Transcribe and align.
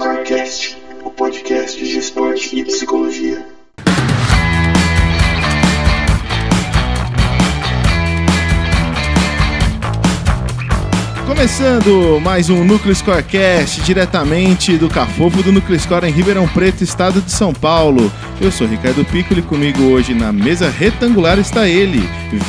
Scorecast, 0.00 0.78
o 1.04 1.10
podcast 1.10 1.84
de 1.84 1.98
esporte 1.98 2.58
e 2.58 2.64
psicologia. 2.64 3.46
Começando 11.26 12.18
mais 12.22 12.48
um 12.48 12.64
Núcleo 12.64 12.94
Scorecast, 12.94 13.82
diretamente 13.82 14.78
do 14.78 14.88
Cafofo 14.88 15.42
do 15.42 15.52
Núcleo 15.52 15.78
Score 15.78 16.06
em 16.06 16.10
Ribeirão 16.10 16.48
Preto, 16.48 16.82
estado 16.82 17.20
de 17.20 17.30
São 17.30 17.52
Paulo. 17.52 18.10
Eu 18.40 18.50
sou 18.50 18.66
Ricardo 18.66 19.04
Piccoli 19.04 19.40
e 19.40 19.42
comigo 19.42 19.82
hoje 19.82 20.14
na 20.14 20.32
mesa 20.32 20.70
retangular 20.70 21.38
está 21.38 21.68
ele, 21.68 22.00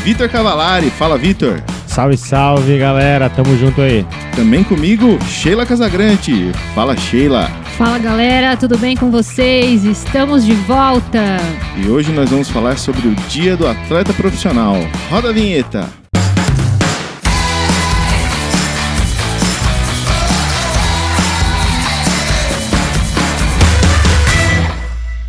Vitor 0.05 0.29
Cavalari. 0.29 0.89
Fala, 0.89 1.17
Vitor. 1.17 1.61
Salve, 1.91 2.15
salve, 2.15 2.77
galera. 2.77 3.29
Tamo 3.29 3.57
junto 3.57 3.81
aí. 3.81 4.05
Também 4.33 4.63
comigo, 4.63 5.19
Sheila 5.25 5.65
Casagrande. 5.65 6.53
Fala, 6.73 6.95
Sheila. 6.95 7.49
Fala 7.77 7.99
galera, 7.99 8.55
tudo 8.55 8.77
bem 8.77 8.95
com 8.95 9.11
vocês? 9.11 9.83
Estamos 9.83 10.45
de 10.45 10.53
volta! 10.53 11.19
E 11.75 11.89
hoje 11.89 12.13
nós 12.13 12.29
vamos 12.29 12.49
falar 12.49 12.77
sobre 12.77 13.09
o 13.09 13.15
Dia 13.27 13.57
do 13.57 13.67
Atleta 13.67 14.13
Profissional. 14.13 14.75
Roda 15.09 15.31
a 15.31 15.33
vinheta. 15.33 15.89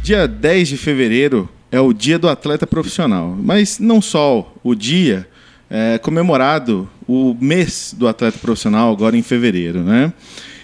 Dia 0.05 0.29
10 0.29 0.69
de 0.69 0.77
fevereiro 0.77 1.48
é 1.73 1.81
o 1.81 1.92
Dia 1.92 2.20
do 2.20 2.29
Atleta 2.29 2.69
Profissional, 2.69 3.37
mas 3.42 3.81
não 3.81 4.01
só 4.01 4.53
o 4.62 4.77
dia, 4.77 5.27
é 5.75 5.97
comemorado 5.97 6.87
o 7.09 7.35
mês 7.41 7.95
do 7.97 8.07
atleta 8.07 8.39
profissional 8.39 8.93
agora 8.93 9.17
em 9.17 9.23
fevereiro, 9.23 9.83
né? 9.83 10.12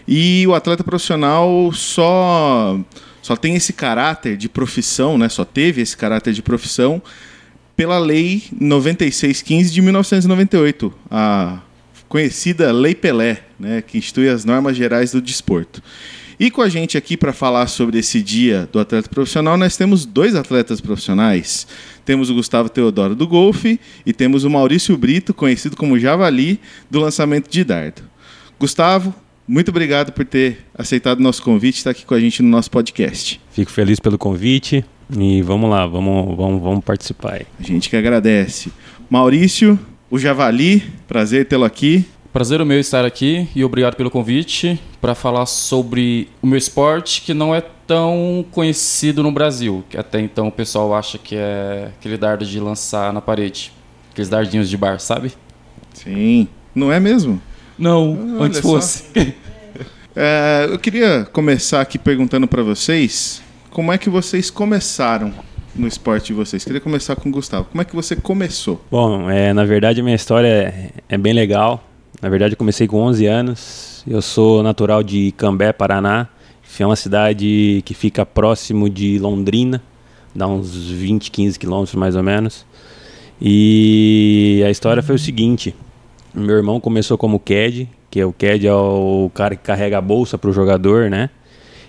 E 0.06 0.46
o 0.46 0.54
atleta 0.54 0.84
profissional 0.84 1.72
só 1.72 2.78
só 3.22 3.34
tem 3.34 3.54
esse 3.54 3.72
caráter 3.72 4.36
de 4.36 4.50
profissão, 4.50 5.16
né? 5.16 5.30
Só 5.30 5.46
teve 5.46 5.80
esse 5.80 5.96
caráter 5.96 6.34
de 6.34 6.42
profissão 6.42 7.02
pela 7.74 7.98
Lei 7.98 8.42
9615 8.60 9.72
de 9.72 9.80
1998, 9.80 10.92
a 11.10 11.60
conhecida 12.06 12.70
Lei 12.70 12.94
Pelé, 12.94 13.44
né, 13.58 13.80
que 13.80 13.96
institui 13.96 14.28
as 14.28 14.44
normas 14.44 14.76
gerais 14.76 15.12
do 15.12 15.22
desporto. 15.22 15.82
E 16.40 16.50
com 16.50 16.62
a 16.62 16.68
gente 16.68 16.96
aqui 16.96 17.16
para 17.16 17.32
falar 17.32 17.66
sobre 17.66 17.98
esse 17.98 18.22
dia 18.22 18.68
do 18.72 18.78
atleta 18.78 19.08
profissional, 19.08 19.56
nós 19.56 19.76
temos 19.76 20.04
dois 20.04 20.34
atletas 20.34 20.80
profissionais. 20.80 21.66
Temos 22.08 22.30
o 22.30 22.34
Gustavo 22.34 22.70
Teodoro 22.70 23.14
do 23.14 23.28
golfe 23.28 23.78
e 24.06 24.14
temos 24.14 24.42
o 24.42 24.48
Maurício 24.48 24.96
Brito, 24.96 25.34
conhecido 25.34 25.76
como 25.76 25.98
Javali, 25.98 26.58
do 26.90 26.98
lançamento 27.00 27.50
de 27.50 27.62
dardo. 27.62 28.00
Gustavo, 28.58 29.14
muito 29.46 29.68
obrigado 29.68 30.10
por 30.12 30.24
ter 30.24 30.64
aceitado 30.74 31.18
o 31.18 31.22
nosso 31.22 31.42
convite 31.42 31.74
e 31.74 31.78
estar 31.80 31.90
aqui 31.90 32.06
com 32.06 32.14
a 32.14 32.18
gente 32.18 32.42
no 32.42 32.48
nosso 32.48 32.70
podcast. 32.70 33.38
Fico 33.50 33.70
feliz 33.70 34.00
pelo 34.00 34.16
convite 34.16 34.82
e 35.14 35.42
vamos 35.42 35.68
lá, 35.68 35.86
vamos, 35.86 36.34
vamos, 36.34 36.62
vamos 36.62 36.82
participar 36.82 37.34
aí. 37.34 37.46
A 37.60 37.62
gente 37.62 37.90
que 37.90 37.96
agradece. 37.96 38.72
Maurício, 39.10 39.78
o 40.10 40.18
Javali, 40.18 40.82
prazer 41.06 41.44
tê-lo 41.44 41.66
aqui. 41.66 42.06
Prazer 42.32 42.60
o 42.60 42.66
meu 42.66 42.78
estar 42.78 43.06
aqui 43.06 43.48
e 43.56 43.64
obrigado 43.64 43.96
pelo 43.96 44.10
convite 44.10 44.78
para 45.00 45.14
falar 45.14 45.46
sobre 45.46 46.28
o 46.42 46.46
meu 46.46 46.58
esporte 46.58 47.22
que 47.22 47.32
não 47.32 47.54
é 47.54 47.62
tão 47.86 48.44
conhecido 48.50 49.22
no 49.22 49.32
Brasil. 49.32 49.82
Que 49.88 49.96
até 49.96 50.20
então 50.20 50.48
o 50.48 50.52
pessoal 50.52 50.94
acha 50.94 51.16
que 51.16 51.34
é 51.34 51.90
aquele 51.98 52.18
dardo 52.18 52.44
de 52.44 52.60
lançar 52.60 53.12
na 53.14 53.22
parede. 53.22 53.72
Aqueles 54.12 54.28
dardinhos 54.28 54.68
de 54.68 54.76
bar, 54.76 55.00
sabe? 55.00 55.32
Sim. 55.94 56.46
Não 56.74 56.92
é 56.92 57.00
mesmo? 57.00 57.40
Não, 57.78 58.36
Olha 58.36 58.44
antes 58.44 58.60
fosse. 58.60 59.04
É, 60.20 60.66
eu 60.68 60.80
queria 60.80 61.28
começar 61.32 61.80
aqui 61.80 61.96
perguntando 61.96 62.48
para 62.48 62.60
vocês 62.60 63.40
como 63.70 63.92
é 63.92 63.98
que 63.98 64.10
vocês 64.10 64.50
começaram 64.50 65.32
no 65.76 65.86
esporte 65.86 66.28
de 66.28 66.32
vocês. 66.32 66.64
Queria 66.64 66.80
começar 66.80 67.14
com 67.14 67.28
o 67.28 67.32
Gustavo. 67.32 67.66
Como 67.66 67.80
é 67.80 67.84
que 67.84 67.94
você 67.94 68.16
começou? 68.16 68.84
Bom, 68.90 69.30
é, 69.30 69.52
na 69.52 69.64
verdade 69.64 70.00
a 70.00 70.02
minha 70.02 70.16
história 70.16 70.48
é, 70.48 70.90
é 71.08 71.16
bem 71.16 71.32
legal. 71.32 71.87
Na 72.20 72.28
verdade 72.28 72.54
eu 72.54 72.58
comecei 72.58 72.88
com 72.88 72.98
11 73.02 73.26
anos. 73.26 74.04
Eu 74.06 74.20
sou 74.20 74.62
natural 74.62 75.02
de 75.02 75.32
Cambé, 75.32 75.72
Paraná. 75.72 76.28
É 76.80 76.86
uma 76.86 76.96
cidade 76.96 77.82
que 77.84 77.92
fica 77.92 78.24
próximo 78.24 78.88
de 78.88 79.18
Londrina, 79.18 79.82
dá 80.32 80.46
uns 80.46 80.76
20, 80.76 81.28
15 81.28 81.58
quilômetros 81.58 81.96
mais 81.96 82.14
ou 82.14 82.22
menos. 82.22 82.64
E 83.40 84.62
a 84.64 84.70
história 84.70 85.02
foi 85.02 85.16
o 85.16 85.18
seguinte: 85.18 85.74
meu 86.32 86.56
irmão 86.56 86.78
começou 86.78 87.18
como 87.18 87.40
CAD, 87.40 87.88
que 88.08 88.20
é 88.20 88.24
o 88.24 88.32
CAD 88.32 88.68
é 88.68 88.72
o 88.72 89.28
cara 89.34 89.56
que 89.56 89.62
carrega 89.64 89.98
a 89.98 90.00
bolsa 90.00 90.38
para 90.38 90.50
o 90.50 90.52
jogador, 90.52 91.10
né? 91.10 91.30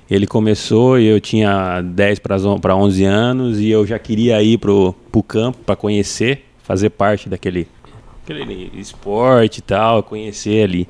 Ele 0.09 0.25
começou 0.25 0.97
e 0.99 1.05
eu 1.05 1.19
tinha 1.19 1.81
10 1.81 2.19
para 2.19 2.75
11 2.75 3.03
anos 3.03 3.59
e 3.59 3.69
eu 3.69 3.85
já 3.85 3.99
queria 3.99 4.41
ir 4.41 4.57
pro, 4.57 4.95
pro 5.11 5.21
campo 5.21 5.59
para 5.63 5.75
conhecer, 5.75 6.45
fazer 6.63 6.89
parte 6.89 7.29
daquele 7.29 7.67
aquele 8.33 8.71
esporte 8.75 9.57
e 9.57 9.61
tal, 9.61 10.03
conhecer 10.03 10.63
ali. 10.63 10.87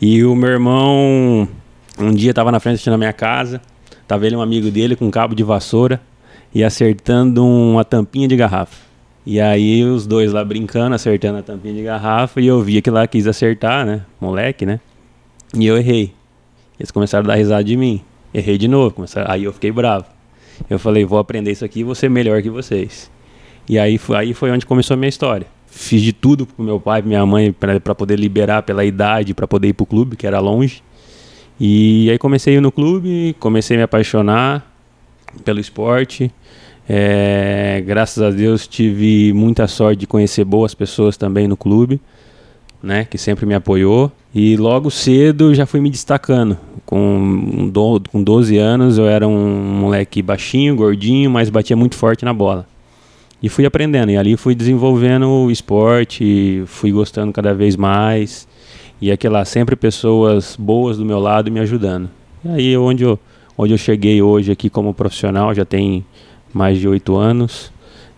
E 0.00 0.24
o 0.24 0.34
meu 0.34 0.50
irmão 0.50 1.48
um 1.98 2.12
dia 2.12 2.30
estava 2.30 2.50
na 2.50 2.60
frente 2.60 2.88
da 2.88 2.96
minha 2.96 3.12
casa, 3.12 3.60
tava 4.06 4.26
ele 4.26 4.36
um 4.36 4.40
amigo 4.40 4.70
dele 4.70 4.96
com 4.96 5.06
um 5.06 5.10
cabo 5.10 5.34
de 5.34 5.42
vassoura 5.42 6.00
e 6.54 6.64
acertando 6.64 7.44
uma 7.44 7.84
tampinha 7.84 8.26
de 8.26 8.36
garrafa. 8.36 8.88
E 9.26 9.40
aí 9.40 9.84
os 9.84 10.06
dois 10.06 10.32
lá 10.32 10.42
brincando, 10.42 10.94
acertando 10.94 11.38
a 11.38 11.42
tampinha 11.42 11.74
de 11.74 11.82
garrafa, 11.82 12.40
e 12.40 12.46
eu 12.46 12.62
via 12.62 12.80
que 12.80 12.90
lá 12.90 13.06
quis 13.06 13.26
acertar, 13.26 13.84
né? 13.84 14.02
Moleque, 14.18 14.64
né? 14.64 14.80
E 15.54 15.66
eu 15.66 15.76
errei. 15.76 16.14
Eles 16.78 16.90
começaram 16.90 17.24
a 17.24 17.28
dar 17.28 17.34
risada 17.34 17.62
de 17.62 17.76
mim. 17.76 18.00
Errei 18.32 18.56
de 18.56 18.68
novo. 18.68 18.94
Começaram... 18.94 19.30
Aí 19.30 19.44
eu 19.44 19.52
fiquei 19.52 19.70
bravo. 19.70 20.06
Eu 20.70 20.78
falei, 20.78 21.04
vou 21.04 21.18
aprender 21.18 21.50
isso 21.50 21.64
aqui 21.64 21.80
e 21.80 21.84
vou 21.84 21.94
ser 21.94 22.08
melhor 22.08 22.40
que 22.40 22.48
vocês. 22.48 23.10
E 23.68 23.78
aí, 23.78 24.00
aí 24.16 24.32
foi 24.32 24.50
onde 24.50 24.64
começou 24.64 24.94
a 24.94 24.96
minha 24.96 25.08
história. 25.08 25.46
Fiz 25.80 26.02
de 26.02 26.12
tudo 26.12 26.44
pro 26.44 26.64
meu 26.64 26.80
pai, 26.80 27.00
pra 27.00 27.08
minha 27.08 27.24
mãe, 27.24 27.52
para 27.52 27.94
poder 27.94 28.18
liberar 28.18 28.64
pela 28.64 28.84
idade, 28.84 29.32
para 29.32 29.46
poder 29.46 29.68
ir 29.68 29.72
pro 29.74 29.86
clube, 29.86 30.16
que 30.16 30.26
era 30.26 30.40
longe. 30.40 30.82
E 31.58 32.10
aí 32.10 32.18
comecei 32.18 32.60
no 32.60 32.72
clube, 32.72 33.36
comecei 33.38 33.76
a 33.76 33.78
me 33.78 33.84
apaixonar 33.84 34.68
pelo 35.44 35.60
esporte. 35.60 36.32
É, 36.88 37.80
graças 37.86 38.20
a 38.20 38.30
Deus 38.30 38.66
tive 38.66 39.32
muita 39.32 39.68
sorte 39.68 40.00
de 40.00 40.06
conhecer 40.08 40.44
boas 40.44 40.74
pessoas 40.74 41.16
também 41.16 41.46
no 41.46 41.56
clube, 41.56 42.00
né, 42.82 43.04
que 43.04 43.16
sempre 43.16 43.46
me 43.46 43.54
apoiou. 43.54 44.10
E 44.34 44.56
logo 44.56 44.90
cedo 44.90 45.54
já 45.54 45.64
fui 45.64 45.80
me 45.80 45.90
destacando. 45.90 46.58
Com, 46.84 47.70
com 48.10 48.20
12 48.20 48.58
anos 48.58 48.98
eu 48.98 49.06
era 49.06 49.28
um 49.28 49.78
moleque 49.78 50.22
baixinho, 50.22 50.74
gordinho, 50.74 51.30
mas 51.30 51.48
batia 51.48 51.76
muito 51.76 51.94
forte 51.94 52.24
na 52.24 52.34
bola. 52.34 52.66
E 53.40 53.48
fui 53.48 53.64
aprendendo, 53.64 54.10
e 54.10 54.16
ali 54.16 54.36
fui 54.36 54.54
desenvolvendo 54.54 55.28
o 55.28 55.50
esporte, 55.50 56.64
fui 56.66 56.90
gostando 56.90 57.32
cada 57.32 57.54
vez 57.54 57.76
mais. 57.76 58.48
E 59.00 59.12
aquela 59.12 59.44
sempre 59.44 59.76
pessoas 59.76 60.56
boas 60.58 60.98
do 60.98 61.04
meu 61.04 61.20
lado 61.20 61.50
me 61.50 61.60
ajudando. 61.60 62.10
E 62.44 62.48
aí 62.48 62.76
onde 62.76 63.04
eu, 63.04 63.18
onde 63.56 63.72
eu 63.72 63.78
cheguei 63.78 64.20
hoje 64.20 64.50
aqui 64.50 64.68
como 64.68 64.92
profissional, 64.92 65.54
já 65.54 65.64
tem 65.64 66.04
mais 66.52 66.78
de 66.80 66.88
oito 66.88 67.16
anos. 67.16 67.72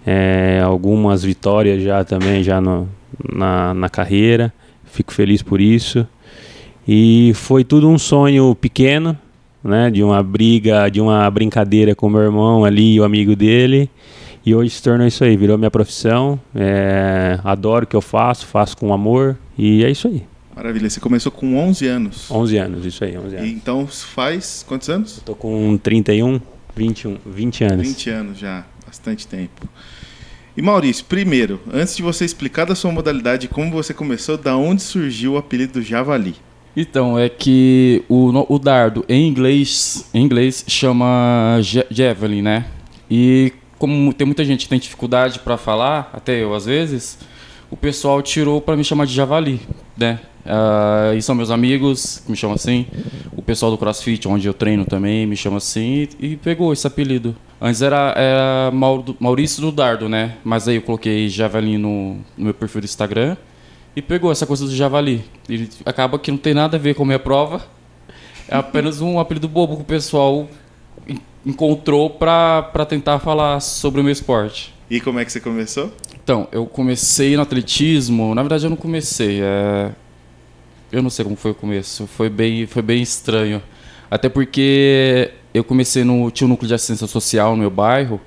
É, 0.07 0.63
algumas 0.65 1.23
vitórias 1.23 1.83
já 1.83 2.03
também 2.03 2.43
já 2.43 2.59
no, 2.59 2.89
na, 3.31 3.75
na 3.75 3.91
carreira. 3.91 4.51
Fico 4.85 5.13
feliz 5.13 5.43
por 5.43 5.61
isso. 5.61 6.07
E 6.89 7.33
foi 7.35 7.63
tudo 7.63 7.89
um 7.89 7.99
sonho 7.99 8.55
pequeno, 8.55 9.17
né? 9.63 9.91
De 9.91 10.03
uma 10.03 10.23
briga, 10.23 10.89
de 10.89 11.01
uma 11.01 11.31
brincadeira 11.31 11.95
com 11.95 12.09
meu 12.09 12.23
irmão 12.23 12.65
ali 12.65 12.95
e 12.95 13.01
o 13.01 13.05
amigo 13.05 13.37
dele. 13.37 13.91
E 14.45 14.55
hoje 14.55 14.71
se 14.71 14.83
tornou 14.83 15.07
isso 15.07 15.23
aí, 15.23 15.37
virou 15.37 15.59
minha 15.59 15.71
profissão. 15.71 16.41
É, 16.55 17.39
adoro 17.45 17.85
o 17.85 17.87
que 17.87 17.95
eu 17.97 18.01
faço, 18.01 18.47
faço 18.47 18.77
com 18.77 18.93
amor. 18.93 19.37
E 19.59 19.85
é 19.85 19.91
isso 19.91 20.09
aí. 20.09 20.23
Maravilha. 20.57 20.89
Você 20.89 21.01
começou 21.01 21.31
com 21.31 21.57
11 21.59 21.87
anos. 21.87 22.31
11 22.31 22.57
anos, 22.57 22.87
isso 22.87 23.05
aí, 23.05 23.17
11 23.17 23.35
E 23.35 23.39
anos. 23.39 23.51
então 23.51 23.87
faz 23.87 24.65
quantos 24.67 24.89
anos? 24.89 25.21
Tô 25.25 25.35
com 25.35 25.79
31, 25.83 26.41
21, 26.75 27.17
20 27.27 27.65
anos. 27.65 27.87
20 27.89 28.11
anos 28.11 28.39
já. 28.39 28.65
Bastante 28.87 29.27
tempo. 29.27 29.69
E 30.57 30.63
Maurício, 30.63 31.05
primeiro, 31.05 31.61
antes 31.73 31.97
de 31.97 32.03
você 32.03 32.25
explicar 32.25 32.67
da 32.67 32.75
sua 32.75 32.91
modalidade, 32.91 33.47
como 33.47 33.71
você 33.71 33.95
começou, 33.95 34.37
da 34.37 34.57
onde 34.57 34.83
surgiu 34.83 35.35
o 35.35 35.37
apelido 35.39 35.75
do 35.75 35.83
Javali? 35.83 36.35
Então, 36.77 37.19
é 37.19 37.29
que 37.29 38.03
o, 38.09 38.31
o 38.53 38.59
dardo 38.59 39.05
em 39.09 39.29
inglês, 39.29 40.09
em 40.13 40.25
inglês 40.25 40.65
chama 40.67 41.59
ja- 41.63 41.85
javelin, 41.91 42.43
né? 42.43 42.67
E 43.11 43.53
como 43.81 44.13
tem 44.13 44.27
muita 44.27 44.45
gente 44.45 44.65
que 44.65 44.69
tem 44.69 44.79
dificuldade 44.79 45.39
para 45.39 45.57
falar, 45.57 46.11
até 46.13 46.43
eu 46.43 46.55
às 46.55 46.67
vezes, 46.67 47.19
o 47.71 47.77
pessoal 47.77 48.21
tirou 48.21 48.61
para 48.61 48.77
me 48.77 48.85
chamar 48.85 49.07
de 49.07 49.15
javali, 49.15 49.59
né? 49.97 50.21
Ah, 50.45 51.13
e 51.17 51.23
são 51.23 51.35
meus 51.35 51.51
amigos 51.51 52.19
que 52.19 52.31
me 52.31 52.37
chamam 52.37 52.57
assim. 52.57 52.87
O 53.35 53.41
pessoal 53.41 53.71
do 53.71 53.79
CrossFit, 53.79 54.29
onde 54.29 54.47
eu 54.47 54.53
treino 54.53 54.85
também, 54.85 55.27
me 55.27 55.35
chama 55.35 55.57
assim 55.57 56.07
e, 56.21 56.33
e 56.33 56.37
pegou 56.37 56.75
esse 56.75 56.87
apelido. 56.87 57.35
Antes 57.59 57.81
era, 57.81 58.13
era 58.17 58.71
Maurício 59.19 59.63
do 59.63 59.73
Dardo, 59.73 60.11
né? 60.11 60.37
Mas 60.45 60.69
aí 60.69 60.77
eu 60.77 60.83
coloquei 60.83 61.31
Javali 61.31 61.79
no, 61.79 62.17
no 62.37 62.45
meu 62.45 62.55
perfil 62.55 62.83
do 62.83 62.85
Instagram 62.85 63.35
e 63.97 64.03
pegou 64.03 64.31
essa 64.31 64.47
coisa 64.47 64.67
do 64.67 64.77
Javali. 64.77 65.25
E 65.49 65.71
acaba 65.87 66.19
que 66.19 66.31
não 66.31 66.39
tem 66.39 66.53
nada 66.53 66.77
a 66.77 66.81
ver 66.81 66.95
com 66.95 67.03
a 67.03 67.07
minha 67.07 67.19
prova. 67.19 67.63
É 68.47 68.57
apenas 68.57 69.01
um 69.01 69.19
apelido 69.19 69.49
bobo 69.49 69.77
que 69.77 69.83
o 69.83 69.87
pessoal 69.87 70.49
encontrou 71.45 72.11
pra 72.11 72.63
tentar 72.89 73.19
falar 73.19 73.61
sobre 73.61 74.01
o 74.01 74.05
meu 74.05 74.13
esporte. 74.13 74.75
E 74.91 75.01
como 75.01 75.19
é 75.19 75.25
que 75.25 75.33
você 75.33 75.41
começou? 75.41 75.93
Então, 76.23 76.49
eu 76.53 76.67
comecei 76.67 77.37
no 77.37 77.43
atletismo. 77.43 78.35
Na 78.35 78.43
verdade, 78.43 78.65
eu 78.67 78.71
não 78.71 78.77
comecei. 78.77 79.41
é, 79.41 79.91
Eu 80.93 81.03
não 81.03 81.11
sei 81.11 81.25
como 81.25 81.37
foi 81.37 81.53
o 81.53 81.55
começo. 81.55 82.07
Foi 82.07 82.29
bem, 82.29 82.67
foi 82.67 82.83
bem 82.83 83.01
estranho. 83.01 83.63
Até 84.11 84.29
porque 84.29 85.31
eu 85.55 85.63
comecei 85.65 86.03
no. 86.05 86.31
Tinha 86.31 86.47
um 86.47 86.51
núcleo 86.51 86.69
de 86.69 86.75
assistência 86.75 87.07
social 87.07 87.53
no 87.53 87.59
meu 87.59 87.71
bairro, 87.71 88.21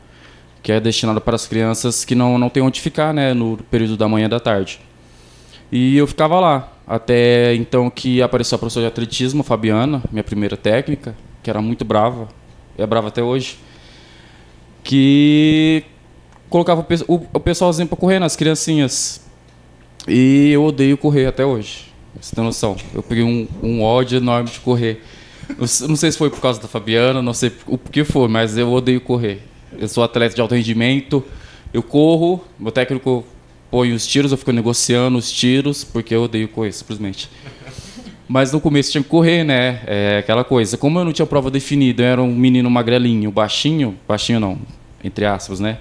que 0.61 0.71
é 0.71 0.79
destinado 0.79 1.19
para 1.19 1.35
as 1.35 1.45
crianças 1.45 2.05
que 2.05 2.15
não, 2.15 2.37
não 2.37 2.49
têm 2.49 2.63
onde 2.63 2.79
ficar, 2.79 3.13
né? 3.13 3.33
No 3.33 3.57
período 3.69 3.97
da 3.97 4.07
manhã 4.07 4.25
e 4.25 4.29
da 4.29 4.39
tarde. 4.39 4.79
E 5.71 5.97
eu 5.97 6.07
ficava 6.07 6.39
lá. 6.39 6.69
Até 6.87 7.53
então 7.55 7.89
que 7.89 8.21
apareceu 8.21 8.55
a 8.55 8.59
professora 8.59 8.85
de 8.85 8.91
atletismo, 8.91 9.43
Fabiana, 9.43 10.01
minha 10.11 10.23
primeira 10.23 10.55
técnica, 10.57 11.15
que 11.41 11.49
era 11.49 11.61
muito 11.61 11.83
brava. 11.85 12.27
É 12.77 12.85
brava 12.85 13.07
até 13.07 13.21
hoje. 13.21 13.57
Que 14.83 15.83
colocava 16.49 16.85
o, 17.07 17.13
o, 17.33 17.39
pessoalzinho 17.39 17.87
pra 17.87 17.97
correr 17.97 18.19
nas 18.19 18.35
criancinhas. 18.35 19.21
E 20.07 20.51
eu 20.51 20.63
odeio 20.63 20.97
correr 20.97 21.25
até 21.25 21.45
hoje. 21.45 21.93
Você 22.19 22.35
tem 22.35 22.43
noção? 22.43 22.75
Eu 22.93 23.01
peguei 23.01 23.23
um, 23.23 23.47
um 23.61 23.81
ódio 23.81 24.17
enorme 24.17 24.49
de 24.49 24.59
correr. 24.59 25.01
Não 25.57 25.95
sei 25.95 26.11
se 26.11 26.17
foi 26.17 26.29
por 26.29 26.39
causa 26.39 26.61
da 26.61 26.67
Fabiana, 26.67 27.21
não 27.21 27.33
sei 27.33 27.51
o 27.67 27.77
que 27.77 28.03
foi, 28.03 28.27
mas 28.27 28.57
eu 28.57 28.71
odeio 28.71 29.01
correr. 29.01 29.41
Eu 29.77 29.87
sou 29.87 30.03
atleta 30.03 30.35
de 30.35 30.41
alto 30.41 30.55
rendimento, 30.55 31.23
eu 31.73 31.81
corro, 31.81 32.43
meu 32.59 32.71
técnico 32.71 33.25
põe 33.69 33.91
os 33.91 34.05
tiros, 34.05 34.31
eu 34.31 34.37
fico 34.37 34.51
negociando 34.51 35.17
os 35.17 35.31
tiros, 35.31 35.83
porque 35.83 36.13
eu 36.13 36.23
odeio 36.23 36.47
correr, 36.47 36.71
simplesmente. 36.71 37.29
Mas 38.33 38.51
no 38.51 38.59
começo 38.59 38.91
tinha 38.91 39.03
que 39.03 39.09
correr, 39.09 39.43
né? 39.43 39.81
É 39.85 40.17
aquela 40.17 40.43
coisa. 40.43 40.75
Como 40.75 40.97
eu 40.97 41.05
não 41.05 41.13
tinha 41.13 41.23
prova 41.23 41.51
definida, 41.51 42.01
eu 42.01 42.07
era 42.07 42.23
um 42.23 42.33
menino 42.33 42.67
magrelinho, 42.67 43.29
baixinho, 43.29 43.95
baixinho 44.07 44.39
não, 44.39 44.57
entre 45.03 45.23
aspas, 45.23 45.59
né? 45.59 45.77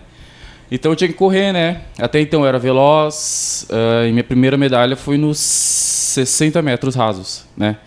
Então 0.70 0.93
eu 0.93 0.96
tinha 0.96 1.08
que 1.08 1.14
correr, 1.14 1.50
né? 1.50 1.81
Até 1.99 2.20
então 2.20 2.43
eu 2.43 2.46
era 2.46 2.58
veloz, 2.58 3.66
ah, 3.70 4.06
e 4.06 4.12
minha 4.12 4.22
primeira 4.22 4.58
medalha 4.58 4.96
foi 4.96 5.16
nos 5.16 5.38
60 5.38 6.60
metros 6.60 6.94
rasos, 6.94 7.46
né? 7.56 7.78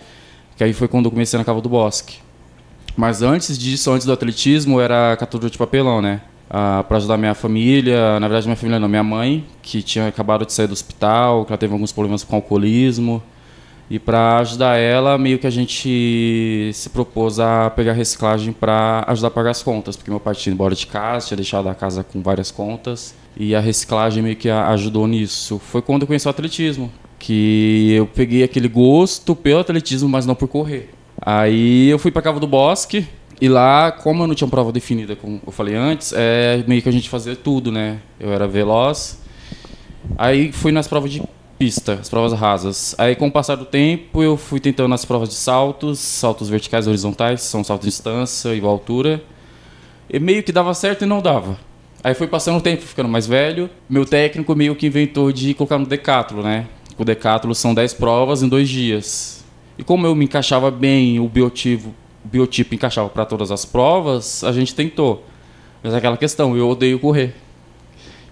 Que 0.58 0.64
aí 0.64 0.74
foi 0.74 0.88
quando 0.88 1.06
eu 1.06 1.12
comecei 1.12 1.38
na 1.38 1.46
Cava 1.46 1.62
do 1.62 1.70
Bosque. 1.70 2.18
Mas 2.98 3.22
antes 3.22 3.60
disso, 3.60 3.92
antes 3.92 4.08
do 4.08 4.14
atletismo, 4.14 4.78
eu 4.78 4.82
era 4.82 5.16
catador 5.16 5.52
de 5.52 5.60
papelão, 5.60 6.02
né? 6.02 6.22
Ah, 6.50 6.84
para 6.88 6.98
ajudar 6.98 7.18
minha 7.18 7.36
família, 7.36 8.20
na 8.20 8.28
verdade 8.28 8.48
minha 8.48 8.58
família 8.58 8.80
não, 8.80 8.90
minha 8.90 9.04
mãe, 9.04 9.46
que 9.62 9.84
tinha 9.84 10.08
acabado 10.08 10.44
de 10.44 10.52
sair 10.52 10.66
do 10.66 10.74
hospital, 10.74 11.46
que 11.46 11.52
ela 11.52 11.58
teve 11.60 11.72
alguns 11.72 11.92
problemas 11.92 12.24
com 12.24 12.36
alcoolismo. 12.36 13.22
E 13.90 14.00
para 14.00 14.40
ajudar 14.40 14.78
ela, 14.78 15.18
meio 15.18 15.38
que 15.38 15.46
a 15.46 15.50
gente 15.52 16.72
se 16.74 16.90
propôs 16.90 17.40
a 17.40 17.70
pegar 17.70 17.94
reciclagem 17.94 18.52
para 18.52 19.04
ajudar 19.08 19.28
a 19.28 19.32
pagar 19.32 19.52
as 19.52 19.62
contas, 19.62 19.96
porque 19.96 20.10
meu 20.10 20.20
pai 20.20 20.34
tinha 20.34 20.52
ido 20.52 20.56
embora 20.56 20.74
de 20.74 20.88
casa, 20.88 21.28
tinha 21.28 21.38
deixado 21.38 21.70
a 21.70 21.76
casa 21.76 22.04
com 22.04 22.22
várias 22.22 22.50
contas, 22.50 23.14
e 23.38 23.54
a 23.54 23.60
reciclagem 23.60 24.24
meio 24.24 24.36
que 24.36 24.50
ajudou 24.50 25.06
nisso. 25.08 25.60
Foi 25.60 25.84
quando 25.84 26.02
eu 26.02 26.08
conheci 26.08 26.26
o 26.26 26.32
atletismo, 26.32 26.92
que 27.20 27.94
eu 27.94 28.08
peguei 28.08 28.44
aquele 28.44 28.68
gosto 28.68 29.36
pelo 29.36 29.60
atletismo, 29.60 30.10
mas 30.10 30.26
não 30.26 30.34
por 30.34 30.48
correr. 30.48 30.90
Aí 31.22 31.88
eu 31.88 32.00
fui 32.00 32.10
para 32.10 32.24
Cava 32.24 32.40
do 32.40 32.48
Bosque, 32.48 33.08
e 33.40 33.48
lá, 33.48 33.92
como 33.92 34.24
eu 34.24 34.28
não 34.28 34.34
tinha 34.34 34.48
prova 34.48 34.72
definida, 34.72 35.16
como 35.16 35.40
eu 35.46 35.52
falei 35.52 35.76
antes, 35.76 36.12
é 36.16 36.64
meio 36.68 36.82
que 36.82 36.90
a 36.90 36.92
gente 36.92 37.08
fazia 37.08 37.36
tudo, 37.36 37.72
né? 37.72 38.00
Eu 38.20 38.34
era 38.34 38.48
veloz, 38.48 39.20
Aí 40.18 40.52
fui 40.52 40.72
nas 40.72 40.88
provas 40.88 41.12
de 41.12 41.22
pista, 41.58 41.94
as 41.94 42.10
provas 42.10 42.34
rasas. 42.34 42.96
Aí 42.98 43.16
com 43.16 43.28
o 43.28 43.32
passar 43.32 43.56
do 43.56 43.66
tempo 43.66 44.22
eu 44.22 44.38
fui 44.38 44.60
tentando 44.60 44.90
nas 44.90 45.06
provas 45.06 45.30
de 45.30 45.36
saltos, 45.36 46.00
saltos 46.00 46.50
verticais 46.50 46.88
horizontais, 46.88 47.42
são 47.42 47.64
saltos 47.64 47.86
de 47.86 47.92
distância 47.92 48.54
igual 48.54 48.74
altura. 48.74 49.24
E 50.10 50.20
meio 50.20 50.44
que 50.44 50.52
dava 50.52 50.74
certo 50.74 51.04
e 51.04 51.06
não 51.08 51.22
dava. 51.22 51.58
Aí 52.04 52.14
foi 52.14 52.28
passando 52.28 52.58
o 52.58 52.62
tempo, 52.62 52.84
ficando 52.84 53.10
mais 53.10 53.26
velho. 53.26 53.70
Meu 53.90 54.06
técnico 54.06 54.56
meio 54.56 54.76
que 54.76 54.86
inventou 54.86 55.32
de 55.32 55.54
colocar 55.56 55.80
no 55.80 55.86
decátulo, 55.86 56.44
né? 56.44 56.68
O 56.98 57.04
decátulo 57.04 57.56
são 57.56 57.74
10 57.74 57.96
provas 57.96 58.44
em 58.44 58.48
dois 58.48 58.70
dias. 58.70 59.44
E 59.78 59.84
como 59.84 60.06
eu 60.06 60.14
me 60.16 60.26
encaixava 60.26 60.70
bem, 60.70 61.20
o 61.20 61.28
biotipo, 61.28 61.90
o 62.24 62.28
biotipo 62.28 62.76
encaixava 62.76 63.10
para 63.10 63.26
todas 63.26 63.52
as 63.52 63.66
provas, 63.66 64.44
a 64.44 64.52
gente 64.52 64.74
tentou. 64.74 65.26
Mas 65.84 65.94
é 65.94 65.98
aquela 65.98 66.16
questão, 66.16 66.56
eu 66.56 66.70
odeio 66.70 67.00
correr. 67.00 67.36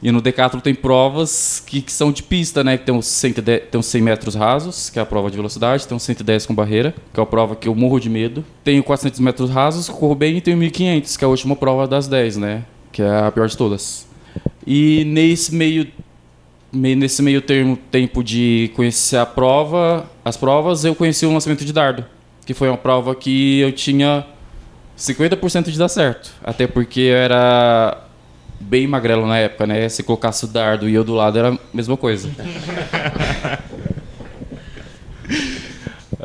E 0.04 0.12
no 0.12 0.20
Decathlon 0.22 0.60
tem 0.60 0.76
provas 0.76 1.64
que, 1.66 1.82
que 1.82 1.92
são 1.92 2.12
de 2.12 2.22
pista, 2.22 2.62
né? 2.62 2.78
Que 2.78 2.86
tem 2.86 2.94
os, 2.94 3.06
110, 3.08 3.64
tem 3.72 3.80
os 3.80 3.86
100 3.86 4.02
metros 4.02 4.36
rasos, 4.36 4.90
que 4.90 5.00
é 5.00 5.02
a 5.02 5.06
prova 5.06 5.32
de 5.32 5.38
velocidade. 5.38 5.88
Tem 5.88 5.96
os 5.96 6.04
110 6.04 6.46
com 6.46 6.54
barreira, 6.54 6.94
que 7.14 7.20
é 7.20 7.24
a 7.24 7.26
prova 7.26 7.56
que 7.56 7.70
eu 7.70 7.74
morro 7.74 8.00
de 8.02 8.10
medo. 8.10 8.44
Tem 8.66 8.78
o 8.80 8.84
400 8.84 9.20
metros 9.22 9.50
rasos, 9.50 9.88
corro 9.88 10.14
bem. 10.14 10.36
E 10.38 10.42
tem 10.42 10.54
o 10.54 10.58
1500, 10.58 11.16
que 11.16 11.24
é 11.24 11.26
a 11.26 11.30
última 11.30 11.56
prova 11.56 11.88
das 11.88 12.08
10, 12.10 12.36
né? 12.36 12.66
Que 12.92 13.02
é 13.02 13.20
a 13.20 13.32
pior 13.32 13.48
de 13.48 13.56
todas. 13.56 14.06
E 14.68 15.06
nesse 15.06 15.56
meio, 15.56 15.88
meio- 16.70 16.98
nesse 16.98 17.22
meio 17.22 17.42
termo, 17.42 17.78
tempo 17.90 18.22
de 18.22 18.72
conhecer 18.76 19.16
a 19.18 19.26
prova, 19.26 20.06
as 20.26 20.36
provas, 20.36 20.84
eu 20.84 20.94
conheci 20.94 21.26
o 21.26 21.32
lançamento 21.32 21.64
de 21.64 21.72
dardo. 21.72 22.04
Que 22.46 22.54
foi 22.54 22.68
uma 22.68 22.78
prova 22.78 23.16
que 23.16 23.60
eu 23.62 23.72
tinha 23.72 24.26
50% 24.98 25.72
de 25.72 25.78
dar 25.78 25.88
certo. 25.88 26.32
Até 26.44 26.68
porque 26.68 27.00
eu 27.00 27.16
era 27.16 28.04
bem 28.64 28.88
magrelo 28.88 29.28
na 29.28 29.38
época, 29.38 29.68
né? 29.68 29.88
Se 29.90 30.04
colocasse 30.04 30.46
o 30.46 30.48
dardo 30.48 30.90
e 30.90 30.94
eu 30.94 31.04
do 31.04 31.14
lado 31.14 31.38
era 31.38 31.54
a 31.54 31.58
mesma 31.74 31.98
coisa. 31.98 32.30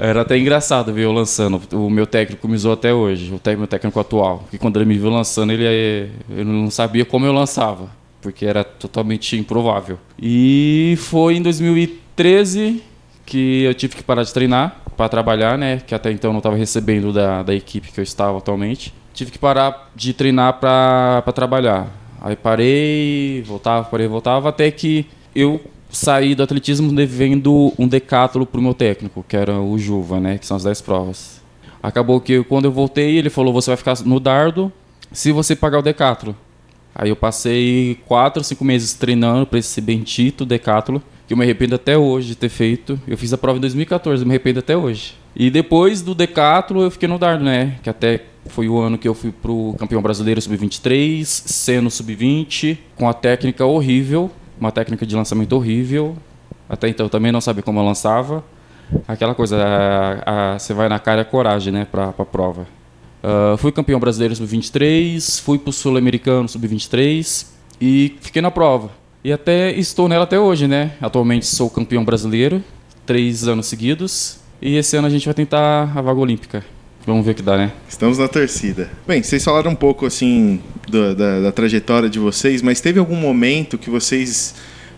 Era 0.00 0.20
até 0.20 0.38
engraçado 0.38 0.92
ver 0.92 1.04
eu 1.04 1.12
lançando. 1.12 1.60
O 1.72 1.90
meu 1.90 2.06
técnico 2.06 2.46
me 2.46 2.54
usou 2.54 2.72
até 2.72 2.94
hoje, 2.94 3.28
o 3.28 3.58
meu 3.58 3.66
técnico 3.66 3.98
atual. 3.98 4.44
Que 4.48 4.56
quando 4.56 4.76
ele 4.76 4.84
me 4.84 4.96
viu 4.96 5.10
lançando, 5.10 5.52
ele 5.52 5.64
eh, 5.66 6.08
eu 6.30 6.44
não 6.44 6.70
sabia 6.70 7.04
como 7.04 7.26
eu 7.26 7.32
lançava, 7.32 7.90
porque 8.22 8.46
era 8.46 8.62
totalmente 8.62 9.36
improvável. 9.36 9.98
E 10.16 10.96
foi 10.98 11.36
em 11.36 11.42
2013 11.42 12.80
que 13.26 13.64
eu 13.64 13.74
tive 13.74 13.96
que 13.96 14.02
parar 14.02 14.22
de 14.22 14.32
treinar 14.32 14.80
para 14.96 15.08
trabalhar, 15.08 15.58
né? 15.58 15.82
Que 15.84 15.94
até 15.94 16.12
então 16.12 16.30
eu 16.30 16.32
não 16.32 16.38
estava 16.38 16.56
recebendo 16.56 17.12
da, 17.12 17.42
da 17.42 17.54
equipe 17.54 17.90
que 17.90 17.98
eu 17.98 18.04
estava 18.04 18.38
atualmente. 18.38 18.94
Tive 19.12 19.32
que 19.32 19.38
parar 19.38 19.90
de 19.96 20.12
treinar 20.12 20.60
para 20.60 21.22
trabalhar. 21.34 21.88
Aí 22.20 22.36
parei, 22.36 23.42
voltava, 23.46 23.84
parei, 23.88 24.06
voltava, 24.06 24.48
até 24.48 24.70
que 24.70 25.06
eu 25.34 25.60
saí 25.90 26.34
do 26.34 26.42
atletismo 26.42 26.92
devendo 26.92 27.72
um 27.78 27.86
decátulo 27.86 28.44
pro 28.44 28.60
meu 28.60 28.74
técnico, 28.74 29.24
que 29.26 29.36
era 29.36 29.58
o 29.58 29.78
Juva, 29.78 30.20
né? 30.20 30.38
Que 30.38 30.46
são 30.46 30.56
as 30.56 30.64
10 30.64 30.80
provas. 30.82 31.40
Acabou 31.82 32.20
que 32.20 32.42
quando 32.44 32.66
eu 32.66 32.72
voltei, 32.72 33.16
ele 33.16 33.30
falou: 33.30 33.52
você 33.52 33.70
vai 33.70 33.76
ficar 33.76 33.96
no 34.04 34.18
dardo 34.18 34.72
se 35.12 35.32
você 35.32 35.54
pagar 35.54 35.78
o 35.78 35.82
decátulo. 35.82 36.36
Aí 36.94 37.10
eu 37.10 37.16
passei 37.16 37.98
4, 38.06 38.42
5 38.42 38.64
meses 38.64 38.94
treinando 38.94 39.46
para 39.46 39.60
esse 39.60 39.80
bendito 39.80 40.44
decátulo, 40.44 41.00
que 41.26 41.32
eu 41.32 41.36
me 41.36 41.44
arrependo 41.44 41.76
até 41.76 41.96
hoje 41.96 42.28
de 42.28 42.34
ter 42.34 42.48
feito. 42.48 43.00
Eu 43.06 43.16
fiz 43.16 43.32
a 43.32 43.38
prova 43.38 43.58
em 43.58 43.60
2014, 43.60 44.22
eu 44.22 44.26
me 44.26 44.32
arrependo 44.32 44.58
até 44.58 44.76
hoje. 44.76 45.14
E 45.36 45.50
depois 45.50 46.02
do 46.02 46.14
decátulo 46.14 46.82
eu 46.82 46.90
fiquei 46.90 47.08
no 47.08 47.16
dardo, 47.16 47.44
né? 47.44 47.76
Que 47.82 47.88
até 47.88 48.24
foi 48.48 48.68
o 48.68 48.78
ano 48.78 48.98
que 48.98 49.08
eu 49.08 49.14
fui 49.14 49.30
pro 49.30 49.74
campeão 49.78 50.02
brasileiro 50.02 50.40
sub-23, 50.40 51.24
seno 51.24 51.90
sub-20, 51.90 52.78
com 52.96 53.08
a 53.08 53.12
técnica 53.14 53.64
horrível, 53.64 54.30
uma 54.60 54.72
técnica 54.72 55.06
de 55.06 55.14
lançamento 55.14 55.52
horrível. 55.52 56.16
Até 56.68 56.88
então 56.88 57.06
eu 57.06 57.10
também 57.10 57.32
não 57.32 57.40
sabia 57.40 57.62
como 57.62 57.78
eu 57.80 57.84
lançava. 57.84 58.44
Aquela 59.06 59.34
coisa, 59.34 59.56
você 60.58 60.72
vai 60.74 60.88
na 60.88 60.98
cara 60.98 61.22
a 61.22 61.24
coragem, 61.24 61.72
né, 61.72 61.86
pra, 61.90 62.12
pra 62.12 62.24
prova. 62.24 62.66
Ah, 63.22 63.56
fui 63.58 63.72
campeão 63.72 63.98
brasileiro 63.98 64.34
sub-23, 64.34 65.40
fui 65.42 65.58
pro 65.58 65.72
sul-americano 65.72 66.48
sub-23 66.48 67.46
e 67.80 68.16
fiquei 68.20 68.42
na 68.42 68.50
prova. 68.50 68.90
E 69.22 69.32
até 69.32 69.72
estou 69.72 70.08
nela 70.08 70.24
até 70.24 70.38
hoje, 70.38 70.68
né? 70.68 70.92
Atualmente 71.00 71.46
sou 71.46 71.68
campeão 71.68 72.04
brasileiro, 72.04 72.62
três 73.04 73.46
anos 73.48 73.66
seguidos. 73.66 74.38
E 74.62 74.76
esse 74.76 74.96
ano 74.96 75.06
a 75.06 75.10
gente 75.10 75.24
vai 75.24 75.34
tentar 75.34 75.92
a 75.94 76.00
vaga 76.00 76.18
olímpica. 76.18 76.64
Vamos 77.06 77.24
ver 77.24 77.32
o 77.32 77.34
que 77.34 77.42
dá, 77.42 77.56
né? 77.56 77.72
Estamos 77.88 78.18
na 78.18 78.28
torcida. 78.28 78.90
Bem, 79.06 79.22
vocês 79.22 79.42
falaram 79.42 79.70
um 79.70 79.74
pouco 79.74 80.04
assim 80.04 80.60
da, 80.90 81.14
da- 81.14 81.40
da 81.40 81.52
trajetória 81.52 82.08
de 82.08 82.18
vocês, 82.18 82.60
mas 82.60 82.80
teve 82.80 82.98
algum 82.98 83.16
momento 83.16 83.78
que 83.78 83.88
vocês 83.88 84.54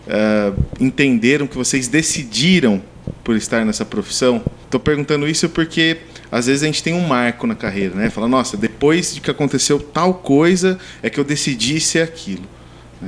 ah, 0.09 0.51
entenderam, 0.79 1.47
que 1.47 1.55
vocês 1.57 1.87
decidiram 1.87 2.81
por 3.23 3.35
estar 3.37 3.63
nessa 3.65 3.85
profissão? 3.85 4.41
Estou 4.65 4.79
perguntando 4.79 5.27
isso 5.27 5.47
porque 5.49 5.97
às 6.29 6.47
vezes 6.47 6.63
a 6.63 6.65
gente 6.65 6.83
tem 6.83 6.93
um 6.93 7.07
marco 7.07 7.47
na 7.47 7.55
carreira, 7.55 7.95
né? 7.95 8.09
Fala, 8.09 8.27
nossa, 8.27 8.57
depois 8.57 9.15
de 9.15 9.21
que 9.21 9.31
aconteceu 9.31 9.79
tal 9.79 10.15
coisa 10.15 10.77
é 11.01 11.09
que 11.09 11.19
eu 11.19 11.23
decidi 11.23 11.79
ser 11.79 12.01
aquilo. 12.03 12.43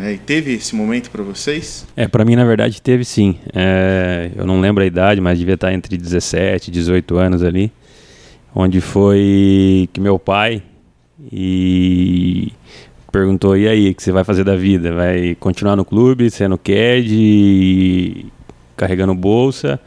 É, 0.01 0.13
e 0.13 0.17
teve 0.17 0.53
esse 0.53 0.75
momento 0.75 1.11
para 1.11 1.21
vocês? 1.21 1.85
É, 1.95 2.07
pra 2.07 2.25
mim, 2.25 2.35
na 2.35 2.43
verdade, 2.45 2.81
teve 2.81 3.03
sim. 3.05 3.35
É, 3.53 4.31
eu 4.35 4.45
não 4.45 4.59
lembro 4.59 4.81
a 4.83 4.87
idade, 4.87 5.21
mas 5.21 5.37
devia 5.37 5.53
estar 5.53 5.71
entre 5.73 5.95
17 5.97 6.69
e 6.69 6.71
18 6.71 7.15
anos 7.17 7.43
ali. 7.43 7.71
Onde 8.55 8.81
foi 8.81 9.89
que 9.91 9.99
meu 9.99 10.19
pai 10.19 10.61
e 11.31 12.51
perguntou: 13.11 13.57
e 13.57 13.67
aí, 13.67 13.89
o 13.89 13.95
que 13.95 14.03
você 14.03 14.11
vai 14.11 14.23
fazer 14.23 14.43
da 14.43 14.55
vida? 14.55 14.93
Vai 14.93 15.35
continuar 15.35 15.75
no 15.75 15.85
clube, 15.85 16.29
sendo 16.29 16.57
CAD, 16.57 18.25
carregando 18.75 19.13
bolsa? 19.13 19.79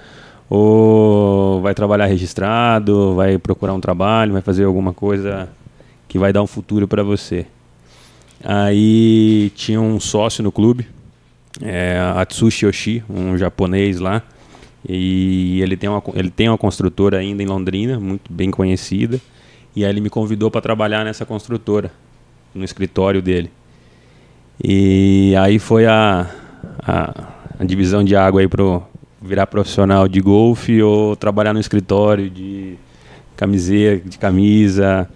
ou 0.48 1.60
vai 1.60 1.74
trabalhar 1.74 2.06
registrado, 2.06 3.14
vai 3.14 3.38
procurar 3.38 3.74
um 3.74 3.80
trabalho, 3.80 4.32
vai 4.32 4.42
fazer 4.42 4.64
alguma 4.64 4.92
coisa 4.92 5.48
que 6.08 6.18
vai 6.18 6.32
dar 6.32 6.42
um 6.42 6.46
futuro 6.46 6.86
para 6.86 7.02
você. 7.02 7.46
Aí 8.44 9.50
tinha 9.56 9.80
um 9.80 9.98
sócio 9.98 10.42
no 10.44 10.52
clube, 10.52 10.86
é, 11.60 11.98
Atsushi 12.16 12.66
Yoshi, 12.66 13.04
um 13.08 13.36
japonês 13.36 13.98
lá, 13.98 14.22
e 14.88 15.60
ele 15.62 15.76
tem, 15.76 15.88
uma, 15.88 16.02
ele 16.14 16.30
tem 16.30 16.48
uma 16.48 16.58
construtora 16.58 17.18
ainda 17.18 17.42
em 17.42 17.46
Londrina, 17.46 17.98
muito 17.98 18.32
bem 18.32 18.50
conhecida, 18.50 19.20
e 19.74 19.84
aí 19.84 19.90
ele 19.90 20.00
me 20.00 20.08
convidou 20.08 20.50
para 20.50 20.60
trabalhar 20.60 21.04
nessa 21.04 21.26
construtora, 21.26 21.90
no 22.54 22.64
escritório 22.64 23.20
dele. 23.20 23.50
E 24.62 25.34
aí 25.38 25.58
foi 25.58 25.86
a, 25.86 26.30
a, 26.78 27.28
a 27.58 27.64
divisão 27.64 28.02
de 28.04 28.14
água 28.16 28.40
aí 28.40 28.48
pro 28.48 28.82
virar 29.20 29.46
profissional 29.46 30.06
de 30.06 30.20
golfe 30.20 30.80
ou 30.80 31.16
trabalhar 31.16 31.52
no 31.52 31.58
escritório 31.58 32.30
de 32.30 32.76
camiseta, 33.36 34.08
de 34.08 34.18
camisa, 34.18 35.08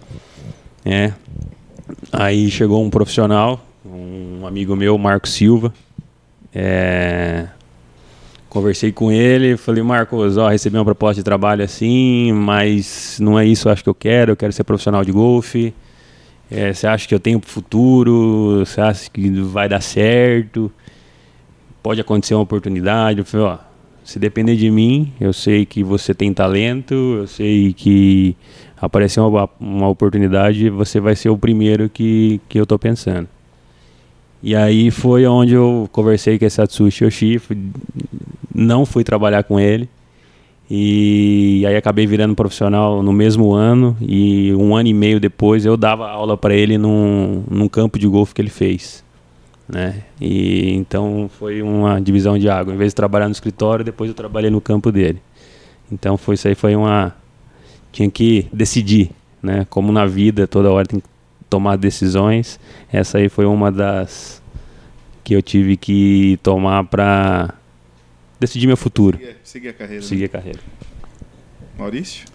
né? 0.83 1.13
Aí 2.11 2.49
chegou 2.49 2.83
um 2.83 2.89
profissional, 2.89 3.65
um 3.85 4.45
amigo 4.45 4.75
meu, 4.75 4.97
Marco 4.97 5.27
Silva. 5.27 5.73
É... 6.53 7.47
Conversei 8.51 8.91
com 8.91 9.09
ele, 9.09 9.55
falei, 9.55 9.81
Marcos, 9.81 10.35
ó, 10.35 10.49
recebi 10.49 10.75
uma 10.75 10.83
proposta 10.83 11.21
de 11.21 11.23
trabalho 11.23 11.63
assim, 11.63 12.33
mas 12.33 13.17
não 13.17 13.39
é 13.39 13.45
isso 13.45 13.69
acho 13.69 13.81
que 13.81 13.87
eu 13.87 13.95
quero, 13.95 14.33
eu 14.33 14.35
quero 14.35 14.51
ser 14.51 14.65
profissional 14.65 15.05
de 15.05 15.11
golfe. 15.13 15.73
É, 16.51 16.73
você 16.73 16.85
acha 16.85 17.07
que 17.07 17.15
eu 17.15 17.19
tenho 17.19 17.39
futuro? 17.39 18.59
Você 18.59 18.81
acha 18.81 19.09
que 19.09 19.29
vai 19.29 19.69
dar 19.69 19.79
certo? 19.79 20.69
Pode 21.81 22.01
acontecer 22.01 22.33
uma 22.33 22.43
oportunidade? 22.43 23.19
Eu 23.19 23.25
falei, 23.25 23.45
ó, 23.45 23.57
se 24.03 24.19
depender 24.19 24.57
de 24.57 24.69
mim, 24.69 25.13
eu 25.17 25.31
sei 25.31 25.65
que 25.65 25.81
você 25.81 26.13
tem 26.13 26.33
talento, 26.33 26.93
eu 26.93 27.27
sei 27.27 27.71
que 27.71 28.35
aparecer 28.75 29.21
uma, 29.21 29.49
uma 29.61 29.87
oportunidade, 29.87 30.69
você 30.69 30.99
vai 30.99 31.15
ser 31.15 31.29
o 31.29 31.37
primeiro 31.37 31.87
que, 31.87 32.41
que 32.49 32.59
eu 32.59 32.65
tô 32.65 32.77
pensando. 32.77 33.29
E 34.43 34.55
aí 34.55 34.89
foi 34.89 35.25
onde 35.27 35.53
eu 35.53 35.87
conversei 35.91 36.39
com 36.39 36.45
esse 36.45 36.59
Atsushi 36.59 37.03
Yoshi, 37.03 37.39
não 38.61 38.85
fui 38.85 39.03
trabalhar 39.03 39.43
com 39.43 39.59
ele. 39.59 39.89
E 40.69 41.65
aí 41.67 41.75
acabei 41.75 42.07
virando 42.07 42.33
profissional 42.33 43.03
no 43.03 43.11
mesmo 43.11 43.51
ano 43.51 43.97
e 43.99 44.53
um 44.53 44.73
ano 44.73 44.87
e 44.87 44.93
meio 44.93 45.19
depois 45.19 45.65
eu 45.65 45.75
dava 45.75 46.09
aula 46.09 46.37
para 46.37 46.53
ele 46.53 46.77
num, 46.77 47.43
num 47.51 47.67
campo 47.67 47.99
de 47.99 48.07
golfe 48.07 48.33
que 48.33 48.41
ele 48.41 48.49
fez. 48.49 49.03
Né? 49.67 50.03
E 50.19 50.73
então 50.73 51.29
foi 51.37 51.61
uma 51.61 51.99
divisão 51.99 52.37
de 52.39 52.47
água. 52.47 52.73
Em 52.73 52.77
vez 52.77 52.91
de 52.91 52.95
trabalhar 52.95 53.27
no 53.27 53.33
escritório, 53.33 53.83
depois 53.83 54.09
eu 54.09 54.15
trabalhei 54.15 54.49
no 54.49 54.61
campo 54.61 54.93
dele. 54.93 55.21
Então 55.91 56.17
foi 56.17 56.35
isso 56.35 56.47
aí 56.47 56.55
foi 56.55 56.73
uma 56.73 57.13
tinha 57.91 58.09
que 58.09 58.47
decidir, 58.53 59.11
né? 59.43 59.67
Como 59.69 59.91
na 59.91 60.05
vida 60.05 60.47
toda 60.47 60.71
hora 60.71 60.87
tem 60.87 61.01
que 61.01 61.07
tomar 61.49 61.75
decisões. 61.75 62.57
Essa 62.91 63.17
aí 63.17 63.27
foi 63.27 63.45
uma 63.45 63.69
das 63.69 64.41
que 65.23 65.35
eu 65.35 65.41
tive 65.41 65.75
que 65.75 66.39
tomar 66.41 66.85
para 66.85 67.53
decidir 68.41 68.65
meu 68.65 68.75
futuro. 68.75 69.17
Seguir, 69.17 69.35
seguir 69.43 69.67
a 69.69 69.73
carreira. 69.73 70.01
Seguir 70.01 70.21
né? 70.21 70.25
a 70.25 70.29
carreira. 70.29 70.59
Maurício? 71.77 72.25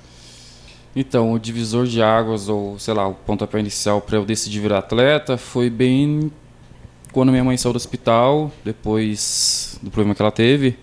Então, 0.94 1.32
o 1.32 1.38
divisor 1.38 1.84
de 1.84 2.00
águas, 2.00 2.48
ou 2.48 2.78
sei 2.78 2.94
lá, 2.94 3.06
o 3.08 3.14
pontapé 3.14 3.58
inicial 3.58 4.00
para 4.00 4.16
eu 4.16 4.24
decidir 4.24 4.60
virar 4.60 4.78
atleta 4.78 5.36
foi 5.36 5.68
bem 5.68 6.30
quando 7.12 7.30
minha 7.30 7.42
mãe 7.42 7.56
saiu 7.56 7.72
do 7.72 7.76
hospital, 7.76 8.52
depois 8.64 9.78
do 9.82 9.90
problema 9.90 10.14
que 10.14 10.22
ela 10.22 10.30
teve, 10.30 10.76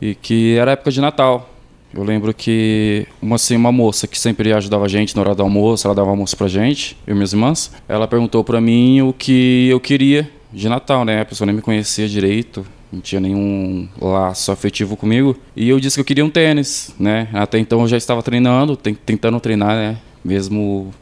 e 0.00 0.14
que 0.14 0.56
era 0.56 0.72
época 0.72 0.90
de 0.90 1.00
Natal. 1.00 1.48
Eu 1.92 2.04
lembro 2.04 2.34
que 2.34 3.06
uma, 3.20 3.36
assim, 3.36 3.56
uma 3.56 3.72
moça 3.72 4.06
que 4.06 4.18
sempre 4.18 4.52
ajudava 4.52 4.84
a 4.84 4.88
gente 4.88 5.16
na 5.16 5.22
hora 5.22 5.34
do 5.34 5.42
almoço, 5.42 5.86
ela 5.86 5.94
dava 5.94 6.10
almoço 6.10 6.36
pra 6.36 6.48
gente, 6.48 6.96
eu 7.06 7.12
e 7.12 7.14
minhas 7.14 7.32
irmãs, 7.32 7.72
ela 7.88 8.06
perguntou 8.06 8.44
pra 8.44 8.60
mim 8.60 9.00
o 9.00 9.12
que 9.12 9.68
eu 9.68 9.80
queria 9.80 10.30
de 10.52 10.68
Natal, 10.68 11.04
né? 11.04 11.22
A 11.22 11.24
pessoa 11.24 11.46
nem 11.46 11.56
me 11.56 11.62
conhecia 11.62 12.06
direito, 12.06 12.64
não 12.92 13.00
tinha 13.00 13.20
nenhum 13.20 13.88
laço 14.00 14.50
afetivo 14.50 14.96
comigo. 14.96 15.36
E 15.54 15.68
eu 15.68 15.78
disse 15.78 15.96
que 15.96 16.00
eu 16.00 16.04
queria 16.04 16.24
um 16.24 16.30
tênis, 16.30 16.94
né? 16.98 17.28
Até 17.32 17.58
então 17.58 17.80
eu 17.82 17.88
já 17.88 17.96
estava 17.96 18.22
treinando, 18.22 18.76
tentando 18.76 19.38
treinar, 19.40 19.74
né? 19.76 19.98
Mesmo, 20.24 20.92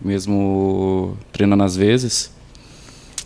mesmo 0.00 1.16
treinando 1.32 1.62
às 1.62 1.76
vezes. 1.76 2.32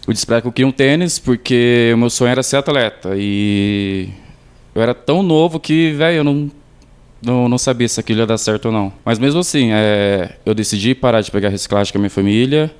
Eu 0.06 0.12
disse 0.12 0.26
pra 0.26 0.36
ela 0.36 0.42
que 0.42 0.48
eu 0.48 0.52
queria 0.52 0.68
um 0.68 0.72
tênis 0.72 1.18
porque 1.18 1.90
o 1.94 1.98
meu 1.98 2.10
sonho 2.10 2.30
era 2.30 2.42
ser 2.42 2.58
atleta. 2.58 3.10
E 3.16 4.08
eu 4.74 4.82
era 4.82 4.94
tão 4.94 5.22
novo 5.22 5.58
que, 5.58 5.92
velho, 5.92 6.18
eu 6.18 6.24
não, 6.24 6.50
não, 7.22 7.48
não 7.48 7.58
sabia 7.58 7.88
se 7.88 7.98
aquilo 7.98 8.20
ia 8.20 8.26
dar 8.26 8.38
certo 8.38 8.66
ou 8.66 8.72
não. 8.72 8.92
Mas 9.04 9.18
mesmo 9.18 9.40
assim, 9.40 9.70
é, 9.72 10.36
eu 10.44 10.54
decidi 10.54 10.94
parar 10.94 11.20
de 11.20 11.30
pegar 11.30 11.48
reciclagem 11.48 11.92
com 11.92 11.98
a 11.98 12.00
minha 12.00 12.10
família 12.10 12.70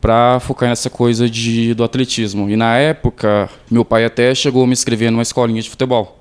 para 0.00 0.40
focar 0.40 0.68
nessa 0.68 0.88
coisa 0.88 1.28
de, 1.28 1.74
do 1.74 1.84
atletismo. 1.84 2.48
E 2.48 2.56
na 2.56 2.76
época, 2.76 3.50
meu 3.70 3.84
pai 3.84 4.04
até 4.04 4.34
chegou 4.34 4.64
a 4.64 4.66
me 4.66 4.72
inscrever 4.72 5.10
numa 5.10 5.22
escolinha 5.22 5.60
de 5.60 5.68
futebol. 5.68 6.18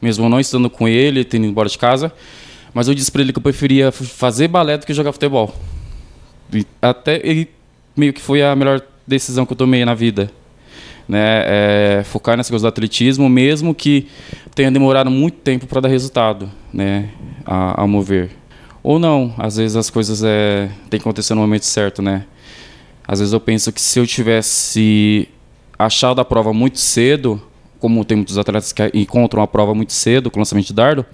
Mesmo 0.00 0.28
não 0.28 0.38
estando 0.38 0.68
com 0.68 0.86
ele, 0.86 1.24
tendo 1.24 1.44
ido 1.44 1.50
embora 1.50 1.68
de 1.68 1.78
casa. 1.78 2.12
Mas 2.74 2.88
eu 2.88 2.94
disse 2.94 3.10
para 3.10 3.22
ele 3.22 3.32
que 3.32 3.38
eu 3.38 3.42
preferia 3.42 3.90
fazer 3.90 4.48
balé 4.48 4.76
do 4.76 4.84
que 4.84 4.92
jogar 4.92 5.12
futebol. 5.12 5.54
E 6.52 6.66
até 6.80 7.22
meio 7.96 8.12
que 8.12 8.20
foi 8.20 8.42
a 8.42 8.54
melhor 8.54 8.82
decisão 9.06 9.46
que 9.46 9.52
eu 9.52 9.56
tomei 9.56 9.84
na 9.84 9.94
vida. 9.94 10.30
Né? 11.08 11.42
É, 11.44 12.02
focar 12.04 12.36
nessa 12.36 12.50
coisa 12.50 12.64
do 12.64 12.68
atletismo, 12.68 13.28
mesmo 13.28 13.74
que 13.74 14.08
tenha 14.54 14.70
demorado 14.70 15.10
muito 15.10 15.38
tempo 15.38 15.66
para 15.66 15.80
dar 15.80 15.88
resultado, 15.88 16.50
né? 16.72 17.10
A, 17.44 17.80
ao 17.80 17.88
mover. 17.88 18.30
Ou 18.82 18.98
não, 18.98 19.34
às 19.38 19.56
vezes 19.56 19.76
as 19.76 19.90
coisas 19.90 20.22
é, 20.24 20.68
tem 20.90 20.98
que 20.98 21.04
acontecer 21.04 21.34
no 21.34 21.40
momento 21.40 21.64
certo, 21.64 22.02
né? 22.02 22.24
Às 23.06 23.18
vezes 23.18 23.32
eu 23.32 23.40
penso 23.40 23.72
que 23.72 23.80
se 23.80 23.98
eu 23.98 24.06
tivesse 24.06 25.28
achado 25.78 26.20
a 26.20 26.24
prova 26.24 26.52
muito 26.52 26.78
cedo, 26.78 27.40
como 27.78 28.04
tem 28.04 28.16
muitos 28.16 28.38
atletas 28.38 28.72
que 28.72 28.90
encontram 28.94 29.42
a 29.42 29.46
prova 29.46 29.74
muito 29.74 29.92
cedo, 29.92 30.30
com 30.30 30.38
lançamento 30.38 30.66
de 30.66 30.72
dardo, 30.72 31.04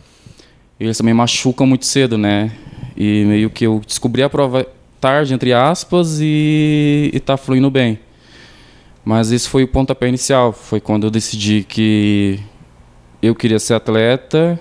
eles 0.79 0.99
também 0.99 1.15
machucam 1.15 1.67
muito 1.67 1.87
cedo, 1.87 2.19
né? 2.19 2.53
E 2.97 3.25
meio 3.25 3.51
que 3.51 3.67
eu 3.67 3.81
descobri 3.87 4.23
a 4.23 4.29
prova 4.29 4.67
tarde, 5.01 5.33
entre 5.33 5.53
aspas, 5.53 6.19
e, 6.21 7.11
e 7.13 7.21
tá 7.21 7.37
fluindo 7.37 7.71
bem. 7.71 7.99
Mas 9.05 9.33
esse 9.33 9.49
foi 9.49 9.65
o 9.65 9.69
pontapé 9.69 10.09
inicial. 10.09 10.53
Foi 10.53 10.81
quando 10.81 11.05
eu 11.05 11.11
decidi 11.11 11.65
que 11.67 12.39
eu 13.23 13.35
queria 13.35 13.59
ser 13.59 13.75
atleta 13.75 14.61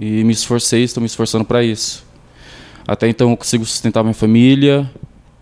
e 0.00 0.24
me 0.24 0.32
esforcei, 0.32 0.82
estou 0.82 1.00
me 1.00 1.06
esforçando 1.06 1.44
para 1.44 1.62
isso. 1.62 2.04
Até 2.86 3.08
então 3.08 3.30
eu 3.30 3.36
consigo 3.36 3.64
sustentar 3.64 4.02
minha 4.02 4.14
família, 4.14 4.90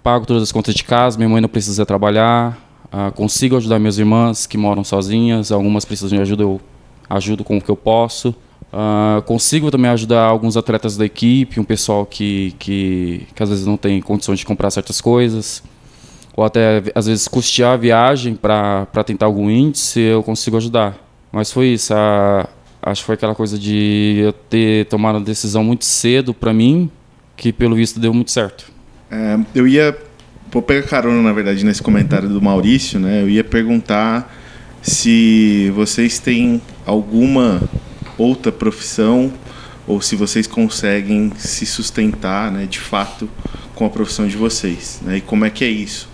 pago 0.02 0.26
todas 0.26 0.42
as 0.42 0.52
contas 0.52 0.74
de 0.74 0.84
casa, 0.84 1.16
minha 1.16 1.28
mãe 1.28 1.40
não 1.40 1.48
precisa 1.48 1.86
trabalhar, 1.86 2.58
uh, 2.86 3.12
consigo 3.12 3.56
ajudar 3.56 3.78
minhas 3.78 3.98
irmãs 3.98 4.46
que 4.46 4.58
moram 4.58 4.82
sozinhas, 4.82 5.52
algumas 5.52 5.84
precisam 5.84 6.16
de 6.16 6.22
ajuda, 6.22 6.42
eu 6.42 6.60
ajudo 7.08 7.44
com 7.44 7.58
o 7.58 7.60
que 7.60 7.70
eu 7.70 7.76
posso. 7.76 8.34
Uh, 8.72 9.20
consigo 9.22 9.70
também 9.70 9.90
ajudar 9.90 10.24
alguns 10.24 10.56
atletas 10.56 10.96
da 10.96 11.04
equipe, 11.04 11.60
um 11.60 11.64
pessoal 11.64 12.06
que, 12.06 12.54
que, 12.58 13.26
que 13.34 13.42
às 13.42 13.50
vezes 13.50 13.66
não 13.66 13.76
tem 13.76 14.00
condições 14.00 14.38
de 14.38 14.46
comprar 14.46 14.70
certas 14.70 15.00
coisas, 15.00 15.62
ou 16.34 16.42
até 16.42 16.82
às 16.94 17.06
vezes 17.06 17.28
custear 17.28 17.74
a 17.74 17.76
viagem 17.76 18.34
para 18.34 18.86
tentar 19.04 19.26
algum 19.26 19.50
índice, 19.50 20.00
eu 20.00 20.22
consigo 20.22 20.56
ajudar. 20.56 20.96
Mas 21.30 21.52
foi 21.52 21.68
isso, 21.68 21.92
a, 21.94 22.48
acho 22.82 23.02
que 23.02 23.06
foi 23.06 23.14
aquela 23.14 23.34
coisa 23.34 23.58
de 23.58 24.20
eu 24.22 24.32
ter 24.32 24.86
tomado 24.86 25.16
uma 25.16 25.24
decisão 25.24 25.62
muito 25.62 25.84
cedo 25.84 26.32
para 26.32 26.52
mim, 26.54 26.90
que 27.36 27.52
pelo 27.52 27.76
visto 27.76 28.00
deu 28.00 28.14
muito 28.14 28.30
certo. 28.30 28.71
É, 29.12 29.38
eu 29.54 29.68
ia. 29.68 29.94
Vou 30.50 30.62
pegar 30.62 30.86
carona, 30.86 31.22
na 31.22 31.32
verdade, 31.32 31.64
nesse 31.64 31.82
comentário 31.82 32.28
do 32.28 32.40
Maurício, 32.40 32.98
né? 32.98 33.22
Eu 33.22 33.28
ia 33.28 33.44
perguntar 33.44 34.34
se 34.80 35.70
vocês 35.74 36.18
têm 36.18 36.60
alguma 36.84 37.62
outra 38.18 38.50
profissão 38.50 39.32
ou 39.86 40.00
se 40.00 40.16
vocês 40.16 40.46
conseguem 40.46 41.32
se 41.36 41.64
sustentar, 41.64 42.50
né, 42.50 42.66
de 42.66 42.78
fato, 42.78 43.28
com 43.74 43.84
a 43.86 43.90
profissão 43.90 44.26
de 44.26 44.36
vocês, 44.36 45.00
né? 45.02 45.18
E 45.18 45.20
como 45.20 45.44
é 45.44 45.50
que 45.50 45.64
é 45.64 45.68
isso? 45.68 46.08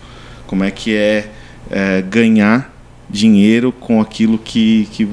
Como 0.46 0.64
é 0.64 0.70
que 0.70 0.94
é, 0.94 1.30
é 1.70 2.02
ganhar 2.02 2.72
dinheiro 3.10 3.72
com 3.72 4.00
aquilo 4.00 4.38
que, 4.38 4.88
que 4.92 5.08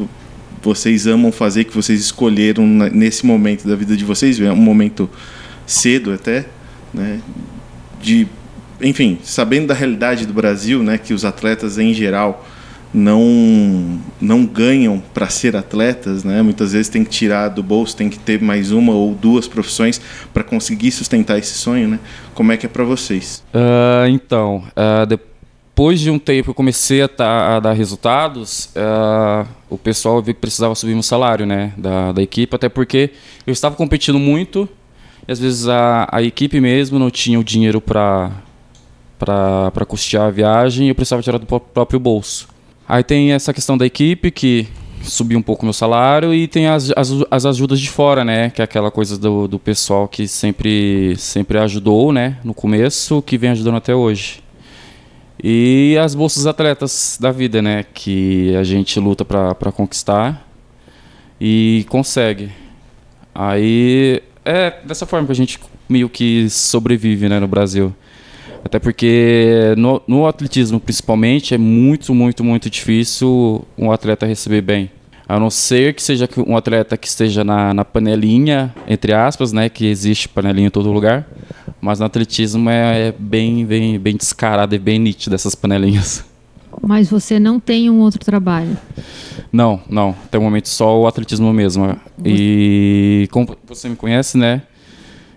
vocês 0.61 1.07
amam 1.07 1.31
fazer, 1.31 1.65
que 1.65 1.75
vocês 1.75 1.99
escolheram 1.99 2.65
nesse 2.65 3.25
momento 3.25 3.67
da 3.67 3.75
vida 3.75 3.95
de 3.95 4.05
vocês, 4.05 4.39
é 4.39 4.51
um 4.51 4.55
momento 4.55 5.09
cedo 5.65 6.13
até, 6.13 6.45
né? 6.93 7.19
De, 8.05 8.27
enfim, 8.79 9.17
sabendo 9.23 9.67
da 9.67 9.73
realidade 9.73 10.27
do 10.27 10.33
Brasil, 10.33 10.83
né, 10.83 10.95
que 10.95 11.11
os 11.11 11.25
atletas 11.25 11.79
em 11.79 11.91
geral 11.91 12.45
não 12.93 13.99
não 14.21 14.45
ganham 14.45 15.01
para 15.13 15.27
ser 15.27 15.55
atletas, 15.55 16.23
né? 16.23 16.41
Muitas 16.41 16.71
vezes 16.71 16.87
tem 16.87 17.03
que 17.03 17.09
tirar 17.09 17.49
do 17.49 17.63
bolso, 17.63 17.97
tem 17.97 18.09
que 18.09 18.19
ter 18.19 18.39
mais 18.39 18.71
uma 18.71 18.93
ou 18.93 19.15
duas 19.15 19.47
profissões 19.47 19.99
para 20.31 20.43
conseguir 20.43 20.91
sustentar 20.91 21.39
esse 21.39 21.55
sonho, 21.55 21.87
né? 21.89 21.99
Como 22.35 22.51
é 22.51 22.57
que 22.57 22.67
é 22.67 22.69
para 22.69 22.83
vocês? 22.83 23.43
Uh, 23.53 24.07
então, 24.07 24.63
uh, 24.77 25.05
de, 25.07 25.19
depois 25.75 25.99
de 25.99 26.09
um 26.09 26.17
tempo 26.17 26.51
eu 26.51 26.53
comecei 26.53 27.01
a, 27.01 27.07
tá, 27.09 27.57
a 27.57 27.59
dar 27.59 27.73
resultados, 27.73 28.69
uh, 28.77 29.45
o 29.69 29.77
pessoal 29.77 30.21
viu 30.21 30.33
que 30.33 30.39
precisava 30.39 30.73
subir 30.73 30.93
meu 30.93 31.03
salário, 31.03 31.45
né, 31.45 31.73
da, 31.75 32.13
da 32.13 32.21
equipe, 32.21 32.55
até 32.55 32.69
porque 32.69 33.09
eu 33.45 33.51
estava 33.51 33.75
competindo 33.75 34.17
muito 34.17 34.69
e 35.27 35.31
às 35.31 35.39
vezes 35.39 35.67
a, 35.67 36.07
a 36.11 36.21
equipe 36.21 36.59
mesmo 36.59 36.99
não 36.99 37.09
tinha 37.09 37.39
o 37.39 37.43
dinheiro 37.43 37.81
para 37.81 38.31
para 39.17 39.85
custear 39.85 40.27
a 40.27 40.29
viagem 40.29 40.87
e 40.87 40.89
eu 40.89 40.95
precisava 40.95 41.21
tirar 41.21 41.37
do 41.37 41.45
próprio 41.45 41.99
bolso. 41.99 42.47
Aí 42.87 43.03
tem 43.03 43.31
essa 43.31 43.53
questão 43.53 43.77
da 43.77 43.85
equipe 43.85 44.29
que 44.29 44.67
subiu 45.01 45.39
um 45.39 45.41
pouco 45.41 45.65
meu 45.65 45.73
salário 45.73 46.33
e 46.33 46.47
tem 46.47 46.67
as, 46.67 46.91
as, 46.95 47.09
as 47.31 47.45
ajudas 47.45 47.79
de 47.79 47.89
fora, 47.89 48.23
né? 48.23 48.49
Que 48.49 48.61
é 48.61 48.65
aquela 48.65 48.91
coisa 48.91 49.17
do, 49.17 49.47
do 49.47 49.57
pessoal 49.57 50.07
que 50.07 50.27
sempre, 50.27 51.15
sempre 51.17 51.57
ajudou, 51.59 52.11
né? 52.11 52.37
No 52.43 52.53
começo, 52.53 53.21
que 53.21 53.37
vem 53.37 53.51
ajudando 53.51 53.77
até 53.77 53.95
hoje. 53.95 54.43
E 55.43 55.97
as 56.01 56.15
bolsas 56.15 56.45
atletas 56.45 57.17
da 57.19 57.31
vida, 57.31 57.61
né? 57.61 57.85
Que 57.93 58.55
a 58.55 58.63
gente 58.63 58.99
luta 58.99 59.23
para 59.25 59.71
conquistar 59.71 60.47
e 61.39 61.85
consegue. 61.89 62.51
Aí 63.33 64.21
é 64.45 64.75
dessa 64.85 65.05
forma 65.05 65.25
que 65.25 65.31
a 65.31 65.35
gente 65.35 65.59
meio 65.89 66.07
que 66.07 66.49
sobrevive, 66.49 67.27
né? 67.27 67.39
No 67.39 67.47
Brasil. 67.47 67.93
Até 68.63 68.79
porque 68.79 69.75
no, 69.77 70.01
no, 70.07 70.25
atletismo, 70.25 70.79
principalmente, 70.79 71.53
é 71.53 71.57
muito, 71.57 72.15
muito, 72.15 72.43
muito 72.43 72.69
difícil 72.69 73.63
um 73.77 73.91
atleta 73.91 74.25
receber 74.25 74.61
bem. 74.61 74.89
A 75.27 75.39
não 75.39 75.49
ser 75.49 75.93
que 75.93 76.01
seja 76.01 76.29
um 76.37 76.55
atleta 76.55 76.95
que 76.97 77.07
esteja 77.07 77.43
na, 77.43 77.73
na 77.73 77.83
panelinha, 77.83 78.73
entre 78.87 79.13
aspas, 79.13 79.51
né? 79.51 79.69
Que 79.69 79.87
existe 79.87 80.29
panelinha 80.29 80.67
em 80.67 80.71
todo 80.71 80.91
lugar. 80.91 81.27
Mas 81.81 81.99
no 81.99 82.05
atletismo 82.05 82.69
é, 82.69 83.07
é 83.07 83.13
bem, 83.17 83.65
bem, 83.65 83.99
bem 83.99 84.15
descarado 84.15 84.73
e 84.73 84.79
bem 84.79 84.99
nítido 84.99 85.35
essas 85.35 85.55
panelinhas. 85.55 86.23
Mas 86.81 87.09
você 87.09 87.39
não 87.39 87.59
tem 87.59 87.89
um 87.89 87.99
outro 87.99 88.19
trabalho? 88.19 88.77
Não, 89.51 89.79
não. 89.89 90.15
Até 90.25 90.37
o 90.37 90.41
momento 90.41 90.69
só 90.69 90.99
o 90.99 91.07
atletismo 91.07 91.51
mesmo. 91.53 91.95
E 92.23 93.27
como 93.31 93.55
você 93.67 93.89
me 93.89 93.95
conhece, 93.95 94.37
né? 94.37 94.61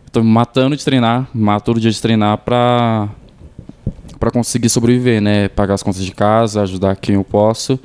Estou 0.06 0.24
me 0.24 0.30
matando 0.30 0.76
de 0.76 0.84
treinar, 0.84 1.28
mato 1.34 1.64
todo 1.64 1.80
dia 1.80 1.90
de 1.90 2.00
treinar 2.00 2.38
para 2.38 3.08
para 4.18 4.30
conseguir 4.32 4.68
sobreviver, 4.68 5.20
né? 5.20 5.48
Pagar 5.48 5.74
as 5.74 5.82
contas 5.82 6.04
de 6.04 6.12
casa, 6.12 6.62
ajudar 6.62 6.96
quem 6.96 7.14
eu 7.14 7.24
posso. 7.24 7.78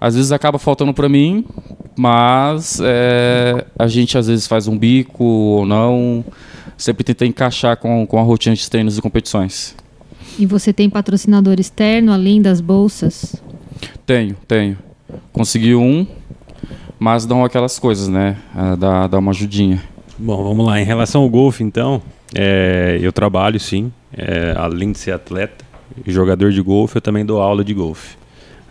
Às 0.00 0.14
vezes 0.14 0.32
acaba 0.32 0.58
faltando 0.58 0.94
para 0.94 1.08
mim, 1.08 1.44
mas 1.96 2.80
é, 2.82 3.66
a 3.78 3.86
gente 3.86 4.16
às 4.16 4.28
vezes 4.28 4.46
faz 4.46 4.68
um 4.68 4.78
bico 4.78 5.24
ou 5.24 5.66
não. 5.66 6.24
Sempre 6.76 7.02
tenta 7.02 7.26
encaixar 7.26 7.76
com, 7.76 8.06
com 8.06 8.18
a 8.18 8.22
rotina 8.22 8.54
de 8.54 8.70
treinos 8.70 8.96
e 8.96 9.02
competições. 9.02 9.74
E 10.38 10.46
você 10.46 10.72
tem 10.72 10.88
patrocinador 10.88 11.58
externo 11.58 12.12
além 12.12 12.40
das 12.40 12.60
bolsas? 12.60 13.36
Tenho, 14.06 14.36
tenho. 14.46 14.78
Consegui 15.32 15.74
um, 15.74 16.06
mas 16.98 17.26
dão 17.26 17.44
aquelas 17.44 17.78
coisas, 17.78 18.08
né? 18.08 18.36
Dá, 18.78 19.06
dá 19.06 19.18
uma 19.18 19.32
ajudinha. 19.32 19.82
Bom, 20.18 20.42
vamos 20.44 20.66
lá. 20.66 20.80
Em 20.80 20.84
relação 20.84 21.22
ao 21.22 21.28
golfe, 21.28 21.62
então, 21.64 22.00
é, 22.34 22.98
eu 23.00 23.12
trabalho 23.12 23.58
sim, 23.58 23.92
é, 24.12 24.54
além 24.56 24.92
de 24.92 24.98
ser 24.98 25.12
atleta 25.12 25.64
e 26.06 26.12
jogador 26.12 26.52
de 26.52 26.60
golfe, 26.60 26.96
eu 26.96 27.00
também 27.00 27.24
dou 27.24 27.40
aula 27.40 27.64
de 27.64 27.74
golfe. 27.74 28.16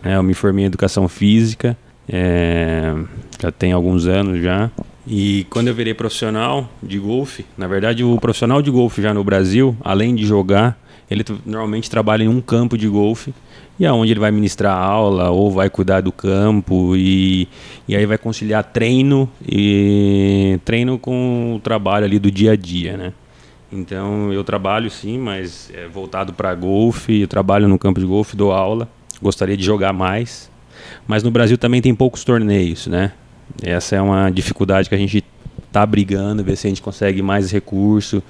É, 0.02 0.16
eu 0.16 0.22
me 0.22 0.34
formei 0.34 0.64
em 0.64 0.66
educação 0.66 1.08
física, 1.08 1.76
é, 2.08 2.94
já 3.40 3.50
tem 3.50 3.72
alguns 3.72 4.06
anos 4.06 4.42
já. 4.42 4.70
E 5.06 5.46
quando 5.50 5.68
eu 5.68 5.74
virei 5.74 5.94
profissional 5.94 6.68
de 6.82 6.98
golfe, 6.98 7.44
na 7.56 7.66
verdade 7.66 8.04
o 8.04 8.18
profissional 8.18 8.60
de 8.60 8.70
golfe 8.70 9.00
já 9.00 9.14
no 9.14 9.24
Brasil, 9.24 9.76
além 9.82 10.14
de 10.14 10.24
jogar, 10.24 10.78
ele 11.10 11.24
normalmente 11.44 11.88
trabalha 11.88 12.24
em 12.24 12.28
um 12.28 12.40
campo 12.40 12.76
de 12.76 12.88
golfe 12.88 13.32
e 13.78 13.86
aonde 13.86 14.12
ele 14.12 14.20
vai 14.20 14.30
ministrar 14.30 14.76
aula 14.76 15.30
ou 15.30 15.50
vai 15.50 15.70
cuidar 15.70 16.00
do 16.00 16.12
campo 16.12 16.96
e, 16.96 17.48
e 17.86 17.96
aí 17.96 18.04
vai 18.04 18.18
conciliar 18.18 18.64
treino 18.64 19.30
e 19.46 20.58
treino 20.64 20.98
com 20.98 21.54
o 21.56 21.60
trabalho 21.60 22.04
ali 22.04 22.18
do 22.18 22.30
dia 22.30 22.52
a 22.52 22.56
dia, 22.56 22.96
né? 22.96 23.12
Então 23.70 24.32
eu 24.32 24.42
trabalho 24.42 24.90
sim, 24.90 25.18
mas 25.18 25.70
é 25.74 25.86
voltado 25.86 26.32
para 26.32 26.54
golfe, 26.54 27.20
eu 27.20 27.28
trabalho 27.28 27.68
no 27.68 27.78
campo 27.78 28.00
de 28.00 28.06
golfe, 28.06 28.36
dou 28.36 28.52
aula, 28.52 28.88
gostaria 29.20 29.56
de 29.56 29.62
jogar 29.62 29.92
mais, 29.92 30.50
mas 31.06 31.22
no 31.22 31.30
Brasil 31.30 31.56
também 31.58 31.80
tem 31.80 31.94
poucos 31.94 32.24
torneios, 32.24 32.86
né? 32.86 33.12
Essa 33.62 33.96
é 33.96 34.00
uma 34.00 34.30
dificuldade 34.30 34.88
que 34.88 34.94
a 34.94 34.98
gente 34.98 35.24
está 35.66 35.84
brigando, 35.84 36.42
ver 36.42 36.56
se 36.56 36.66
a 36.66 36.70
gente 36.70 36.82
consegue 36.82 37.22
mais 37.22 37.50
recurso, 37.50 38.22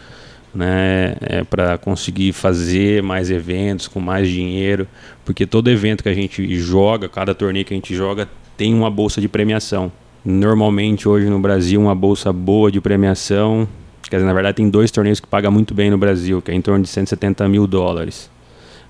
né, 0.55 1.17
é, 1.21 1.45
para 1.45 1.79
conseguir 1.79 2.33
fazer 2.33 3.03
mais 3.03 3.31
eventos 3.31 3.87
com 3.87 4.01
mais 4.01 4.29
dinheiro, 4.29 4.87
porque 5.25 5.47
todo 5.47 5.71
evento 5.71 6.03
que 6.03 6.09
a 6.09 6.15
gente 6.15 6.57
joga, 6.57 7.09
cada 7.09 7.35
torneio 7.35 7.65
que 7.65 7.75
a 7.75 7.77
gente 7.77 7.95
joga, 7.95 8.29
tem 8.57 8.75
uma 8.75 8.91
bolsa 8.91 9.21
de 9.21 9.29
premiação. 9.29 9.93
Normalmente 10.25 11.09
hoje 11.09 11.29
no 11.29 11.39
Brasil 11.39 11.81
uma 11.81 11.95
bolsa 11.95 12.33
boa 12.33 12.73
de 12.73 12.81
premiação, 12.81 13.69
quer 14.09 14.17
dizer, 14.17 14.27
na 14.27 14.35
verdade 14.35 14.57
tem 14.57 14.69
dois 14.69 14.91
torneios 14.91 15.21
que 15.21 15.27
pagam 15.27 15.53
muito 15.53 15.75
bem 15.75 15.91
no 15.91 15.99
Brasil, 15.99 16.43
que 16.43 16.51
é 16.51 16.55
em 16.55 16.61
torno 16.61 16.83
de 16.83 16.89
170 16.89 17.49
mil 17.49 17.67
dólares. 17.67 18.31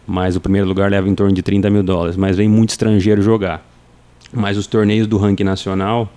Mas 0.07 0.37
o 0.37 0.41
primeiro 0.41 0.67
lugar 0.67 0.91
leva 0.91 1.07
em 1.07 1.15
torno 1.15 1.35
de 1.35 1.43
30 1.43 1.69
mil 1.69 1.83
dólares, 1.83 2.17
mas 2.17 2.37
vem 2.37 2.49
muito 2.49 2.71
estrangeiro 2.71 3.21
jogar. 3.21 3.63
Mas 4.33 4.57
os 4.57 4.67
torneios 4.67 5.07
do 5.07 5.19
ranking 5.19 5.45
nacional 5.45 6.11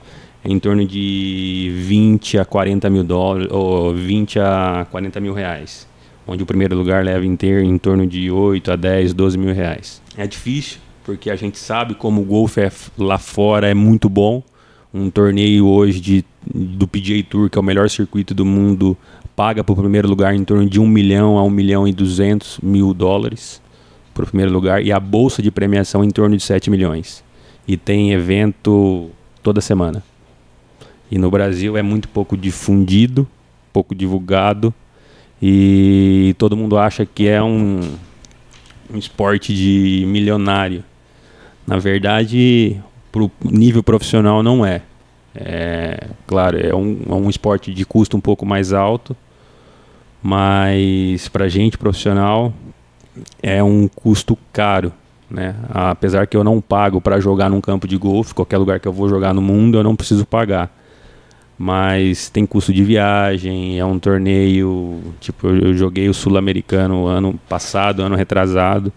em 0.43 0.57
torno 0.59 0.85
de 0.85 1.71
20 1.75 2.39
a 2.39 2.45
40 2.45 2.89
mil 2.89 3.03
dólares, 3.03 3.47
ou 3.51 3.93
20 3.93 4.39
a 4.39 4.87
40 4.89 5.19
mil 5.19 5.33
reais. 5.33 5.87
Onde 6.27 6.43
o 6.43 6.45
primeiro 6.45 6.75
lugar 6.75 7.03
leva 7.03 7.25
em, 7.25 7.35
ter, 7.35 7.63
em 7.63 7.77
torno 7.77 8.05
de 8.05 8.31
8 8.31 8.71
a 8.71 8.75
10, 8.75 9.13
12 9.13 9.37
mil 9.37 9.53
reais. 9.53 10.01
É 10.17 10.25
difícil, 10.25 10.79
porque 11.03 11.29
a 11.29 11.35
gente 11.35 11.57
sabe 11.57 11.95
como 11.95 12.21
o 12.21 12.25
golfe 12.25 12.61
é, 12.61 12.71
lá 12.97 13.17
fora 13.17 13.67
é 13.67 13.73
muito 13.73 14.07
bom. 14.09 14.43
Um 14.93 15.09
torneio 15.09 15.67
hoje 15.67 15.99
de, 15.99 16.25
do 16.53 16.87
PGA 16.87 17.23
Tour, 17.27 17.49
que 17.49 17.57
é 17.57 17.61
o 17.61 17.63
melhor 17.63 17.89
circuito 17.89 18.33
do 18.33 18.45
mundo, 18.45 18.97
paga 19.35 19.63
para 19.63 19.73
o 19.73 19.75
primeiro 19.75 20.07
lugar 20.07 20.35
em 20.35 20.43
torno 20.43 20.69
de 20.69 20.79
1 20.79 20.87
milhão 20.87 21.37
a 21.37 21.43
1 21.43 21.49
milhão 21.49 21.87
e 21.87 21.93
200 21.93 22.59
mil 22.61 22.93
dólares 22.93 23.61
para 24.13 24.23
o 24.23 24.27
primeiro 24.27 24.51
lugar. 24.51 24.83
E 24.83 24.91
a 24.91 24.99
bolsa 24.99 25.41
de 25.41 25.49
premiação 25.49 26.03
em 26.03 26.09
torno 26.09 26.35
de 26.35 26.43
7 26.43 26.69
milhões. 26.69 27.23
E 27.67 27.77
tem 27.77 28.11
evento 28.11 29.09
toda 29.41 29.61
semana. 29.61 30.03
E 31.11 31.17
no 31.17 31.29
Brasil 31.29 31.75
é 31.75 31.81
muito 31.81 32.07
pouco 32.07 32.37
difundido, 32.37 33.27
pouco 33.73 33.93
divulgado 33.93 34.73
e 35.41 36.33
todo 36.37 36.55
mundo 36.55 36.77
acha 36.77 37.05
que 37.05 37.27
é 37.27 37.43
um, 37.43 37.81
um 38.93 38.97
esporte 38.97 39.53
de 39.53 40.05
milionário. 40.07 40.85
Na 41.67 41.77
verdade, 41.77 42.79
para 43.11 43.23
o 43.23 43.31
nível 43.43 43.83
profissional 43.83 44.41
não 44.41 44.65
é. 44.65 44.83
É, 45.35 46.07
claro, 46.25 46.57
é 46.57 46.73
um, 46.73 47.01
é 47.09 47.13
um 47.13 47.29
esporte 47.29 47.73
de 47.73 47.85
custo 47.85 48.15
um 48.15 48.21
pouco 48.21 48.45
mais 48.45 48.71
alto, 48.71 49.15
mas 50.23 51.27
para 51.27 51.49
gente 51.49 51.77
profissional 51.77 52.53
é 53.43 53.61
um 53.61 53.85
custo 53.89 54.37
caro. 54.53 54.93
Né? 55.29 55.55
Apesar 55.69 56.25
que 56.25 56.37
eu 56.37 56.43
não 56.43 56.61
pago 56.61 57.01
para 57.01 57.19
jogar 57.19 57.49
num 57.49 57.59
campo 57.59 57.85
de 57.85 57.97
golfe, 57.97 58.33
qualquer 58.33 58.57
lugar 58.57 58.79
que 58.79 58.87
eu 58.87 58.93
vou 58.93 59.09
jogar 59.09 59.33
no 59.33 59.41
mundo 59.41 59.77
eu 59.77 59.83
não 59.83 59.95
preciso 59.95 60.25
pagar 60.25 60.80
mas 61.61 62.27
tem 62.27 62.43
custo 62.43 62.73
de 62.73 62.83
viagem, 62.83 63.79
é 63.79 63.85
um 63.85 63.99
torneio, 63.99 64.99
tipo, 65.19 65.47
eu 65.47 65.75
joguei 65.75 66.09
o 66.09 66.13
sul-americano 66.13 67.05
ano 67.05 67.39
passado, 67.47 68.01
ano 68.01 68.15
retrasado, 68.15 68.91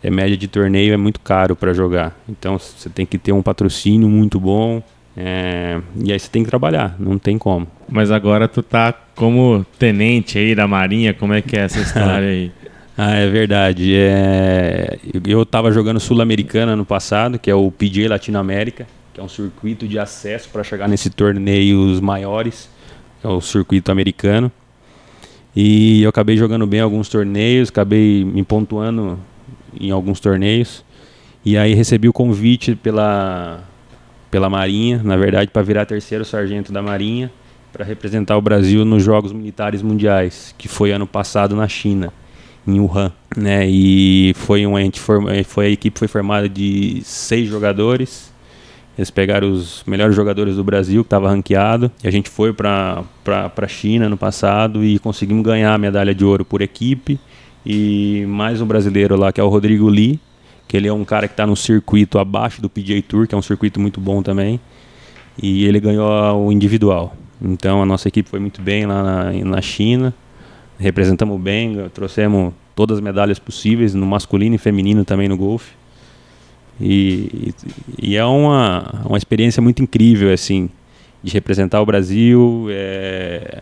é 0.00 0.08
média 0.10 0.36
de 0.36 0.46
torneio 0.46 0.94
é 0.94 0.96
muito 0.96 1.18
caro 1.18 1.56
para 1.56 1.72
jogar, 1.72 2.16
então 2.28 2.56
você 2.56 2.88
tem 2.88 3.04
que 3.04 3.18
ter 3.18 3.32
um 3.32 3.42
patrocínio 3.42 4.08
muito 4.08 4.38
bom, 4.38 4.80
é, 5.16 5.80
e 6.04 6.12
aí 6.12 6.20
você 6.20 6.30
tem 6.30 6.44
que 6.44 6.48
trabalhar, 6.48 6.94
não 7.00 7.18
tem 7.18 7.36
como. 7.36 7.66
Mas 7.88 8.12
agora 8.12 8.46
tu 8.46 8.62
tá 8.62 8.94
como 9.16 9.66
tenente 9.76 10.38
aí 10.38 10.54
da 10.54 10.68
marinha, 10.68 11.12
como 11.12 11.34
é 11.34 11.42
que 11.42 11.56
é 11.56 11.62
essa 11.62 11.80
história 11.80 12.28
aí? 12.28 12.52
Ah, 12.96 13.16
é 13.16 13.28
verdade. 13.28 13.92
É... 13.92 15.00
Eu 15.26 15.42
estava 15.42 15.72
jogando 15.72 15.98
Sul-Americana 15.98 16.74
ano 16.74 16.84
passado, 16.84 17.40
que 17.40 17.50
é 17.50 17.54
o 17.54 17.68
PGA 17.68 18.08
Latinoamérica 18.08 18.86
que 19.14 19.20
é 19.20 19.22
um 19.22 19.28
circuito 19.28 19.86
de 19.86 19.96
acesso 19.96 20.48
para 20.48 20.64
chegar 20.64 20.88
nesses 20.88 21.14
torneios 21.14 22.00
maiores, 22.00 22.68
que 23.20 23.26
é 23.26 23.30
o 23.30 23.40
circuito 23.40 23.92
americano. 23.92 24.50
E 25.54 26.02
eu 26.02 26.10
acabei 26.10 26.36
jogando 26.36 26.66
bem 26.66 26.80
alguns 26.80 27.08
torneios, 27.08 27.68
acabei 27.68 28.24
me 28.24 28.42
pontuando 28.42 29.16
em 29.80 29.92
alguns 29.92 30.18
torneios. 30.18 30.84
E 31.44 31.56
aí 31.56 31.74
recebi 31.74 32.08
o 32.08 32.12
convite 32.12 32.74
pela, 32.74 33.62
pela 34.32 34.50
Marinha, 34.50 35.00
na 35.04 35.16
verdade, 35.16 35.48
para 35.48 35.62
virar 35.62 35.86
terceiro 35.86 36.24
sargento 36.24 36.72
da 36.72 36.82
Marinha, 36.82 37.30
para 37.72 37.84
representar 37.84 38.36
o 38.36 38.42
Brasil 38.42 38.84
nos 38.84 39.04
Jogos 39.04 39.32
Militares 39.32 39.80
Mundiais, 39.80 40.52
que 40.58 40.66
foi 40.66 40.90
ano 40.90 41.06
passado 41.06 41.54
na 41.54 41.68
China, 41.68 42.12
em 42.66 42.80
Wuhan. 42.80 43.12
Né? 43.36 43.68
E 43.68 44.32
foi, 44.34 44.66
um, 44.66 44.74
foi 45.44 45.66
a 45.66 45.70
equipe 45.70 45.96
foi 45.96 46.08
formada 46.08 46.48
de 46.48 47.00
seis 47.04 47.48
jogadores 47.48 48.33
Eles 48.96 49.10
pegaram 49.10 49.50
os 49.50 49.82
melhores 49.86 50.14
jogadores 50.14 50.56
do 50.56 50.62
Brasil, 50.62 51.02
que 51.02 51.08
estava 51.08 51.28
ranqueado, 51.28 51.90
e 52.02 52.06
a 52.06 52.10
gente 52.10 52.30
foi 52.30 52.52
para 52.52 53.04
a 53.24 53.68
China 53.68 54.08
no 54.08 54.16
passado 54.16 54.84
e 54.84 54.98
conseguimos 55.00 55.44
ganhar 55.44 55.74
a 55.74 55.78
medalha 55.78 56.14
de 56.14 56.24
ouro 56.24 56.44
por 56.44 56.62
equipe. 56.62 57.18
E 57.66 58.24
mais 58.28 58.60
um 58.60 58.66
brasileiro 58.66 59.16
lá, 59.16 59.32
que 59.32 59.40
é 59.40 59.44
o 59.44 59.48
Rodrigo 59.48 59.88
Lee, 59.88 60.20
que 60.68 60.76
ele 60.76 60.86
é 60.86 60.92
um 60.92 61.04
cara 61.04 61.26
que 61.26 61.32
está 61.32 61.46
no 61.46 61.56
circuito 61.56 62.18
abaixo 62.18 62.62
do 62.62 62.70
PGA 62.70 63.02
Tour, 63.02 63.26
que 63.26 63.34
é 63.34 63.38
um 63.38 63.42
circuito 63.42 63.80
muito 63.80 64.00
bom 64.00 64.22
também. 64.22 64.60
E 65.42 65.64
ele 65.64 65.80
ganhou 65.80 66.46
o 66.46 66.52
individual. 66.52 67.16
Então 67.42 67.82
a 67.82 67.86
nossa 67.86 68.06
equipe 68.06 68.28
foi 68.28 68.38
muito 68.38 68.62
bem 68.62 68.86
lá 68.86 69.02
na, 69.02 69.32
na 69.32 69.60
China, 69.60 70.14
representamos 70.78 71.40
bem, 71.40 71.88
trouxemos 71.92 72.52
todas 72.76 72.98
as 72.98 73.02
medalhas 73.02 73.38
possíveis, 73.38 73.92
no 73.92 74.06
masculino 74.06 74.54
e 74.54 74.58
feminino 74.58 75.04
também 75.04 75.28
no 75.28 75.36
golfe. 75.36 75.72
E, 76.80 77.54
e, 78.00 78.16
é 78.16 78.24
uma, 78.24 79.02
uma 79.04 79.18
experiência 79.18 79.62
muito 79.62 79.82
incrível, 79.82 80.32
assim, 80.32 80.68
de 81.22 81.32
representar 81.32 81.80
o 81.80 81.86
Brasil, 81.86 82.66
é, 82.70 83.58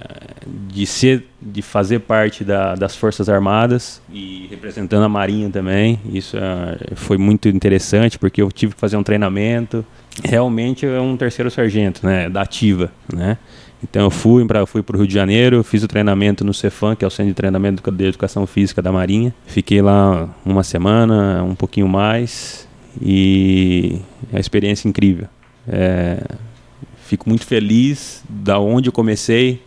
de 0.68 0.86
ser, 0.86 1.26
de 1.40 1.62
fazer 1.62 2.00
parte 2.00 2.42
da, 2.42 2.74
das 2.74 2.96
Forças 2.96 3.28
Armadas 3.28 4.02
e 4.12 4.46
representando 4.50 5.04
a 5.04 5.08
Marinha 5.08 5.48
também. 5.50 6.00
Isso 6.12 6.36
é, 6.36 6.96
foi 6.96 7.18
muito 7.18 7.48
interessante 7.48 8.18
porque 8.18 8.42
eu 8.42 8.50
tive 8.50 8.74
que 8.74 8.80
fazer 8.80 8.96
um 8.96 9.02
treinamento. 9.02 9.84
Realmente 10.24 10.86
é 10.86 11.00
um 11.00 11.16
terceiro 11.16 11.50
sargento, 11.50 12.04
né, 12.04 12.28
da 12.28 12.42
ativa, 12.42 12.90
né. 13.12 13.38
Então 13.82 14.02
eu 14.02 14.10
fui 14.10 14.44
para 14.44 14.64
fui 14.64 14.82
o 14.86 14.96
Rio 14.96 15.06
de 15.06 15.14
Janeiro, 15.14 15.62
fiz 15.64 15.82
o 15.82 15.88
treinamento 15.88 16.44
no 16.44 16.54
Cefam, 16.54 16.94
que 16.94 17.04
é 17.04 17.08
o 17.08 17.10
Centro 17.10 17.30
de 17.30 17.34
Treinamento 17.34 17.90
de 17.90 18.04
Educação 18.04 18.46
Física 18.46 18.80
da 18.80 18.92
Marinha. 18.92 19.34
Fiquei 19.46 19.82
lá 19.82 20.28
uma 20.44 20.62
semana, 20.62 21.42
um 21.42 21.54
pouquinho 21.54 21.88
mais, 21.88 22.68
e 23.00 23.98
é 24.32 24.36
uma 24.36 24.40
experiência 24.40 24.88
incrível. 24.88 25.26
É, 25.66 26.22
fico 27.06 27.28
muito 27.28 27.44
feliz 27.44 28.22
da 28.28 28.58
onde 28.58 28.88
eu 28.88 28.92
comecei 28.92 29.62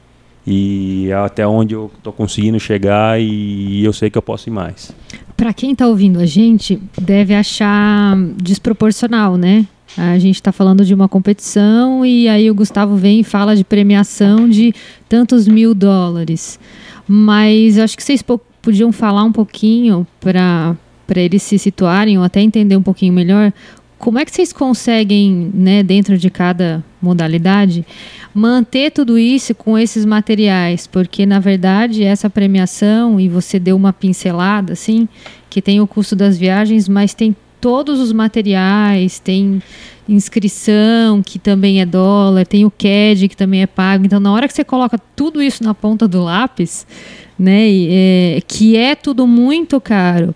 e 0.48 1.10
até 1.12 1.48
onde 1.48 1.74
eu 1.74 1.92
estou 1.98 2.14
conseguindo 2.14 2.60
chegar 2.60 3.20
e 3.20 3.84
eu 3.84 3.94
sei 3.94 4.10
que 4.10 4.18
eu 4.18 4.22
posso 4.22 4.50
ir 4.50 4.52
mais. 4.52 4.92
Para 5.36 5.54
quem 5.54 5.72
está 5.72 5.88
ouvindo 5.88 6.20
a 6.20 6.26
gente, 6.26 6.80
deve 7.00 7.34
achar 7.34 8.16
desproporcional, 8.42 9.38
né? 9.38 9.68
A 9.98 10.20
gente 10.20 10.36
está 10.36 10.52
falando 10.52 10.86
de 10.86 10.94
uma 10.94 11.08
competição 11.08 12.06
e 12.06 12.28
aí 12.28 12.50
o 12.52 12.56
Gustavo 12.56 12.96
vem 12.96 13.22
e 13.22 13.24
fala 13.24 13.56
de 13.56 13.64
premiação 13.64 14.48
de 14.48 14.74
tantos 15.08 15.48
mil 15.48 15.74
dólares. 15.74 16.60
Mas 17.08 17.78
acho 17.78 17.96
que 17.96 18.04
vocês 18.04 18.24
podiam 18.62 18.92
falar 18.92 19.24
um 19.24 19.32
pouquinho 19.32 20.06
para 20.20 20.76
para 21.06 21.20
eles 21.20 21.44
se 21.44 21.58
situarem 21.58 22.18
ou 22.18 22.24
até 22.24 22.42
entender 22.42 22.76
um 22.76 22.82
pouquinho 22.82 23.14
melhor, 23.14 23.54
como 23.98 24.20
é 24.20 24.26
que 24.26 24.32
vocês 24.32 24.52
conseguem, 24.52 25.52
né, 25.54 25.82
dentro 25.82 26.18
de 26.18 26.30
cada 26.30 26.84
modalidade, 27.02 27.86
manter 28.34 28.92
tudo 28.92 29.18
isso 29.18 29.56
com 29.56 29.78
esses 29.78 30.06
materiais? 30.06 30.86
Porque, 30.86 31.26
na 31.26 31.40
verdade, 31.40 32.04
essa 32.04 32.30
premiação, 32.30 33.20
e 33.20 33.30
você 33.30 33.58
deu 33.58 33.76
uma 33.76 33.94
pincelada, 33.94 34.74
assim, 34.74 35.08
que 35.50 35.62
tem 35.62 35.80
o 35.80 35.88
custo 35.88 36.16
das 36.16 36.38
viagens, 36.38 36.90
mas 36.90 37.14
tem 37.14 37.36
todos 37.62 38.00
os 38.00 38.12
materiais, 38.12 39.18
tem 39.18 39.62
inscrição, 40.08 41.24
que 41.24 41.40
também 41.40 41.82
é 41.82 41.86
dólar, 41.86 42.46
tem 42.46 42.64
o 42.64 42.70
CAD, 42.70 43.28
que 43.28 43.36
também 43.36 43.64
é 43.64 43.68
pago. 43.68 44.06
Então, 44.06 44.20
na 44.20 44.32
hora 44.32 44.48
que 44.48 44.54
você 44.54 44.64
coloca 44.64 45.00
tudo 45.16 45.42
isso 45.42 45.64
na 45.64 45.74
ponta 45.74 46.08
do 46.08 46.24
lápis, 46.24 46.86
né, 47.40 47.68
é, 47.70 48.42
que 48.48 48.78
é 48.78 48.94
tudo 48.94 49.26
muito 49.26 49.82
caro, 49.82 50.36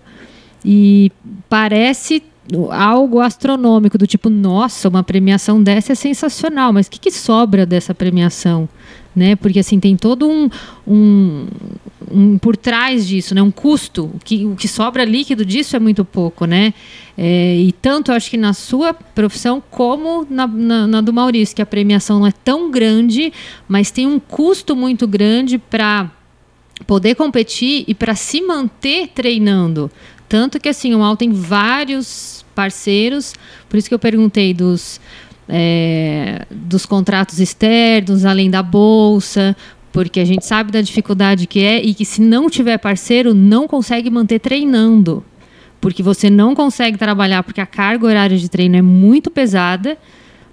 e 0.64 1.10
parece 1.48 2.22
algo 2.70 3.20
astronômico, 3.20 3.96
do 3.96 4.06
tipo, 4.06 4.28
nossa, 4.28 4.88
uma 4.88 5.02
premiação 5.02 5.62
dessa 5.62 5.92
é 5.92 5.94
sensacional, 5.94 6.72
mas 6.72 6.86
o 6.86 6.90
que, 6.90 6.98
que 6.98 7.10
sobra 7.10 7.64
dessa 7.64 7.94
premiação? 7.94 8.68
Né? 9.14 9.34
Porque 9.36 9.58
assim 9.58 9.80
tem 9.80 9.96
todo 9.96 10.28
um, 10.28 10.48
um, 10.86 11.46
um, 12.10 12.38
por 12.38 12.56
trás 12.56 13.06
disso, 13.06 13.34
né? 13.34 13.42
Um 13.42 13.50
custo. 13.50 14.04
O 14.14 14.20
que, 14.22 14.46
o 14.46 14.54
que 14.54 14.68
sobra 14.68 15.04
líquido 15.04 15.44
disso 15.44 15.74
é 15.74 15.80
muito 15.80 16.04
pouco, 16.04 16.44
né? 16.44 16.72
É, 17.18 17.56
e 17.56 17.72
tanto 17.72 18.12
acho 18.12 18.30
que 18.30 18.36
na 18.36 18.52
sua 18.52 18.94
profissão 18.94 19.60
como 19.68 20.24
na, 20.30 20.46
na, 20.46 20.86
na, 20.86 21.00
do 21.00 21.12
Maurício, 21.12 21.56
que 21.56 21.62
a 21.62 21.66
premiação 21.66 22.20
não 22.20 22.26
é 22.26 22.32
tão 22.32 22.70
grande, 22.70 23.32
mas 23.68 23.90
tem 23.90 24.06
um 24.06 24.20
custo 24.20 24.76
muito 24.76 25.08
grande 25.08 25.58
para 25.58 26.08
poder 26.86 27.16
competir 27.16 27.84
e 27.88 27.94
para 27.94 28.14
se 28.14 28.40
manter 28.40 29.08
treinando. 29.08 29.90
Tanto 30.30 30.60
que 30.60 30.68
assim, 30.68 30.94
o 30.94 31.00
Mal 31.00 31.16
tem 31.16 31.32
vários 31.32 32.44
parceiros, 32.54 33.34
por 33.68 33.76
isso 33.76 33.88
que 33.88 33.94
eu 33.94 33.98
perguntei 33.98 34.54
dos, 34.54 35.00
é, 35.48 36.46
dos 36.48 36.86
contratos 36.86 37.40
externos, 37.40 38.24
além 38.24 38.48
da 38.48 38.62
bolsa, 38.62 39.56
porque 39.90 40.20
a 40.20 40.24
gente 40.24 40.46
sabe 40.46 40.70
da 40.70 40.80
dificuldade 40.80 41.48
que 41.48 41.64
é 41.64 41.82
e 41.82 41.92
que 41.92 42.04
se 42.04 42.20
não 42.20 42.48
tiver 42.48 42.78
parceiro, 42.78 43.34
não 43.34 43.66
consegue 43.66 44.08
manter 44.08 44.38
treinando. 44.38 45.24
Porque 45.80 46.00
você 46.00 46.30
não 46.30 46.54
consegue 46.54 46.96
trabalhar, 46.96 47.42
porque 47.42 47.60
a 47.60 47.66
carga 47.66 48.06
horária 48.06 48.38
de 48.38 48.48
treino 48.48 48.76
é 48.76 48.82
muito 48.82 49.32
pesada, 49.32 49.98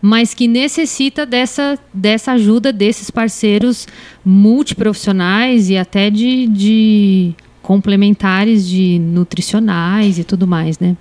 mas 0.01 0.33
que 0.33 0.47
necessita 0.47 1.23
dessa, 1.23 1.77
dessa 1.93 2.31
ajuda 2.31 2.73
desses 2.73 3.11
parceiros 3.11 3.87
multiprofissionais 4.25 5.69
e 5.69 5.77
até 5.77 6.09
de, 6.09 6.47
de 6.47 7.35
complementares 7.67 8.65
de 8.65 8.97
nutricionais 8.97 10.17
e 10.17 10.23
tudo 10.23 10.47
mais, 10.47 10.79
né? 10.79 10.95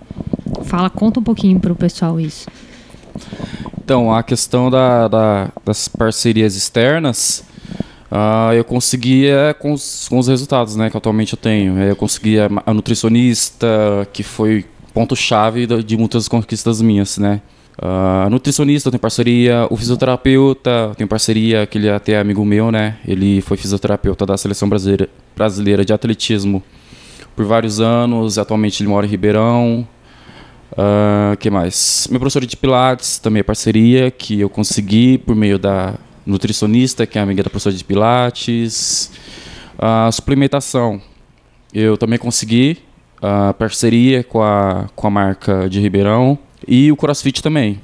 Fala, 0.64 0.90
conta 0.90 1.20
um 1.20 1.22
pouquinho 1.22 1.61
para 1.61 1.72
o 1.72 1.76
pessoal 1.76 2.18
isso. 2.18 2.48
Então, 3.79 4.12
a 4.12 4.20
questão 4.20 4.68
da, 4.68 5.07
da, 5.07 5.48
das 5.64 5.87
parcerias 5.87 6.57
externas, 6.57 7.44
uh, 8.11 8.52
eu 8.52 8.64
conseguia 8.64 9.55
com 9.61 9.74
os, 9.74 10.09
com 10.09 10.18
os 10.18 10.26
resultados 10.26 10.74
né, 10.74 10.90
que 10.90 10.96
atualmente 10.96 11.35
eu 11.35 11.38
tenho. 11.38 11.79
Eu 11.79 11.94
conseguia 11.94 12.48
a 12.66 12.74
nutricionista, 12.74 13.68
que 14.12 14.24
foi 14.24 14.64
ponto-chave 14.92 15.68
de 15.85 15.96
muitas 15.96 16.26
conquistas 16.26 16.83
minhas, 16.83 17.16
né? 17.16 17.40
Uh, 17.78 18.30
nutricionista, 18.30 18.88
eu 18.88 18.92
tenho 18.92 19.00
parceria. 19.00 19.66
O 19.70 19.76
fisioterapeuta, 19.76 20.70
eu 20.88 20.94
tenho 20.94 21.08
parceria, 21.08 21.66
que 21.66 21.76
ele 21.76 21.88
é 21.88 21.94
até 21.94 22.18
amigo 22.18 22.44
meu, 22.44 22.70
né? 22.70 22.96
Ele 23.06 23.40
foi 23.42 23.56
fisioterapeuta 23.56 24.24
da 24.24 24.36
seleção 24.36 24.68
brasileira, 24.68 25.08
brasileira 25.36 25.84
de 25.84 25.92
atletismo 25.92 26.62
por 27.34 27.44
vários 27.44 27.80
anos. 27.80 28.38
Atualmente 28.38 28.82
ele 28.82 28.88
mora 28.88 29.06
em 29.06 29.08
Ribeirão. 29.10 29.86
Uh, 30.72 31.36
que 31.38 31.50
mais? 31.50 32.08
Meu 32.10 32.18
professor 32.18 32.44
de 32.44 32.56
Pilates, 32.56 33.18
também 33.18 33.40
é 33.40 33.42
parceria, 33.42 34.10
que 34.10 34.40
eu 34.40 34.48
consegui 34.48 35.18
por 35.18 35.36
meio 35.36 35.58
da 35.58 35.94
nutricionista, 36.24 37.06
que 37.06 37.18
é 37.18 37.22
amiga 37.22 37.42
da 37.42 37.50
professora 37.50 37.76
de 37.76 37.84
Pilates. 37.84 39.10
Uh, 39.78 40.10
suplementação, 40.10 41.00
eu 41.72 41.96
também 41.96 42.18
consegui 42.18 42.78
uh, 43.18 43.52
parceria 43.54 44.24
com 44.24 44.42
a, 44.42 44.86
com 44.96 45.06
a 45.06 45.10
marca 45.10 45.68
de 45.68 45.78
Ribeirão. 45.80 46.38
E 46.66 46.90
o 46.90 46.96
CrossFit 46.96 47.42
também, 47.42 47.81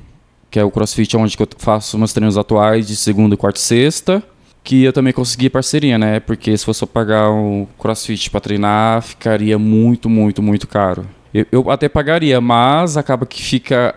que 0.51 0.59
é 0.59 0.65
o 0.65 0.71
CrossFit 0.71 1.17
onde 1.17 1.37
eu 1.39 1.49
faço 1.59 1.99
meus 1.99 2.13
treinos 2.13 2.37
atuais 2.37 2.87
de 2.87 2.97
segunda, 2.97 3.37
quarta 3.37 3.59
e 3.59 3.63
sexta, 3.63 4.23
que 4.65 4.85
eu 4.85 4.93
também 4.93 5.13
consegui 5.13 5.49
parceria, 5.51 5.99
né? 5.99 6.21
Porque 6.21 6.57
se 6.57 6.65
fosse 6.65 6.83
eu 6.83 6.89
pagar 6.89 7.31
um 7.31 7.67
CrossFit 7.79 8.31
para 8.31 8.41
treinar, 8.41 9.03
ficaria 9.03 9.59
muito, 9.59 10.09
muito, 10.09 10.43
muito 10.43 10.69
caro. 10.69 11.07
Eu, 11.33 11.47
eu 11.51 11.71
até 11.71 11.89
pagaria, 11.89 12.41
mas 12.41 12.97
acaba 12.97 13.27
que 13.27 13.43
fica 13.43 13.95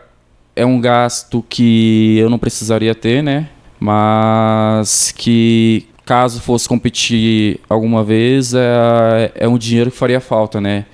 é 0.55 0.65
um 0.65 0.79
gasto 0.79 1.43
que 1.49 2.17
eu 2.17 2.29
não 2.29 2.39
precisaria 2.39 2.95
ter, 2.95 3.21
né? 3.21 3.49
Mas 3.79 5.11
que 5.11 5.85
caso 6.05 6.39
fosse 6.39 6.67
competir 6.69 7.59
alguma 7.67 8.03
vez, 8.03 8.53
é, 8.53 9.31
é 9.35 9.47
um 9.47 9.57
dinheiro 9.57 9.91
que 9.91 9.97
faria 9.97 10.21
falta, 10.21 10.61
né? 10.61 10.85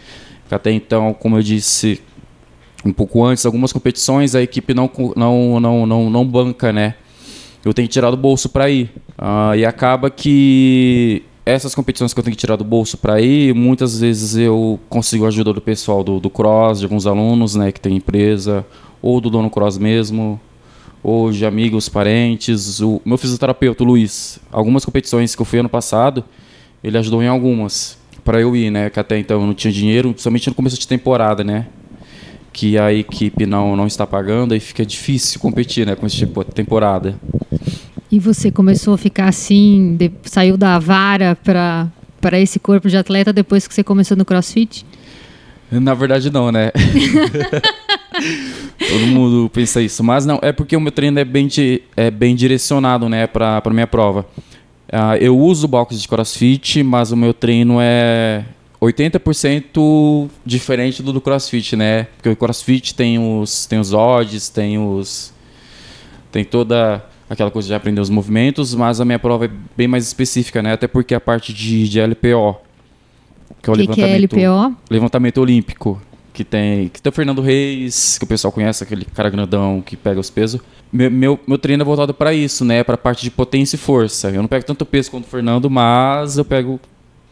Até 0.49 0.71
então, 0.71 1.13
como 1.13 1.37
eu 1.37 1.43
disse, 1.43 2.01
um 2.83 2.91
pouco 2.91 3.23
antes, 3.23 3.45
algumas 3.45 3.71
competições 3.71 4.35
a 4.35 4.41
equipe 4.41 4.73
não, 4.73 4.89
não, 5.15 5.59
não, 5.59 5.85
não, 5.85 6.09
não 6.09 6.25
banca, 6.25 6.73
né? 6.73 6.95
Eu 7.63 7.73
tenho 7.73 7.87
que 7.87 7.93
tirar 7.93 8.09
do 8.09 8.17
bolso 8.17 8.49
para 8.49 8.69
ir. 8.69 8.91
Uh, 9.19 9.55
e 9.55 9.65
acaba 9.65 10.09
que 10.09 11.23
essas 11.45 11.75
competições 11.75 12.13
que 12.13 12.19
eu 12.19 12.23
tenho 12.23 12.35
que 12.35 12.39
tirar 12.39 12.55
do 12.55 12.63
bolso 12.63 12.97
para 12.97 13.21
ir, 13.21 13.53
muitas 13.53 13.99
vezes 13.99 14.35
eu 14.35 14.79
consigo 14.89 15.25
a 15.25 15.27
ajuda 15.27 15.53
do 15.53 15.61
pessoal 15.61 16.03
do, 16.03 16.19
do 16.19 16.29
cross, 16.29 16.79
de 16.79 16.85
alguns 16.85 17.05
alunos, 17.05 17.55
né, 17.55 17.71
que 17.71 17.79
tem 17.79 17.95
empresa, 17.95 18.65
ou 19.01 19.21
do 19.21 19.29
dono 19.29 19.49
cross 19.49 19.77
mesmo, 19.77 20.39
ou 21.03 21.31
de 21.31 21.45
amigos, 21.45 21.87
parentes. 21.87 22.79
O 22.79 22.99
meu 23.05 23.17
fisioterapeuta, 23.17 23.83
o 23.83 23.85
Luiz, 23.85 24.39
algumas 24.51 24.83
competições 24.83 25.35
que 25.35 25.41
eu 25.41 25.45
fui 25.45 25.59
ano 25.59 25.69
passado, 25.69 26.23
ele 26.83 26.97
ajudou 26.97 27.21
em 27.21 27.27
algumas 27.27 27.99
para 28.23 28.39
eu 28.39 28.55
ir, 28.55 28.71
né, 28.71 28.89
que 28.89 28.99
até 28.99 29.19
então 29.19 29.41
eu 29.41 29.47
não 29.47 29.53
tinha 29.53 29.71
dinheiro, 29.71 30.09
principalmente 30.09 30.49
no 30.49 30.55
começo 30.55 30.79
de 30.79 30.87
temporada, 30.87 31.43
né 31.43 31.67
que 32.53 32.77
a 32.77 32.93
equipe 32.93 33.45
não, 33.45 33.75
não 33.75 33.87
está 33.87 34.05
pagando, 34.05 34.53
aí 34.53 34.59
fica 34.59 34.85
difícil 34.85 35.39
competir 35.39 35.85
né, 35.85 35.95
com 35.95 36.05
esse 36.05 36.17
tipo 36.17 36.43
de 36.43 36.51
temporada. 36.51 37.15
E 38.11 38.19
você 38.19 38.51
começou 38.51 38.93
a 38.93 38.97
ficar 38.97 39.29
assim, 39.29 39.95
de, 39.97 40.11
saiu 40.23 40.57
da 40.57 40.77
vara 40.77 41.35
para 41.35 42.39
esse 42.39 42.59
corpo 42.59 42.89
de 42.89 42.97
atleta 42.97 43.31
depois 43.31 43.67
que 43.67 43.73
você 43.73 43.83
começou 43.83 44.17
no 44.17 44.25
crossfit? 44.25 44.85
Na 45.71 45.93
verdade, 45.93 46.29
não, 46.29 46.51
né? 46.51 46.71
Todo 48.77 49.07
mundo 49.07 49.49
pensa 49.53 49.81
isso. 49.81 50.03
Mas 50.03 50.25
não, 50.25 50.37
é 50.41 50.51
porque 50.51 50.75
o 50.75 50.81
meu 50.81 50.91
treino 50.91 51.17
é 51.17 51.23
bem, 51.23 51.47
é 51.95 52.11
bem 52.11 52.35
direcionado, 52.35 53.07
né, 53.07 53.25
pra, 53.27 53.61
pra 53.61 53.73
minha 53.73 53.87
prova. 53.87 54.25
Ah, 54.91 55.17
eu 55.17 55.37
uso 55.37 55.69
box 55.69 56.01
de 56.01 56.05
crossfit, 56.05 56.83
mas 56.83 57.13
o 57.13 57.15
meu 57.17 57.33
treino 57.33 57.77
é 57.79 58.43
80% 58.81 60.29
diferente 60.45 61.03
do 61.03 61.13
do 61.13 61.21
crossfit, 61.21 61.75
né? 61.75 62.05
Porque 62.17 62.29
o 62.29 62.35
crossfit 62.35 62.95
tem 62.95 63.19
os, 63.19 63.65
tem 63.65 63.79
os 63.79 63.93
odds, 63.93 64.49
tem 64.49 64.77
os. 64.79 65.33
Tem 66.31 66.43
toda 66.43 67.05
aquela 67.29 67.51
coisa 67.51 67.67
de 67.67 67.73
aprender 67.73 68.01
os 68.01 68.09
movimentos, 68.09 68.73
mas 68.73 68.99
a 68.99 69.05
minha 69.05 69.19
prova 69.19 69.45
é 69.45 69.49
bem 69.77 69.87
mais 69.87 70.05
específica, 70.07 70.61
né? 70.61 70.73
Até 70.73 70.87
porque 70.87 71.13
a 71.13 71.19
parte 71.19 71.53
de, 71.53 71.87
de 71.87 71.99
LPO. 71.99 72.55
Que 73.61 73.69
é 73.69 73.73
o 73.73 73.75
que, 73.75 73.87
que 73.87 74.01
é 74.01 74.05
levantamento- 74.07 74.35
LPO? 74.35 74.75
levantamento 74.89 75.37
olímpico 75.39 76.01
que 76.33 76.43
tem 76.45 76.87
que 76.87 77.01
tem 77.01 77.09
o 77.09 77.13
Fernando 77.13 77.41
Reis 77.41 78.17
que 78.17 78.23
o 78.23 78.27
pessoal 78.27 78.53
conhece 78.53 78.81
aquele 78.81 79.03
cara 79.03 79.29
grandão 79.29 79.81
que 79.85 79.97
pega 79.97 80.17
os 80.17 80.29
pesos 80.29 80.61
meu, 80.91 81.11
meu, 81.11 81.37
meu 81.45 81.57
treino 81.57 81.83
é 81.83 81.85
voltado 81.85 82.13
para 82.13 82.33
isso 82.33 82.63
né 82.63 82.85
para 82.85 82.95
parte 82.97 83.21
de 83.21 83.29
potência 83.29 83.75
e 83.75 83.77
força 83.79 84.29
eu 84.29 84.41
não 84.41 84.47
pego 84.47 84.65
tanto 84.65 84.85
peso 84.85 85.11
quanto 85.11 85.25
o 85.25 85.27
Fernando 85.27 85.69
mas 85.69 86.37
eu 86.37 86.45
pego 86.45 86.79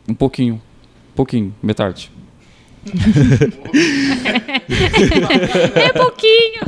um 0.07 0.13
pouquinho 0.13 0.61
pouquinho 1.19 1.53
metade 1.61 2.11
É 5.75 5.91
pouquinho. 5.93 6.61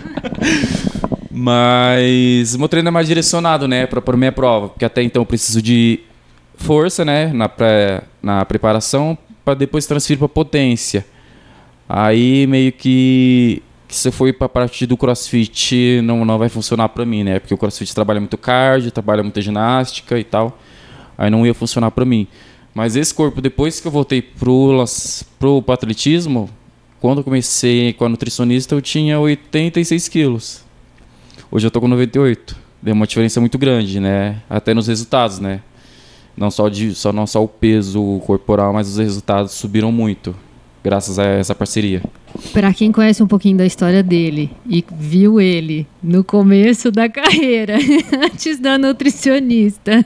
mas 1.31 2.53
o 2.53 2.59
meu 2.59 2.67
treino 2.67 2.89
é 2.89 2.91
mais 2.91 3.07
direcionado 3.07 3.67
né 3.67 3.85
para 3.85 4.01
para 4.01 4.17
minha 4.17 4.31
prova 4.31 4.69
porque 4.69 4.83
até 4.83 5.01
então 5.01 5.21
eu 5.21 5.25
preciso 5.25 5.61
de 5.61 6.01
força 6.55 7.05
né 7.05 7.31
na 7.33 7.47
pré, 7.47 8.01
na 8.21 8.43
preparação 8.45 9.17
para 9.45 9.53
depois 9.53 9.85
transferir 9.85 10.19
para 10.19 10.27
potência 10.27 11.05
Aí 11.93 12.47
meio 12.47 12.71
que, 12.71 13.61
que 13.85 13.93
se 13.93 14.09
for 14.11 14.31
para 14.33 14.45
a 14.45 14.49
parte 14.49 14.85
do 14.85 14.95
crossfit 14.95 15.99
não, 16.01 16.23
não 16.23 16.37
vai 16.37 16.47
funcionar 16.47 16.87
para 16.87 17.05
mim, 17.05 17.21
né? 17.21 17.37
Porque 17.37 17.53
o 17.53 17.57
crossfit 17.57 17.93
trabalha 17.93 18.21
muito 18.21 18.37
cardio, 18.37 18.91
trabalha 18.91 19.21
muita 19.21 19.41
ginástica 19.41 20.17
e 20.17 20.23
tal. 20.23 20.57
Aí 21.17 21.29
não 21.29 21.45
ia 21.45 21.53
funcionar 21.53 21.91
para 21.91 22.05
mim. 22.05 22.29
Mas 22.73 22.95
esse 22.95 23.13
corpo, 23.13 23.41
depois 23.41 23.79
que 23.79 23.88
eu 23.88 23.91
voltei 23.91 24.21
pro, 24.21 24.86
pro 25.38 25.63
atletismo, 25.67 26.49
quando 26.99 27.17
eu 27.17 27.23
comecei 27.23 27.93
com 27.93 28.05
a 28.05 28.10
nutricionista, 28.10 28.75
eu 28.75 28.81
tinha 28.81 29.19
86 29.19 30.07
quilos. 30.07 30.63
Hoje 31.51 31.67
eu 31.67 31.71
tô 31.71 31.81
com 31.81 31.88
98. 31.88 32.55
Deu 32.81 32.93
uma 32.93 33.05
diferença 33.05 33.39
muito 33.41 33.57
grande, 33.57 33.99
né? 33.99 34.41
Até 34.49 34.73
nos 34.73 34.88
resultados, 34.88 35.39
né? 35.39 35.62
Não 36.36 36.49
só, 36.49 36.69
de, 36.69 36.95
só, 36.95 37.12
não 37.12 37.27
só 37.27 37.43
o 37.43 37.47
peso 37.47 38.19
corporal, 38.25 38.71
mas 38.71 38.88
os 38.88 38.97
resultados 38.97 39.51
subiram 39.51 39.91
muito. 39.91 40.34
Graças 40.84 41.19
a 41.19 41.25
essa 41.25 41.53
parceria. 41.53 42.01
Para 42.53 42.73
quem 42.73 42.91
conhece 42.91 43.21
um 43.21 43.27
pouquinho 43.27 43.57
da 43.57 43.65
história 43.65 44.01
dele 44.01 44.49
e 44.67 44.84
viu 44.97 45.39
ele 45.39 45.86
no 46.01 46.23
começo 46.23 46.89
da 46.89 47.07
carreira, 47.10 47.77
antes 48.23 48.57
da 48.57 48.77
nutricionista 48.77 50.05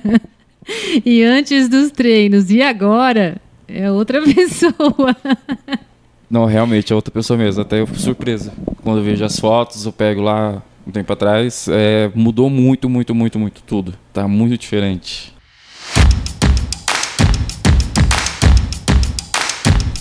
e 1.06 1.24
antes 1.24 1.70
dos 1.70 1.92
treinos 1.92 2.50
e 2.50 2.62
agora 2.62 3.42
é 3.68 3.92
outra 3.92 4.22
pessoa. 4.26 5.16
Não, 6.30 6.46
realmente 6.46 6.92
é 6.92 6.96
outra 6.96 7.12
pessoa 7.12 7.38
mesmo. 7.38 7.62
Até 7.62 7.82
eu 7.82 7.88
fui 7.88 7.98
surpresa. 7.98 8.52
Quando 8.84 9.00
eu 9.00 9.04
vejo 9.04 9.24
as 9.24 9.40
fotos, 9.40 9.86
eu 9.86 9.92
pego 9.92 10.22
lá 10.22 10.62
um 10.86 10.92
tempo 10.92 11.12
atrás. 11.12 11.68
é, 11.70 12.12
mudou 12.14 12.50
muito, 12.50 12.90
muito, 12.90 13.14
muito, 13.14 13.40
muito 13.40 13.62
tudo. 13.64 13.94
Tá 14.14 14.28
muito 14.28 14.58
diferente. 14.58 15.34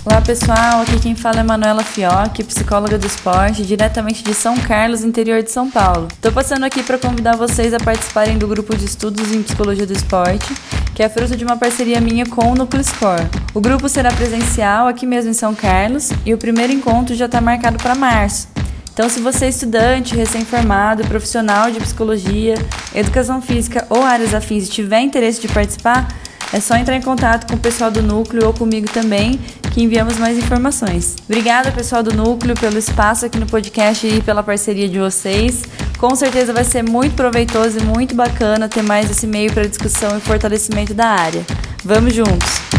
Olá 0.07 0.21
pessoal, 0.21 0.83
aqui 0.83 1.01
quem 1.01 1.17
fala 1.17 1.41
é 1.41 1.43
Manuela 1.43 1.83
Fioc, 1.83 2.45
psicóloga 2.45 2.99
do 2.99 3.07
esporte, 3.07 3.65
diretamente 3.65 4.23
de 4.23 4.35
São 4.35 4.55
Carlos, 4.55 5.03
interior 5.03 5.43
de 5.43 5.51
São 5.51 5.71
Paulo. 5.71 6.09
Tô 6.21 6.31
passando 6.31 6.65
aqui 6.65 6.83
para 6.83 6.99
convidar 6.99 7.37
vocês 7.37 7.73
a 7.73 7.79
participarem 7.79 8.37
do 8.37 8.47
grupo 8.47 8.77
de 8.77 8.85
estudos 8.85 9.33
em 9.33 9.43
psicologia 9.43 9.87
do 9.87 9.95
esporte, 9.95 10.53
que 10.95 11.03
é 11.03 11.09
fruto 11.09 11.35
de 11.35 11.43
uma 11.43 11.57
parceria 11.57 12.03
minha 12.03 12.27
com 12.27 12.53
o 12.53 12.55
Núcleo 12.55 12.85
Score. 12.85 13.27
O 13.55 13.63
grupo 13.63 13.89
será 13.89 14.13
presencial 14.13 14.87
aqui 14.89 15.07
mesmo 15.07 15.31
em 15.31 15.35
São 15.35 15.55
Carlos 15.55 16.11
e 16.27 16.35
o 16.35 16.39
primeiro 16.39 16.71
encontro 16.71 17.15
já 17.15 17.25
está 17.25 17.41
marcado 17.41 17.79
para 17.79 17.95
março. 17.95 18.49
Então, 18.93 19.09
se 19.09 19.21
você 19.21 19.47
é 19.47 19.49
estudante, 19.49 20.15
recém-formado, 20.15 21.03
profissional 21.05 21.71
de 21.71 21.81
psicologia, 21.81 22.57
educação 22.95 23.41
física 23.41 23.87
ou 23.89 24.03
áreas 24.03 24.35
afins 24.35 24.67
e 24.67 24.71
tiver 24.71 25.01
interesse 25.01 25.41
de 25.41 25.49
participar, 25.49 26.07
é 26.53 26.61
só 26.61 26.77
entrar 26.77 26.95
em 26.95 27.03
contato 27.03 27.49
com 27.49 27.57
o 27.57 27.59
pessoal 27.59 27.91
do 27.91 28.03
núcleo 28.03 28.47
ou 28.47 28.53
comigo 28.53 28.89
também, 28.93 29.41
que 29.75 29.83
enviamos 29.83 30.17
mais 30.19 30.39
informações. 30.39 31.17
Obrigada, 31.29 31.73
pessoal 31.73 32.01
do 32.01 32.15
núcleo, 32.15 32.55
pelo 32.55 32.79
espaço 32.79 33.27
aqui 33.27 33.39
no 33.39 33.47
podcast 33.47 34.07
e 34.07 34.23
pela 34.23 34.41
parceria 34.41 34.89
de 34.89 35.01
vocês. 35.01 35.65
Com 35.99 36.15
certeza 36.15 36.53
vai 36.53 36.63
ser 36.63 36.85
muito 36.85 37.17
proveitoso 37.17 37.81
e 37.81 37.83
muito 37.83 38.15
bacana 38.15 38.69
ter 38.69 38.83
mais 38.83 39.11
esse 39.11 39.27
meio 39.27 39.53
para 39.53 39.67
discussão 39.67 40.17
e 40.17 40.21
fortalecimento 40.21 40.95
da 40.95 41.09
área. 41.09 41.45
Vamos 41.85 42.15
juntos! 42.15 42.74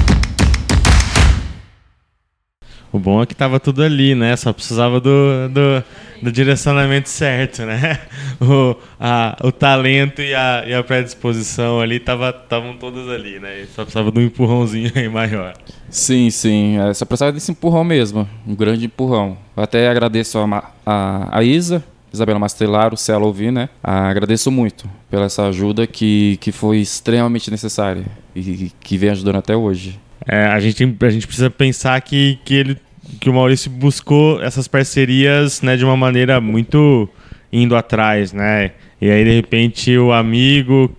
O 2.96 3.00
bom 3.00 3.22
é 3.22 3.26
que 3.26 3.36
tava 3.36 3.60
tudo 3.60 3.84
ali, 3.84 4.16
né? 4.16 4.38
Só 4.38 4.54
precisava 4.54 5.02
do, 5.02 5.50
do, 5.50 5.84
do 6.22 6.32
direcionamento 6.32 7.10
certo, 7.10 7.64
né? 7.64 8.00
O, 8.40 8.76
a, 9.00 9.38
o 9.44 9.52
talento 9.52 10.22
e 10.22 10.36
a, 10.36 10.66
e 10.68 10.74
a 10.74 10.84
predisposição 10.84 11.80
ali 11.80 11.96
estavam 11.96 12.76
todas 12.78 13.08
ali, 13.08 13.40
né? 13.40 13.62
E 13.62 13.66
Só 13.68 13.84
precisava 13.84 14.12
de 14.12 14.20
um 14.20 14.24
empurrãozinho 14.24 14.92
aí 14.96 15.08
maior. 15.08 15.54
Sim, 15.90 16.30
sim. 16.30 16.78
É, 16.78 16.94
só 16.94 17.06
precisava 17.06 17.32
desse 17.32 17.52
empurrão 17.52 17.84
mesmo. 17.86 18.28
Um 18.46 18.54
grande 18.54 18.86
empurrão. 18.86 19.38
Eu 19.56 19.64
até 19.64 19.90
agradeço 19.90 20.38
a, 20.38 20.72
a, 20.86 21.38
a 21.38 21.44
Isa, 21.44 21.82
Isabela 22.14 22.40
Mastelaro, 22.40 22.98
se 22.98 23.12
ela 23.12 23.26
ouvir, 23.26 23.52
né? 23.52 23.70
Ah, 23.82 24.10
agradeço 24.10 24.52
muito 24.52 24.90
pela 25.10 25.26
essa 25.26 25.48
ajuda 25.48 25.88
que, 25.88 26.38
que 26.42 26.52
foi 26.52 26.80
extremamente 26.80 27.50
necessária 27.50 28.06
e 28.36 28.70
que 28.82 28.98
vem 28.98 29.10
ajudando 29.10 29.38
até 29.38 29.56
hoje. 29.56 30.00
É, 30.28 30.46
a, 30.46 30.60
gente, 30.60 30.84
a 31.02 31.10
gente 31.10 31.28
precisa 31.28 31.50
pensar 31.50 32.00
que, 32.02 32.40
que, 32.44 32.54
ele, 32.54 32.78
que 33.20 33.30
o 33.30 33.34
Maurício 33.34 33.70
buscou 33.70 34.42
essas 34.42 34.68
parcerias 34.68 35.62
né, 35.62 35.76
de 35.76 35.86
uma 35.86 35.98
maneira 35.98 36.40
muito 36.40 37.10
indo 37.52 37.76
atrás, 37.76 38.34
né? 38.34 38.72
E 39.00 39.10
aí, 39.10 39.24
de 39.24 39.36
repente, 39.36 39.98
o 39.98 40.12
amigo 40.12 40.96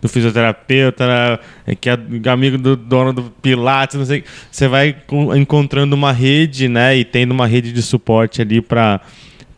do 0.00 0.08
fisioterapeuta, 0.08 1.40
que 1.80 1.90
é 1.90 1.98
amigo 2.30 2.56
do 2.56 2.76
dono 2.76 3.12
do 3.12 3.24
Pilates, 3.42 3.96
não 3.96 4.04
sei, 4.04 4.24
você 4.50 4.68
vai 4.68 4.96
encontrando 5.36 5.94
uma 5.94 6.12
rede, 6.12 6.68
né? 6.68 6.96
E 6.96 7.04
tendo 7.04 7.32
uma 7.32 7.46
rede 7.46 7.72
de 7.72 7.82
suporte 7.82 8.40
ali 8.40 8.60
para 8.60 9.00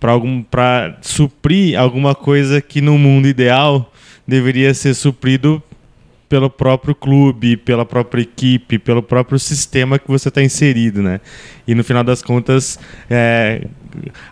para 0.01 0.13
algum 0.13 0.43
para 0.43 0.99
suprir 1.01 1.79
alguma 1.79 2.15
coisa 2.15 2.61
que 2.61 2.83
no 2.83 2.99
mundo 2.99 3.27
ideal 3.27 3.91
deveria 4.29 4.75
ser 4.75 4.93
suprido 4.93 5.63
pelo 6.29 6.49
próprio 6.51 6.95
clube, 6.95 7.57
pela 7.57 7.85
própria 7.85 8.23
equipe, 8.23 8.79
pelo 8.79 9.03
próprio 9.03 9.39
sistema 9.39 9.99
que 9.99 10.09
você 10.09 10.29
está 10.29 10.43
inserido, 10.43 11.03
né? 11.03 11.21
E 11.67 11.75
no 11.75 11.85
final 11.85 12.03
das 12.03 12.23
contas, 12.23 12.79
é, 13.09 13.67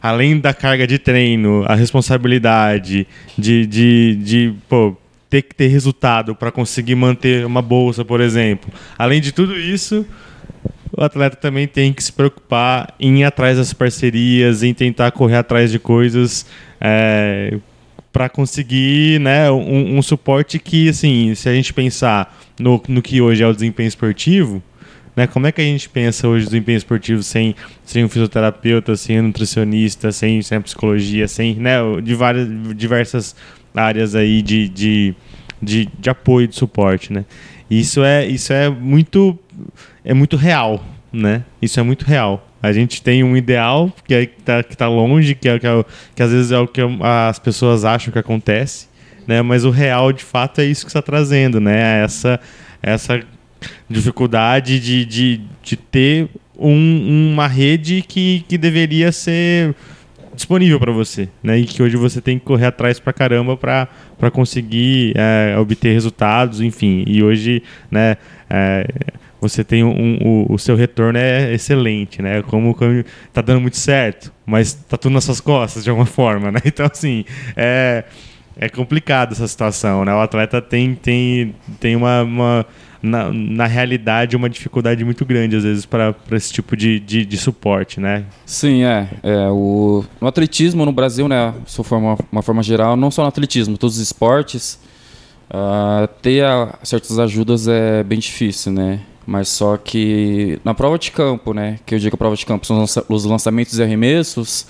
além 0.00 0.38
da 0.38 0.52
carga 0.52 0.86
de 0.86 0.98
treino, 0.98 1.64
a 1.66 1.74
responsabilidade 1.74 3.06
de, 3.38 3.66
de, 3.66 4.16
de 4.16 4.54
pô, 4.68 4.96
ter 5.28 5.42
que 5.42 5.54
ter 5.54 5.68
resultado 5.68 6.34
para 6.34 6.50
conseguir 6.50 6.94
manter 6.94 7.46
uma 7.46 7.62
bolsa, 7.62 8.04
por 8.04 8.20
exemplo. 8.20 8.70
Além 8.98 9.20
de 9.20 9.32
tudo 9.32 9.58
isso, 9.58 10.04
o 10.92 11.02
atleta 11.02 11.36
também 11.36 11.66
tem 11.66 11.92
que 11.92 12.04
se 12.04 12.12
preocupar 12.12 12.94
em 13.00 13.20
ir 13.20 13.24
atrás 13.24 13.56
das 13.56 13.72
parcerias, 13.72 14.62
em 14.62 14.74
tentar 14.74 15.10
correr 15.12 15.36
atrás 15.36 15.70
de 15.70 15.78
coisas 15.78 16.44
é, 16.78 17.58
para 18.12 18.28
conseguir 18.28 19.18
né, 19.20 19.50
um, 19.50 19.96
um 19.96 20.02
suporte 20.02 20.58
que, 20.58 20.88
assim, 20.88 21.34
se 21.34 21.48
a 21.48 21.54
gente 21.54 21.72
pensar 21.72 22.38
no, 22.58 22.82
no 22.86 23.00
que 23.00 23.20
hoje 23.20 23.42
é 23.42 23.46
o 23.46 23.52
desempenho 23.52 23.88
esportivo, 23.88 24.62
né, 25.16 25.26
como 25.26 25.46
é 25.46 25.52
que 25.52 25.60
a 25.60 25.64
gente 25.64 25.88
pensa 25.88 26.28
hoje 26.28 26.44
o 26.44 26.48
desempenho 26.48 26.76
esportivo 26.76 27.22
sem, 27.22 27.54
sem 27.84 28.04
um 28.04 28.08
fisioterapeuta, 28.08 28.96
sem 28.96 29.20
um 29.20 29.24
nutricionista, 29.24 30.12
sem, 30.12 30.42
sem 30.42 30.60
psicologia, 30.60 31.26
sem 31.26 31.54
né, 31.56 31.78
de 32.02 32.14
várias, 32.14 32.48
diversas 32.76 33.34
áreas 33.74 34.14
aí 34.14 34.42
de, 34.42 34.68
de, 34.68 35.14
de, 35.60 35.88
de 35.98 36.10
apoio, 36.10 36.46
de 36.46 36.56
suporte, 36.56 37.12
né? 37.12 37.24
Isso 37.70 38.04
é, 38.04 38.26
isso 38.26 38.52
é 38.52 38.68
muito 38.68 39.38
é 40.04 40.12
muito 40.12 40.36
real, 40.36 40.84
né? 41.10 41.42
Isso 41.60 41.80
é 41.80 41.82
muito 41.82 42.04
real. 42.04 42.51
A 42.62 42.72
gente 42.72 43.02
tem 43.02 43.24
um 43.24 43.36
ideal 43.36 43.92
que 44.06 44.14
é, 44.14 44.26
que 44.26 44.42
tá, 44.42 44.62
que 44.62 44.76
tá 44.76 44.88
longe, 44.88 45.34
que, 45.34 45.48
é, 45.48 45.58
que, 45.58 45.66
é, 45.66 45.84
que 46.14 46.22
às 46.22 46.30
vezes 46.30 46.52
é 46.52 46.58
o 46.58 46.68
que 46.68 46.80
as 47.00 47.38
pessoas 47.38 47.84
acham 47.84 48.12
que 48.12 48.18
acontece, 48.18 48.86
né? 49.26 49.42
Mas 49.42 49.64
o 49.64 49.70
real, 49.70 50.12
de 50.12 50.22
fato, 50.22 50.60
é 50.60 50.64
isso 50.64 50.84
que 50.84 50.90
está 50.90 51.02
trazendo, 51.02 51.60
né? 51.60 52.02
Essa, 52.04 52.38
essa 52.82 53.20
dificuldade 53.88 54.78
de, 54.80 55.04
de, 55.04 55.40
de 55.62 55.76
ter 55.76 56.28
um- 56.58 57.32
uma 57.32 57.46
rede 57.46 58.02
que, 58.06 58.44
que 58.48 58.56
deveria 58.56 59.10
ser 59.12 59.74
disponível 60.34 60.78
para 60.80 60.92
você, 60.92 61.28
né? 61.42 61.58
E 61.58 61.64
que 61.64 61.82
hoje 61.82 61.96
você 61.96 62.20
tem 62.20 62.38
que 62.38 62.44
correr 62.44 62.66
atrás 62.66 62.98
pra 62.98 63.12
caramba 63.12 63.56
para 63.56 64.30
conseguir 64.32 65.12
é, 65.16 65.56
obter 65.58 65.92
resultados, 65.92 66.60
enfim. 66.60 67.04
E 67.06 67.22
hoje, 67.22 67.62
né? 67.90 68.16
é, 68.48 68.86
você 69.42 69.64
tem 69.64 69.82
um, 69.82 70.18
o, 70.22 70.54
o 70.54 70.58
seu 70.58 70.76
retorno 70.76 71.18
é 71.18 71.52
excelente, 71.52 72.22
né? 72.22 72.42
Como, 72.42 72.74
como 72.74 73.04
tá 73.32 73.42
dando 73.42 73.60
muito 73.60 73.76
certo, 73.76 74.32
mas 74.46 74.72
tá 74.72 74.96
tudo 74.96 75.12
nas 75.12 75.24
suas 75.24 75.40
costas 75.40 75.82
de 75.82 75.90
alguma 75.90 76.06
forma, 76.06 76.52
né? 76.52 76.60
Então, 76.64 76.86
assim, 76.86 77.24
é, 77.56 78.04
é 78.56 78.68
complicado 78.68 79.32
essa 79.32 79.48
situação, 79.48 80.04
né? 80.04 80.14
O 80.14 80.20
atleta 80.20 80.62
tem, 80.62 80.94
tem, 80.94 81.56
tem 81.80 81.96
uma, 81.96 82.22
uma 82.22 82.66
na, 83.02 83.32
na 83.32 83.66
realidade, 83.66 84.36
uma 84.36 84.48
dificuldade 84.48 85.04
muito 85.04 85.24
grande, 85.24 85.56
às 85.56 85.64
vezes, 85.64 85.84
para 85.84 86.14
esse 86.30 86.52
tipo 86.52 86.76
de, 86.76 87.00
de, 87.00 87.26
de, 87.26 87.36
suporte, 87.36 87.98
né? 87.98 88.24
Sim, 88.46 88.84
é. 88.84 89.08
é 89.24 89.48
o, 89.48 90.04
no 90.20 90.28
atletismo 90.28 90.84
no 90.86 90.92
Brasil, 90.92 91.26
né, 91.26 91.52
se 91.66 91.82
for 91.82 91.96
uma, 91.96 92.16
uma 92.30 92.42
forma 92.42 92.62
geral, 92.62 92.96
não 92.96 93.10
só 93.10 93.22
no 93.22 93.28
atletismo, 93.28 93.76
todos 93.76 93.96
os 93.96 94.02
esportes, 94.02 94.78
uh, 95.50 96.06
ter 96.22 96.44
a, 96.44 96.78
certas 96.84 97.18
ajudas 97.18 97.66
é 97.66 98.04
bem 98.04 98.20
difícil, 98.20 98.70
né? 98.70 99.00
Mas 99.26 99.48
só 99.48 99.76
que 99.76 100.58
na 100.64 100.74
prova 100.74 100.98
de 100.98 101.10
campo, 101.10 101.54
né? 101.54 101.78
Que 101.86 101.94
eu 101.94 101.98
digo 101.98 102.10
que 102.10 102.14
a 102.16 102.18
prova 102.18 102.36
de 102.36 102.44
campo 102.44 102.66
são 102.66 102.84
os 103.08 103.24
lançamentos 103.24 103.78
e 103.78 103.82
arremessos, 103.82 104.66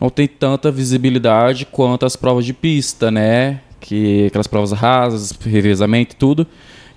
não 0.00 0.10
tem 0.10 0.28
tanta 0.28 0.70
visibilidade 0.70 1.66
quanto 1.66 2.06
as 2.06 2.16
provas 2.16 2.44
de 2.44 2.52
pista, 2.52 3.10
né? 3.10 3.60
Que 3.80 4.26
aquelas 4.26 4.46
provas 4.46 4.72
rasas, 4.72 5.32
revezamento 5.32 6.14
e 6.14 6.18
tudo. 6.18 6.46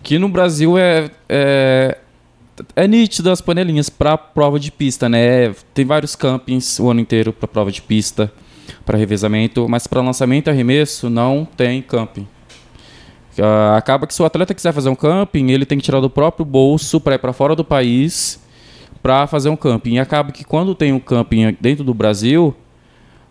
Que 0.04 0.18
no 0.18 0.30
Brasil 0.30 0.78
é, 0.78 1.10
é, 1.28 1.98
é 2.76 2.88
nítido 2.88 3.32
as 3.32 3.42
panelinhas 3.42 3.90
para 3.90 4.18
prova 4.18 4.60
de 4.60 4.72
pista, 4.72 5.10
né? 5.10 5.54
Tem 5.74 5.86
vários 5.86 6.16
campings 6.16 6.80
o 6.80 6.90
ano 6.90 7.00
inteiro 7.00 7.34
para 7.34 7.48
prova 7.48 7.72
de 7.72 7.82
pista, 7.82 8.32
para 8.86 8.98
revezamento, 8.98 9.68
mas 9.68 9.88
para 9.88 10.02
lançamento 10.02 10.48
e 10.48 10.52
arremesso 10.52 11.10
não 11.10 11.46
tem 11.46 11.82
camping. 11.82 12.28
Uh, 13.40 13.76
acaba 13.78 14.06
que 14.06 14.14
se 14.14 14.22
o 14.22 14.26
atleta 14.26 14.54
quiser 14.54 14.74
fazer 14.74 14.90
um 14.90 14.96
camping, 14.96 15.50
ele 15.52 15.66
tem 15.66 15.78
que 15.78 15.84
tirar 15.84 16.02
do 16.02 16.10
próprio 16.10 16.46
bolso 16.46 17.00
para 17.00 17.16
ir 17.16 17.20
para 17.20 17.32
fora 17.32 17.56
do 17.56 17.64
país 17.64 18.40
para 19.02 19.26
fazer 19.28 19.50
um 19.50 19.56
camping. 19.56 19.94
E 19.94 20.00
acaba 20.00 20.32
que 20.32 20.44
quando 20.44 20.76
tem 20.76 20.92
um 20.92 21.00
camping 21.00 21.56
dentro 21.60 21.84
do 21.84 21.94
Brasil, 21.94 22.54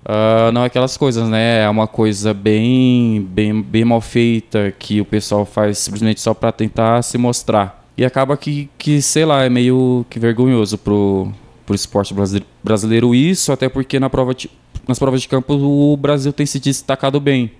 uh, 0.04 0.50
não 0.52 0.62
é 0.62 0.66
aquelas 0.66 0.96
coisas, 0.96 1.28
né? 1.28 1.62
É 1.62 1.68
uma 1.68 1.86
coisa 1.86 2.32
bem, 2.32 3.20
bem, 3.30 3.60
bem 3.60 3.84
mal 3.84 4.00
feita 4.00 4.74
que 4.78 5.00
o 5.00 5.04
pessoal 5.04 5.44
faz 5.44 5.78
simplesmente 5.78 6.20
só 6.20 6.32
para 6.32 6.52
tentar 6.52 7.02
se 7.02 7.18
mostrar. 7.18 7.84
E 7.96 8.04
acaba 8.04 8.36
que, 8.36 8.70
que, 8.78 9.02
sei 9.02 9.24
lá, 9.24 9.44
é 9.44 9.50
meio 9.50 10.06
que 10.08 10.18
vergonhoso 10.18 10.78
pro, 10.78 11.32
pro 11.66 11.74
esporte 11.74 12.14
brasileiro 12.62 13.14
isso, 13.14 13.52
até 13.52 13.68
porque 13.68 13.98
na 13.98 14.08
prova 14.08 14.34
de, 14.34 14.48
nas 14.86 14.98
provas 14.98 15.20
de 15.20 15.28
campo 15.28 15.54
o 15.54 15.96
Brasil 15.96 16.32
tem 16.32 16.46
se 16.46 16.58
destacado 16.58 17.20
bem. 17.20 17.50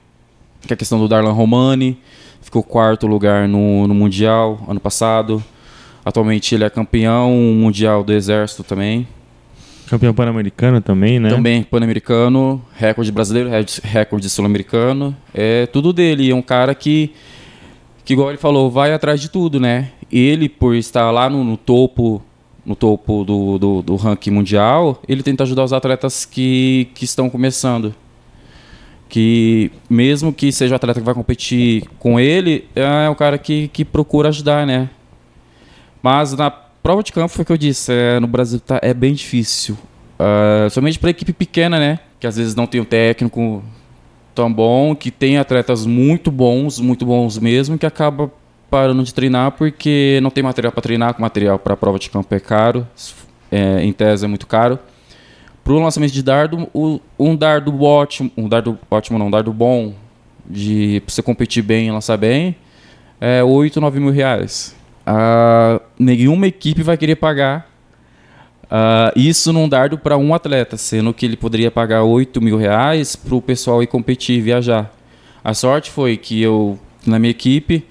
Que 0.63 0.73
é 0.73 0.75
a 0.75 0.77
questão 0.77 0.99
do 0.99 1.09
Darlan 1.09 1.33
Romani, 1.33 1.99
ficou 2.41 2.63
quarto 2.63 3.07
lugar 3.07 3.47
no, 3.49 3.87
no 3.87 3.95
Mundial 3.95 4.61
ano 4.69 4.81
passado. 4.81 5.43
Atualmente 6.05 6.55
ele 6.55 6.65
é 6.65 6.71
campeão 6.71 7.31
mundial 7.33 8.03
do 8.03 8.13
Exército 8.13 8.65
também. 8.65 9.07
Campeão 9.89 10.15
pan-americano 10.15 10.81
também, 10.81 11.19
né? 11.19 11.29
Também, 11.29 11.63
pan-americano, 11.63 12.63
recorde 12.75 13.13
brasileiro, 13.13 13.51
recorde 13.83 14.29
sul-americano. 14.29 15.17
É 15.35 15.67
tudo 15.67 15.93
dele. 15.93 16.31
É 16.31 16.35
um 16.35 16.43
cara 16.43 16.75
que, 16.75 17.13
que, 18.05 18.15
igual 18.15 18.31
ele 18.31 18.39
falou, 18.39 18.71
vai 18.71 18.93
atrás 18.93 19.21
de 19.21 19.29
tudo, 19.31 19.61
né? 19.61 19.91
Ele, 20.11 20.49
por 20.49 20.75
estar 20.75 21.11
lá 21.11 21.29
no, 21.29 21.45
no 21.45 21.57
topo 21.57 22.23
no 22.65 22.77
topo 22.77 23.25
do, 23.25 23.59
do, 23.59 23.83
do 23.83 23.97
ranking 23.97 24.31
mundial, 24.31 25.01
ele 25.09 25.23
tenta 25.23 25.43
ajudar 25.43 25.65
os 25.65 25.73
atletas 25.73 26.27
que, 26.27 26.89
que 26.95 27.07
estão 27.07 27.31
começando 27.31 27.95
que 29.09 29.73
mesmo 29.89 30.33
que 30.33 30.53
seja 30.53 30.75
o 30.75 30.77
atleta 30.77 31.01
que 31.01 31.07
vai 31.07 31.15
competir 31.15 31.85
com 31.99 32.21
ele, 32.21 32.69
é 32.77 33.09
o 33.09 33.15
cara 33.15 33.39
que, 33.39 33.69
que 33.69 33.85
procura 33.85 34.29
ajudar, 34.29 34.67
né? 34.67 34.91
Mas 36.03 36.33
na 36.35 36.51
prova 36.51 37.03
de 37.03 37.13
campo 37.13 37.29
foi 37.29 37.43
o 37.43 37.47
que 37.47 37.53
eu 37.53 37.57
disse, 37.57 37.93
é, 37.93 38.21
no 38.21 38.27
Brasil 38.27 38.61
tá, 38.61 38.79
é 38.83 38.93
bem 38.93 39.15
difícil. 39.15 39.77
Uh, 40.19 40.69
somente 40.71 40.99
para 40.99 41.11
equipe 41.11 41.33
pequena, 41.33 41.79
né? 41.79 42.01
Que 42.19 42.27
às 42.27 42.37
vezes 42.37 42.55
não 42.55 42.67
tem 42.67 42.81
um 42.81 42.85
técnico 42.85 43.63
tão 44.35 44.53
bom, 44.53 44.95
que 44.95 45.11
tem 45.11 45.39
atletas 45.39 45.87
muito 45.87 46.31
bons, 46.31 46.79
muito 46.79 47.07
bons 47.07 47.39
mesmo, 47.39 47.79
que 47.79 47.87
acaba 47.87 48.31
parando 48.71 49.03
de 49.03 49.13
treinar 49.15 49.53
porque 49.53 50.21
não 50.23 50.31
tem 50.31 50.43
material 50.45 50.73
para 50.73 50.83
treinar, 50.83 51.21
material 51.21 51.59
para 51.59 51.77
prova 51.77 51.99
de 51.99 52.11
campo 52.11 52.33
é 52.35 52.41
caro, 52.41 52.87
é, 53.51 53.83
em 53.83 53.93
tese 53.93 54.25
é 54.25 54.29
muito 54.29 54.47
caro. 54.47 54.79
Para 55.69 55.75
o 55.75 55.81
lançamento 55.81 56.13
de 56.13 56.23
dardo, 56.23 56.67
o, 56.73 56.99
um 57.19 57.37
dardo 57.37 57.83
ótimo, 57.83 58.33
um 58.39 58.49
dardo 58.49 58.79
ótimo 58.91 59.19
não, 59.19 59.27
um 59.27 59.31
dardo 59.31 59.53
bom, 59.53 59.93
de 60.49 61.03
pra 61.05 61.15
você 61.15 61.21
competir 61.21 61.63
bem 61.63 61.89
e 61.89 61.91
lançar 61.91 62.17
bem, 62.17 62.57
é 63.21 63.45
8, 63.45 63.79
9 63.79 64.01
mil 64.01 64.11
reais. 64.11 64.75
Uh, 65.07 65.79
nenhuma 65.99 66.47
equipe 66.47 66.83
vai 66.83 66.97
querer 66.97 67.17
pagar 67.17 67.71
uh, 68.65 69.13
isso 69.15 69.53
num 69.53 69.69
dardo 69.69 69.99
para 69.99 70.17
um 70.17 70.33
atleta, 70.33 70.79
sendo 70.79 71.13
que 71.13 71.27
ele 71.27 71.37
poderia 71.37 71.71
pagar 71.71 72.03
8 72.03 72.41
mil 72.41 72.57
reais 72.57 73.15
para 73.15 73.35
o 73.35 73.43
pessoal 73.43 73.83
ir 73.83 73.89
competir 73.89 74.41
viajar. 74.41 74.91
A 75.45 75.53
sorte 75.53 75.91
foi 75.91 76.17
que 76.17 76.41
eu, 76.41 76.79
na 77.07 77.19
minha 77.19 77.31
equipe, 77.31 77.85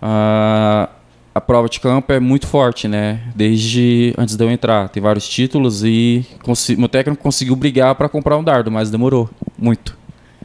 uh, 0.00 0.88
a 1.34 1.40
prova 1.40 1.68
de 1.68 1.78
campo 1.80 2.12
é 2.12 2.18
muito 2.18 2.46
forte, 2.46 2.88
né? 2.88 3.20
Desde 3.34 4.14
antes 4.18 4.36
de 4.36 4.44
eu 4.44 4.50
entrar. 4.50 4.88
Tem 4.88 5.02
vários 5.02 5.28
títulos 5.28 5.84
e 5.84 6.24
meu 6.76 6.88
técnico 6.88 7.22
conseguiu 7.22 7.54
brigar 7.54 7.94
para 7.94 8.08
comprar 8.08 8.36
um 8.36 8.44
dardo, 8.44 8.70
mas 8.70 8.90
demorou 8.90 9.28
muito. 9.56 9.96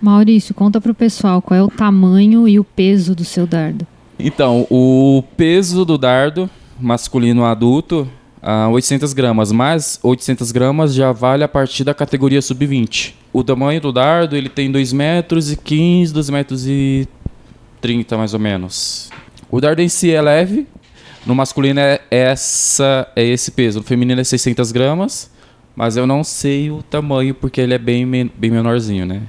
Maurício, 0.02 0.54
conta 0.54 0.82
para 0.82 0.91
o 0.91 0.96
pessoal 0.96 1.41
qual 1.41 1.58
é 1.58 1.63
o 1.63 1.69
tamanho 1.69 2.48
e 2.48 2.60
o 2.60 2.63
peso 2.63 3.15
do 3.15 3.24
seu 3.24 3.48
dardo. 3.48 3.88
Então, 4.19 4.67
o 4.69 5.24
peso 5.36 5.86
do 5.86 5.98
dardo 5.98 6.50
masculino 6.80 7.46
adulto, 7.46 8.08
uh, 8.41 8.69
800 8.72 9.13
gramas, 9.13 9.52
mas 9.52 10.00
800 10.04 10.52
gramas 10.52 10.93
já 10.93 11.12
vale 11.12 11.43
a 11.43 11.48
partir 11.48 11.84
da 11.84 11.93
categoria 11.93 12.41
sub-20. 12.41 13.13
O 13.32 13.43
tamanho 13.43 13.80
do 13.80 13.91
dardo, 13.91 14.36
ele 14.36 14.50
tem 14.50 14.72
2 14.72 14.93
metros 14.93 15.52
e 15.52 15.56
15, 15.56 16.13
2 16.13 16.30
metros 16.30 16.67
e 16.67 17.08
30 17.82 18.17
mais 18.17 18.34
ou 18.34 18.39
menos. 18.39 19.10
O 19.53 19.61
dardo 19.61 19.83
em 19.83 19.87
si 19.87 20.09
é 20.09 20.19
leve, 20.19 20.65
no 21.27 21.35
masculino 21.35 21.79
é, 21.79 22.01
essa, 22.09 23.07
é 23.15 23.23
esse 23.23 23.51
peso. 23.51 23.81
No 23.81 23.85
feminino 23.85 24.19
é 24.19 24.23
600 24.23 24.71
gramas. 24.71 25.29
Mas 25.75 25.95
eu 25.95 26.07
não 26.07 26.23
sei 26.23 26.71
o 26.71 26.81
tamanho 26.81 27.35
porque 27.35 27.61
ele 27.61 27.75
é 27.75 27.77
bem, 27.77 28.03
bem 28.35 28.49
menorzinho, 28.49 29.05
né? 29.05 29.21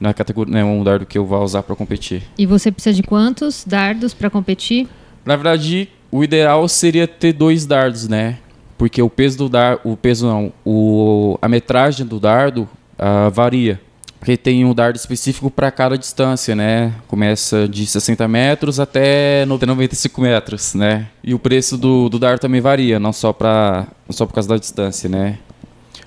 Não 0.00 0.08
é, 0.08 0.14
categoria, 0.14 0.50
não 0.50 0.58
é 0.58 0.64
um 0.64 0.82
dardo 0.82 1.04
que 1.04 1.18
eu 1.18 1.26
vou 1.26 1.42
usar 1.44 1.62
para 1.62 1.76
competir. 1.76 2.22
E 2.38 2.46
você 2.46 2.72
precisa 2.72 2.96
de 2.96 3.02
quantos 3.02 3.66
dardos 3.66 4.14
para 4.14 4.30
competir? 4.30 4.88
Na 5.26 5.36
verdade, 5.36 5.90
o 6.10 6.24
ideal 6.24 6.66
seria 6.66 7.06
ter 7.06 7.34
dois 7.34 7.66
dardos, 7.66 8.08
né? 8.08 8.38
Porque 8.78 9.02
o 9.02 9.10
peso 9.10 9.36
do 9.36 9.50
dardo, 9.50 9.80
o 9.84 9.94
peso 9.94 10.26
não, 10.26 10.54
o, 10.64 11.38
a 11.42 11.50
metragem 11.50 12.06
do 12.06 12.18
dardo 12.18 12.62
uh, 12.98 13.30
varia. 13.30 13.78
Porque 14.24 14.38
tem 14.38 14.64
um 14.64 14.72
dardo 14.72 14.96
específico 14.96 15.50
para 15.50 15.70
cada 15.70 15.98
distância, 15.98 16.56
né? 16.56 16.94
Começa 17.06 17.68
de 17.68 17.84
60 17.86 18.26
metros 18.26 18.80
até 18.80 19.44
95 19.44 20.18
metros, 20.18 20.72
né? 20.72 21.08
E 21.22 21.34
o 21.34 21.38
preço 21.38 21.76
do, 21.76 22.08
do 22.08 22.18
dardo 22.18 22.40
também 22.40 22.58
varia, 22.58 22.98
não 22.98 23.12
só, 23.12 23.34
pra, 23.34 23.86
não 24.08 24.16
só 24.16 24.24
por 24.24 24.32
causa 24.32 24.48
da 24.48 24.56
distância, 24.56 25.10
né? 25.10 25.36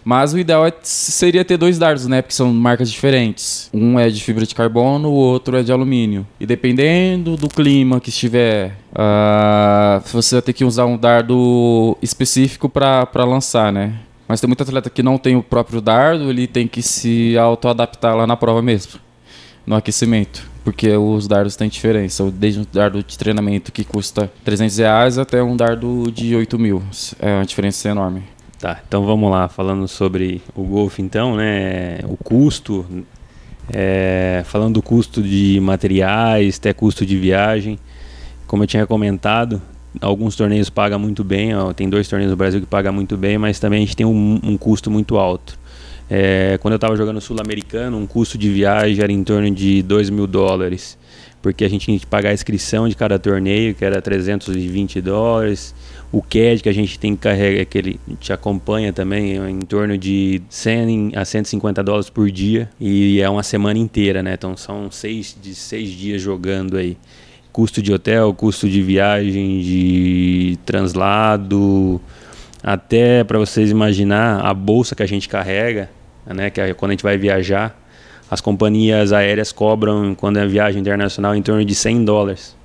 Mas 0.03 0.33
o 0.33 0.39
ideal 0.39 0.65
é, 0.65 0.73
seria 0.81 1.45
ter 1.45 1.57
dois 1.57 1.77
dardos, 1.77 2.07
né? 2.07 2.23
Porque 2.23 2.33
são 2.33 2.51
marcas 2.51 2.89
diferentes. 2.89 3.69
Um 3.71 3.99
é 3.99 4.09
de 4.09 4.23
fibra 4.23 4.47
de 4.47 4.55
carbono, 4.55 5.09
o 5.09 5.13
outro 5.13 5.55
é 5.55 5.61
de 5.61 5.71
alumínio. 5.71 6.25
E 6.39 6.45
dependendo 6.47 7.37
do 7.37 7.47
clima 7.47 7.99
que 7.99 8.09
estiver, 8.09 8.77
uh, 8.93 10.01
você 10.11 10.37
vai 10.37 10.41
ter 10.41 10.53
que 10.53 10.65
usar 10.65 10.87
um 10.87 10.97
dardo 10.97 11.95
específico 12.01 12.67
para 12.67 13.25
lançar, 13.25 13.71
né? 13.71 13.93
Mas 14.27 14.41
tem 14.41 14.47
muito 14.47 14.63
atleta 14.63 14.89
que 14.89 15.01
não 15.01 15.17
tem 15.17 15.35
o 15.35 15.43
próprio 15.43 15.79
dardo, 15.79 16.29
ele 16.29 16.47
tem 16.47 16.67
que 16.67 16.81
se 16.81 17.37
auto-adaptar 17.37 18.15
lá 18.15 18.27
na 18.27 18.35
prova 18.35 18.61
mesmo, 18.61 18.99
no 19.65 19.75
aquecimento. 19.75 20.45
Porque 20.63 20.89
os 20.97 21.27
dardos 21.27 21.55
têm 21.55 21.69
diferença, 21.69 22.29
desde 22.29 22.59
um 22.59 22.65
dardo 22.73 23.01
de 23.01 23.17
treinamento 23.17 23.71
que 23.71 23.85
custa 23.85 24.29
300 24.43 24.77
reais 24.77 25.17
até 25.17 25.41
um 25.41 25.55
dardo 25.55 26.11
de 26.11 26.35
8 26.35 26.59
mil. 26.59 26.83
É 27.19 27.35
uma 27.35 27.45
diferença 27.45 27.87
enorme. 27.87 28.23
Tá, 28.59 28.81
então 28.85 29.05
vamos 29.05 29.31
lá, 29.31 29.47
falando 29.47 29.87
sobre 29.87 30.41
o 30.55 30.63
golfe 30.63 31.01
então, 31.01 31.35
né? 31.35 31.99
O 32.05 32.17
custo, 32.17 32.85
é, 33.69 34.41
falando 34.45 34.73
do 34.73 34.81
custo 34.81 35.21
de 35.21 35.59
materiais, 35.61 36.57
até 36.57 36.73
custo 36.73 37.05
de 37.05 37.17
viagem. 37.17 37.79
Como 38.47 38.63
eu 38.63 38.67
tinha 38.67 38.87
comentado, 38.87 39.61
alguns 40.01 40.35
torneios 40.35 40.69
pagam 40.69 40.99
muito 40.99 41.23
bem, 41.23 41.55
ó, 41.55 41.73
tem 41.73 41.89
dois 41.89 42.07
torneios 42.07 42.31
no 42.31 42.37
Brasil 42.37 42.59
que 42.59 42.67
pagam 42.67 42.93
muito 42.93 43.17
bem, 43.17 43.37
mas 43.37 43.59
também 43.59 43.77
a 43.77 43.85
gente 43.85 43.95
tem 43.95 44.05
um, 44.05 44.39
um 44.43 44.57
custo 44.57 44.89
muito 44.89 45.17
alto. 45.17 45.57
É, 46.09 46.57
quando 46.61 46.73
eu 46.73 46.77
estava 46.77 46.95
jogando 46.95 47.19
Sul-Americano, 47.19 47.97
um 47.97 48.07
custo 48.07 48.37
de 48.37 48.49
viagem 48.49 49.03
era 49.03 49.11
em 49.11 49.23
torno 49.23 49.51
de 49.51 49.81
2 49.81 50.09
mil 50.09 50.25
dólares, 50.25 50.97
porque 51.41 51.65
a 51.65 51.69
gente 51.69 51.85
tinha 51.85 51.99
que 51.99 52.05
pagar 52.05 52.29
a 52.29 52.33
inscrição 52.33 52.87
de 52.87 52.95
cada 52.95 53.19
torneio, 53.19 53.75
que 53.75 53.83
era 53.83 54.01
320 54.01 55.01
dólares. 55.01 55.75
O 56.11 56.21
CAD 56.21 56.63
que 56.63 56.69
a 56.69 56.73
gente 56.73 56.97
tem 56.97 57.15
que 57.15 57.21
carregar, 57.21 57.65
que 57.65 57.77
ele 57.77 57.99
te 58.19 58.31
acompanha 58.31 58.93
também, 58.93 59.37
é 59.37 59.49
em 59.49 59.61
torno 59.61 59.97
de 59.97 60.41
100 60.49 61.11
a 61.15 61.25
150 61.25 61.83
dólares 61.83 62.09
por 62.09 62.31
dia. 62.31 62.69
E 62.79 63.19
é 63.21 63.29
uma 63.29 63.43
semana 63.43 63.77
inteira, 63.77 64.23
né? 64.23 64.33
Então 64.33 64.55
são 64.55 64.89
seis, 64.89 65.37
de 65.41 65.53
seis 65.53 65.89
dias 65.89 66.21
jogando 66.21 66.77
aí 66.77 66.97
custo 67.57 67.81
de 67.81 67.91
hotel, 67.91 68.31
custo 68.35 68.69
de 68.69 68.83
viagem, 68.83 69.61
de 69.61 70.59
translado, 70.63 71.99
até 72.61 73.23
para 73.23 73.39
vocês 73.39 73.71
imaginar 73.71 74.45
a 74.45 74.53
bolsa 74.53 74.93
que 74.95 75.01
a 75.01 75.07
gente 75.07 75.27
carrega, 75.27 75.89
né, 76.23 76.51
que 76.51 76.61
é 76.61 76.71
quando 76.75 76.91
a 76.91 76.93
gente 76.93 77.01
vai 77.01 77.17
viajar, 77.17 77.75
as 78.29 78.41
companhias 78.41 79.11
aéreas 79.11 79.51
cobram 79.51 80.13
quando 80.13 80.37
é 80.37 80.45
viagem 80.45 80.79
internacional 80.79 81.35
em 81.35 81.41
torno 81.41 81.65
de 81.65 81.73
100 81.73 82.05
dólares 82.05 82.55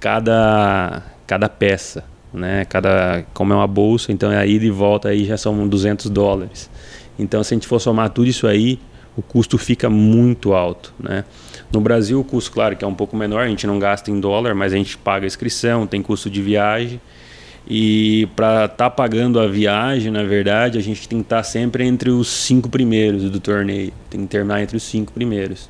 cada 0.00 1.00
cada 1.24 1.48
peça, 1.48 2.02
né? 2.32 2.64
Cada 2.64 3.24
como 3.32 3.52
é 3.52 3.56
uma 3.56 3.68
bolsa, 3.68 4.10
então 4.10 4.32
é 4.32 4.38
a 4.38 4.44
ida 4.44 4.64
e 4.64 4.70
volta 4.70 5.10
aí 5.10 5.24
já 5.24 5.36
são 5.36 5.68
200 5.68 6.10
dólares. 6.10 6.68
Então 7.16 7.44
se 7.44 7.54
a 7.54 7.56
gente 7.56 7.68
for 7.68 7.78
somar 7.78 8.10
tudo 8.10 8.26
isso 8.26 8.48
aí, 8.48 8.80
o 9.16 9.22
custo 9.22 9.56
fica 9.56 9.88
muito 9.88 10.52
alto, 10.52 10.92
né? 10.98 11.24
No 11.74 11.80
Brasil 11.80 12.20
o 12.20 12.24
custo, 12.24 12.52
claro, 12.52 12.76
que 12.76 12.84
é 12.84 12.88
um 12.88 12.94
pouco 12.94 13.16
menor, 13.16 13.42
a 13.42 13.48
gente 13.48 13.66
não 13.66 13.80
gasta 13.80 14.08
em 14.08 14.20
dólar, 14.20 14.54
mas 14.54 14.72
a 14.72 14.76
gente 14.76 14.96
paga 14.96 15.26
a 15.26 15.28
inscrição, 15.28 15.88
tem 15.88 16.00
custo 16.00 16.30
de 16.30 16.40
viagem. 16.40 17.00
E 17.66 18.28
para 18.36 18.66
estar 18.66 18.76
tá 18.76 18.90
pagando 18.90 19.40
a 19.40 19.48
viagem, 19.48 20.12
na 20.12 20.22
verdade, 20.22 20.78
a 20.78 20.80
gente 20.80 21.08
tem 21.08 21.18
que 21.18 21.24
estar 21.24 21.38
tá 21.38 21.42
sempre 21.42 21.84
entre 21.84 22.10
os 22.10 22.28
cinco 22.28 22.68
primeiros 22.68 23.28
do 23.28 23.40
torneio. 23.40 23.92
Tem 24.08 24.20
que 24.20 24.28
terminar 24.28 24.62
entre 24.62 24.76
os 24.76 24.84
cinco 24.84 25.12
primeiros 25.12 25.68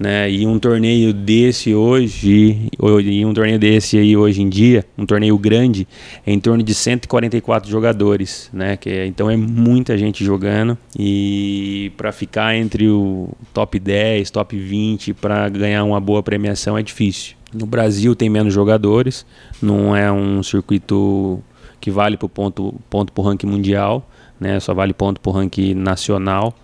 né? 0.00 0.30
E 0.30 0.46
um 0.46 0.58
torneio 0.58 1.12
desse 1.12 1.74
hoje, 1.74 2.70
e 3.04 3.24
um 3.26 3.34
torneio 3.34 3.58
desse 3.58 3.98
aí 3.98 4.16
hoje 4.16 4.40
em 4.40 4.48
dia, 4.48 4.82
um 4.96 5.04
torneio 5.04 5.36
grande, 5.36 5.86
é 6.26 6.32
em 6.32 6.40
torno 6.40 6.62
de 6.62 6.72
144 6.72 7.70
jogadores, 7.70 8.48
né? 8.50 8.78
Que 8.78 8.88
é, 8.88 9.06
então 9.06 9.30
é 9.30 9.36
muita 9.36 9.98
gente 9.98 10.24
jogando 10.24 10.76
e 10.98 11.92
para 11.98 12.12
ficar 12.12 12.56
entre 12.56 12.88
o 12.88 13.28
top 13.52 13.78
10, 13.78 14.30
top 14.30 14.56
20 14.58 15.12
para 15.12 15.50
ganhar 15.50 15.84
uma 15.84 16.00
boa 16.00 16.22
premiação 16.22 16.78
é 16.78 16.82
difícil. 16.82 17.34
No 17.52 17.66
Brasil 17.66 18.16
tem 18.16 18.30
menos 18.30 18.54
jogadores, 18.54 19.26
não 19.60 19.94
é 19.94 20.10
um 20.10 20.42
circuito 20.42 21.42
que 21.78 21.90
vale 21.90 22.16
para 22.16 22.28
ponto 22.28 22.74
ponto 22.88 23.12
pro 23.12 23.22
ranking 23.22 23.46
mundial, 23.46 24.08
né? 24.40 24.58
Só 24.60 24.72
vale 24.72 24.94
ponto 24.94 25.20
pro 25.20 25.30
ranking 25.30 25.74
nacional. 25.74 26.54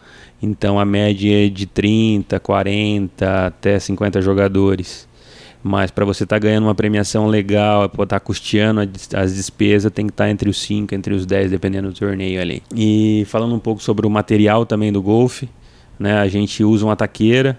Então 0.43 0.78
a 0.78 0.84
média 0.84 1.47
é 1.47 1.49
de 1.49 1.66
30, 1.66 2.39
40 2.39 3.47
até 3.47 3.78
50 3.78 4.20
jogadores. 4.20 5.09
Mas 5.62 5.91
para 5.91 6.05
você 6.05 6.22
estar 6.22 6.37
tá 6.37 6.41
ganhando 6.41 6.64
uma 6.64 6.74
premiação 6.74 7.26
legal, 7.26 7.87
estar 7.87 8.07
tá 8.07 8.20
custeando 8.20 8.82
as 9.14 9.34
despesas, 9.34 9.91
tem 9.91 10.07
que 10.07 10.12
estar 10.12 10.24
tá 10.24 10.30
entre 10.30 10.49
os 10.49 10.61
5, 10.61 10.95
entre 10.95 11.12
os 11.12 11.26
10, 11.26 11.51
dependendo 11.51 11.89
do 11.89 11.95
torneio 11.95 12.41
ali. 12.41 12.62
E 12.74 13.24
falando 13.26 13.55
um 13.55 13.59
pouco 13.59 13.82
sobre 13.82 14.07
o 14.07 14.11
material 14.11 14.64
também 14.64 14.93
do 14.93 15.03
golfe, 15.03 15.49
né, 15.99 16.18
a 16.18 16.28
gente 16.28 16.62
usa 16.62 16.84
uma 16.84 16.95
taqueira. 16.95 17.59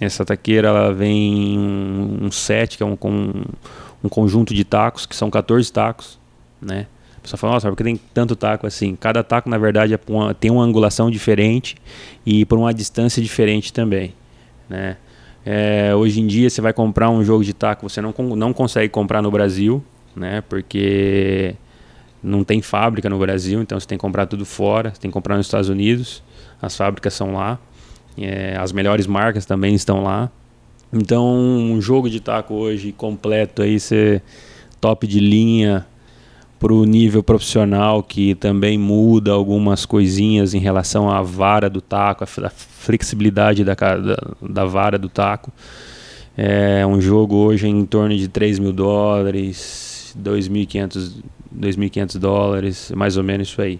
Essa 0.00 0.24
taqueira 0.24 0.68
ela 0.68 0.92
vem 0.92 1.56
um 1.56 2.30
set, 2.32 2.76
que 2.76 2.82
é 2.82 2.86
um, 2.86 2.98
um, 3.00 3.44
um 4.02 4.08
conjunto 4.08 4.52
de 4.52 4.64
tacos, 4.64 5.06
que 5.06 5.14
são 5.14 5.30
14 5.30 5.72
tacos, 5.72 6.18
né? 6.60 6.86
Pessoa 7.26 7.38
fala, 7.38 7.52
nossa, 7.54 7.68
por 7.68 7.76
que 7.76 7.84
tem 7.84 8.00
tanto 8.14 8.34
taco 8.34 8.66
assim? 8.66 8.96
Cada 8.96 9.22
taco, 9.22 9.50
na 9.50 9.58
verdade, 9.58 9.94
é 9.94 10.00
uma, 10.08 10.32
tem 10.34 10.50
uma 10.50 10.62
angulação 10.62 11.10
diferente 11.10 11.76
e 12.24 12.44
por 12.44 12.58
uma 12.58 12.72
distância 12.72 13.22
diferente 13.22 13.72
também, 13.72 14.14
né? 14.68 14.96
É, 15.44 15.94
hoje 15.94 16.20
em 16.20 16.26
dia, 16.26 16.50
você 16.50 16.60
vai 16.60 16.72
comprar 16.72 17.08
um 17.08 17.22
jogo 17.22 17.44
de 17.44 17.52
taco, 17.52 17.88
você 17.88 18.00
não, 18.00 18.12
não 18.36 18.52
consegue 18.52 18.88
comprar 18.88 19.22
no 19.22 19.30
Brasil, 19.30 19.82
né? 20.14 20.42
Porque 20.48 21.54
não 22.22 22.42
tem 22.42 22.60
fábrica 22.60 23.08
no 23.08 23.18
Brasil, 23.18 23.60
então 23.60 23.78
você 23.78 23.86
tem 23.86 23.96
que 23.96 24.02
comprar 24.02 24.26
tudo 24.26 24.44
fora, 24.44 24.90
você 24.92 25.00
tem 25.00 25.10
que 25.10 25.12
comprar 25.12 25.36
nos 25.36 25.46
Estados 25.46 25.68
Unidos, 25.68 26.22
as 26.60 26.76
fábricas 26.76 27.14
são 27.14 27.34
lá, 27.34 27.58
é, 28.18 28.56
as 28.58 28.72
melhores 28.72 29.06
marcas 29.06 29.46
também 29.46 29.74
estão 29.74 30.02
lá. 30.02 30.30
Então, 30.92 31.36
um 31.36 31.80
jogo 31.80 32.10
de 32.10 32.18
taco 32.18 32.54
hoje 32.54 32.90
completo 32.90 33.62
aí, 33.62 33.78
você 33.78 34.20
top 34.80 35.06
de 35.06 35.20
linha, 35.20 35.86
para 36.58 36.72
o 36.72 36.84
nível 36.84 37.22
profissional 37.22 38.02
que 38.02 38.34
também 38.34 38.78
muda 38.78 39.32
algumas 39.32 39.84
coisinhas 39.84 40.54
em 40.54 40.58
relação 40.58 41.10
à 41.10 41.20
vara 41.22 41.68
do 41.68 41.80
taco, 41.80 42.24
a 42.24 42.26
flexibilidade 42.26 43.62
da, 43.62 43.74
da, 43.74 44.16
da 44.40 44.64
vara 44.64 44.98
do 44.98 45.08
taco. 45.08 45.52
É 46.36 46.86
um 46.86 47.00
jogo 47.00 47.36
hoje 47.36 47.66
em 47.66 47.84
torno 47.84 48.16
de 48.16 48.28
3 48.28 48.58
mil 48.58 48.72
dólares, 48.72 50.14
2.500 50.22 52.18
dólares, 52.18 52.92
mais 52.94 53.16
ou 53.16 53.24
menos 53.24 53.48
isso 53.48 53.60
aí. 53.60 53.78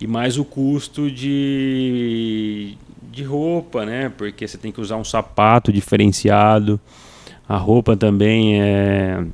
E 0.00 0.06
mais 0.06 0.38
o 0.38 0.44
custo 0.44 1.10
de, 1.10 2.76
de 3.10 3.24
roupa, 3.24 3.84
né? 3.84 4.12
Porque 4.16 4.46
você 4.46 4.56
tem 4.56 4.70
que 4.70 4.80
usar 4.80 4.96
um 4.96 5.04
sapato 5.04 5.72
diferenciado. 5.72 6.78
A 7.48 7.56
roupa 7.56 7.96
também 7.96 8.60
é. 8.60 9.24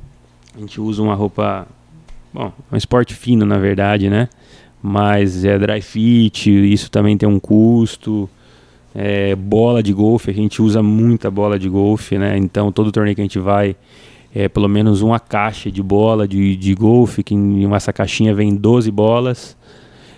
A 0.57 0.61
gente 0.61 0.81
usa 0.81 1.03
uma 1.03 1.15
roupa 1.15 1.67
Bom, 2.35 2.53
é 2.73 2.75
um 2.75 2.77
esporte 2.77 3.15
fino, 3.15 3.47
na 3.47 3.59
verdade, 3.59 4.11
né? 4.11 4.29
Mas 4.83 5.45
é 5.45 5.57
dry 5.57 5.81
fit, 5.81 6.51
isso 6.51 6.91
também 6.91 7.17
tem 7.17 7.29
um 7.29 7.39
custo. 7.39 8.29
É, 8.93 9.37
bola 9.37 9.81
de 9.81 9.93
golfe, 9.93 10.33
a 10.33 10.35
gente 10.35 10.61
usa 10.61 10.83
muita 10.83 11.31
bola 11.31 11.57
de 11.61 11.69
golfe, 11.69 12.19
né? 12.19 12.37
Então 12.37 12.73
todo 12.73 12.91
torneio 12.91 13.15
que 13.15 13.21
a 13.21 13.25
gente 13.25 13.39
vai 13.39 13.77
é 14.35 14.49
pelo 14.49 14.69
menos 14.69 15.01
uma 15.01 15.21
caixa 15.21 15.71
de 15.71 15.81
bola 15.81 16.27
de, 16.27 16.57
de 16.57 16.75
golfe, 16.75 17.23
que 17.23 17.35
em 17.35 17.73
essa 17.73 17.93
caixinha 17.93 18.35
vem 18.35 18.57
12 18.57 18.91
bolas. 18.91 19.57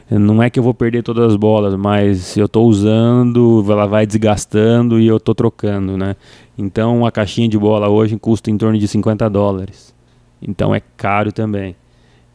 Não 0.09 0.43
é 0.43 0.49
que 0.49 0.59
eu 0.59 0.63
vou 0.63 0.73
perder 0.73 1.03
todas 1.03 1.33
as 1.33 1.37
bolas, 1.37 1.75
mas 1.75 2.35
eu 2.35 2.47
estou 2.47 2.67
usando, 2.67 3.63
ela 3.69 3.85
vai 3.85 4.07
desgastando 4.07 4.99
e 4.99 5.07
eu 5.07 5.19
estou 5.19 5.35
trocando, 5.35 5.99
né? 5.99 6.17
Então 6.57 6.97
uma 6.97 7.13
caixinha 7.13 7.47
de 7.47 7.59
bola 7.59 7.91
hoje 7.91 8.17
custa 8.17 8.51
em 8.51 8.57
torno 8.57 8.79
de 8.79 8.89
50 8.89 9.29
dólares. 9.29 9.95
Então 10.41 10.75
é 10.75 10.81
caro 10.97 11.31
também. 11.31 11.77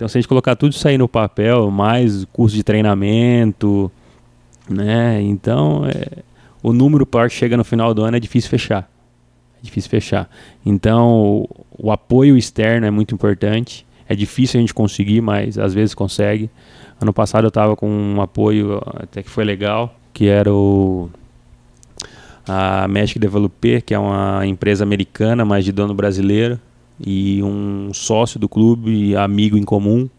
Então, 0.01 0.09
se 0.09 0.17
a 0.17 0.19
gente 0.19 0.27
colocar 0.27 0.55
tudo 0.55 0.71
isso 0.71 0.87
aí 0.87 0.97
no 0.97 1.07
papel, 1.07 1.69
mais 1.69 2.25
curso 2.33 2.55
de 2.55 2.63
treinamento, 2.63 3.91
né? 4.67 5.21
Então, 5.21 5.85
é, 5.85 6.23
o 6.63 6.73
número 6.73 7.05
par 7.05 7.29
chega 7.29 7.55
no 7.55 7.63
final 7.63 7.93
do 7.93 8.01
ano 8.01 8.17
é 8.17 8.19
difícil 8.19 8.49
fechar. 8.49 8.89
É 9.59 9.63
difícil 9.63 9.91
fechar. 9.91 10.27
Então, 10.65 11.07
o, 11.07 11.49
o 11.77 11.91
apoio 11.91 12.35
externo 12.35 12.87
é 12.87 12.89
muito 12.89 13.13
importante. 13.13 13.85
É 14.09 14.15
difícil 14.15 14.57
a 14.57 14.61
gente 14.61 14.73
conseguir, 14.73 15.21
mas 15.21 15.59
às 15.59 15.71
vezes 15.71 15.93
consegue. 15.93 16.49
Ano 16.99 17.13
passado 17.13 17.43
eu 17.43 17.49
estava 17.49 17.75
com 17.75 17.87
um 17.87 18.19
apoio 18.23 18.81
até 18.95 19.21
que 19.21 19.29
foi 19.29 19.43
legal, 19.43 19.95
que 20.11 20.25
era 20.25 20.51
o 20.51 21.11
a 22.47 22.87
Magic 22.87 23.19
Developer, 23.19 23.83
que 23.83 23.93
é 23.93 23.99
uma 23.99 24.47
empresa 24.47 24.83
americana, 24.83 25.45
mas 25.45 25.63
de 25.63 25.71
dono 25.71 25.93
brasileiro 25.93 26.59
e 27.05 27.41
um 27.43 27.91
sócio 27.93 28.39
do 28.39 28.47
clube, 28.47 29.15
amigo 29.15 29.57
em 29.57 29.63
comum, 29.63 30.09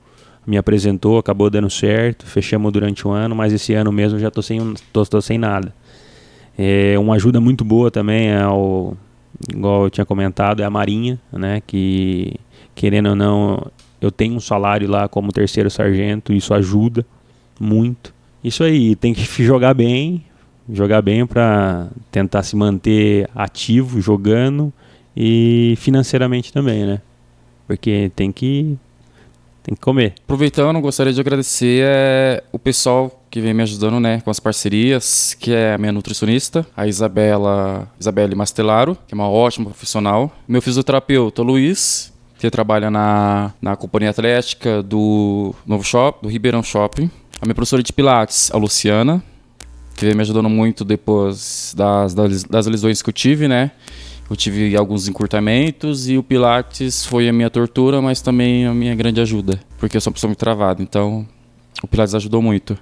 me 0.47 0.57
apresentou, 0.57 1.19
acabou 1.19 1.49
dando 1.49 1.71
certo, 1.71 2.27
fechamos 2.27 2.73
durante 2.73 3.07
um 3.07 3.13
ano, 3.13 3.35
mas 3.35 3.53
esse 3.53 3.73
ano 3.75 3.93
mesmo 3.93 4.19
já 4.19 4.29
estou 4.29 4.43
sem, 4.43 4.75
tô, 4.93 5.05
tô 5.05 5.21
sem 5.21 5.39
nada. 5.39 5.73
É, 6.59 6.99
uma 6.99 7.15
ajuda 7.15 7.41
muito 7.41 7.65
boa 7.65 7.91
também, 7.91 8.29
é 8.29 8.47
o, 8.47 8.95
igual 9.55 9.85
eu 9.85 9.91
tinha 9.91 10.05
comentado, 10.05 10.61
é 10.61 10.65
a 10.65 10.71
Marinha, 10.71 11.21
né, 11.33 11.63
que 11.67 12.35
querendo 12.75 13.11
ou 13.11 13.17
não, 13.17 13.67
eu 14.01 14.11
tenho 14.11 14.35
um 14.35 14.41
salário 14.41 14.89
lá 14.89 15.09
como 15.09 15.33
terceiro 15.33 15.71
sargento, 15.71 16.33
isso 16.33 16.53
ajuda 16.53 17.07
muito. 17.61 18.13
Isso 18.43 18.65
aí, 18.65 18.97
tem 18.97 19.15
que 19.15 19.23
jogar 19.45 19.75
bem, 19.75 20.25
jogar 20.69 21.01
bem 21.03 21.25
para 21.25 21.89
tentar 22.11 22.43
se 22.43 22.57
manter 22.57 23.29
ativo 23.35 24.01
jogando 24.01 24.73
e 25.17 25.75
financeiramente 25.79 26.53
também, 26.53 26.85
né? 26.85 27.01
Porque 27.67 28.11
tem 28.15 28.33
que 28.33 28.77
tem 29.63 29.75
que 29.75 29.81
comer. 29.81 30.15
Aproveitando, 30.25 30.81
gostaria 30.81 31.13
de 31.13 31.21
agradecer 31.21 31.85
é, 31.85 32.43
o 32.51 32.59
pessoal 32.59 33.23
que 33.31 33.41
vem 33.41 33.55
me 33.55 33.63
ajudando, 33.63 34.01
né, 34.01 34.21
com 34.21 34.31
as 34.31 34.41
parcerias, 34.41 35.35
que 35.39 35.53
é 35.53 35.75
a 35.75 35.79
minha 35.79 35.93
nutricionista, 35.93 36.67
a 36.77 36.87
Isabela, 36.87 37.89
Isabelle 37.99 38.35
Mastelaro, 38.35 38.99
que 39.07 39.15
é 39.15 39.17
uma 39.17 39.29
ótima 39.29 39.67
profissional. 39.67 40.31
Meu 40.47 40.61
fisioterapeuta, 40.61 41.43
Luiz, 41.43 42.13
que 42.39 42.51
trabalha 42.51 42.91
na, 42.91 43.55
na 43.63 43.77
companhia 43.77 44.11
atlética 44.11 44.83
do 44.83 45.55
Novo 45.65 45.85
Shop, 45.85 46.19
do 46.21 46.29
Ribeirão 46.29 46.63
Shopping. 46.63 47.09
A 47.41 47.47
minha 47.47 47.55
professora 47.55 47.83
de 47.83 47.93
Pilates, 47.93 48.51
a 48.53 48.57
Luciana, 48.59 49.23
que 49.97 50.05
vem 50.05 50.15
me 50.15 50.23
ajudando 50.23 50.49
muito 50.49 50.85
depois 50.85 51.73
das, 51.77 52.13
das, 52.15 52.45
das 52.45 52.67
lesões 52.67 53.01
que 53.01 53.09
eu 53.09 53.13
tive, 53.13 53.47
né? 53.47 53.71
Eu 54.33 54.37
tive 54.37 54.75
alguns 54.75 55.09
encurtamentos 55.09 56.09
e 56.09 56.17
o 56.17 56.23
Pilates 56.23 57.05
foi 57.05 57.29
a 57.29 57.33
minha 57.35 57.51
tortura, 57.51 58.01
mas 58.01 58.23
também 58.23 58.65
a 58.65 58.73
minha 58.73 58.95
grande 58.95 59.21
ajuda, 59.21 59.61
porque 59.77 59.95
eu 59.95 60.01
sou 60.01 60.11
uma 60.11 60.15
pessoa 60.15 60.31
muito 60.31 60.39
travada, 60.39 60.83
então 60.83 61.29
o 61.83 61.87
Pilates 61.87 62.15
ajudou 62.15 62.41
muito. 62.41 62.79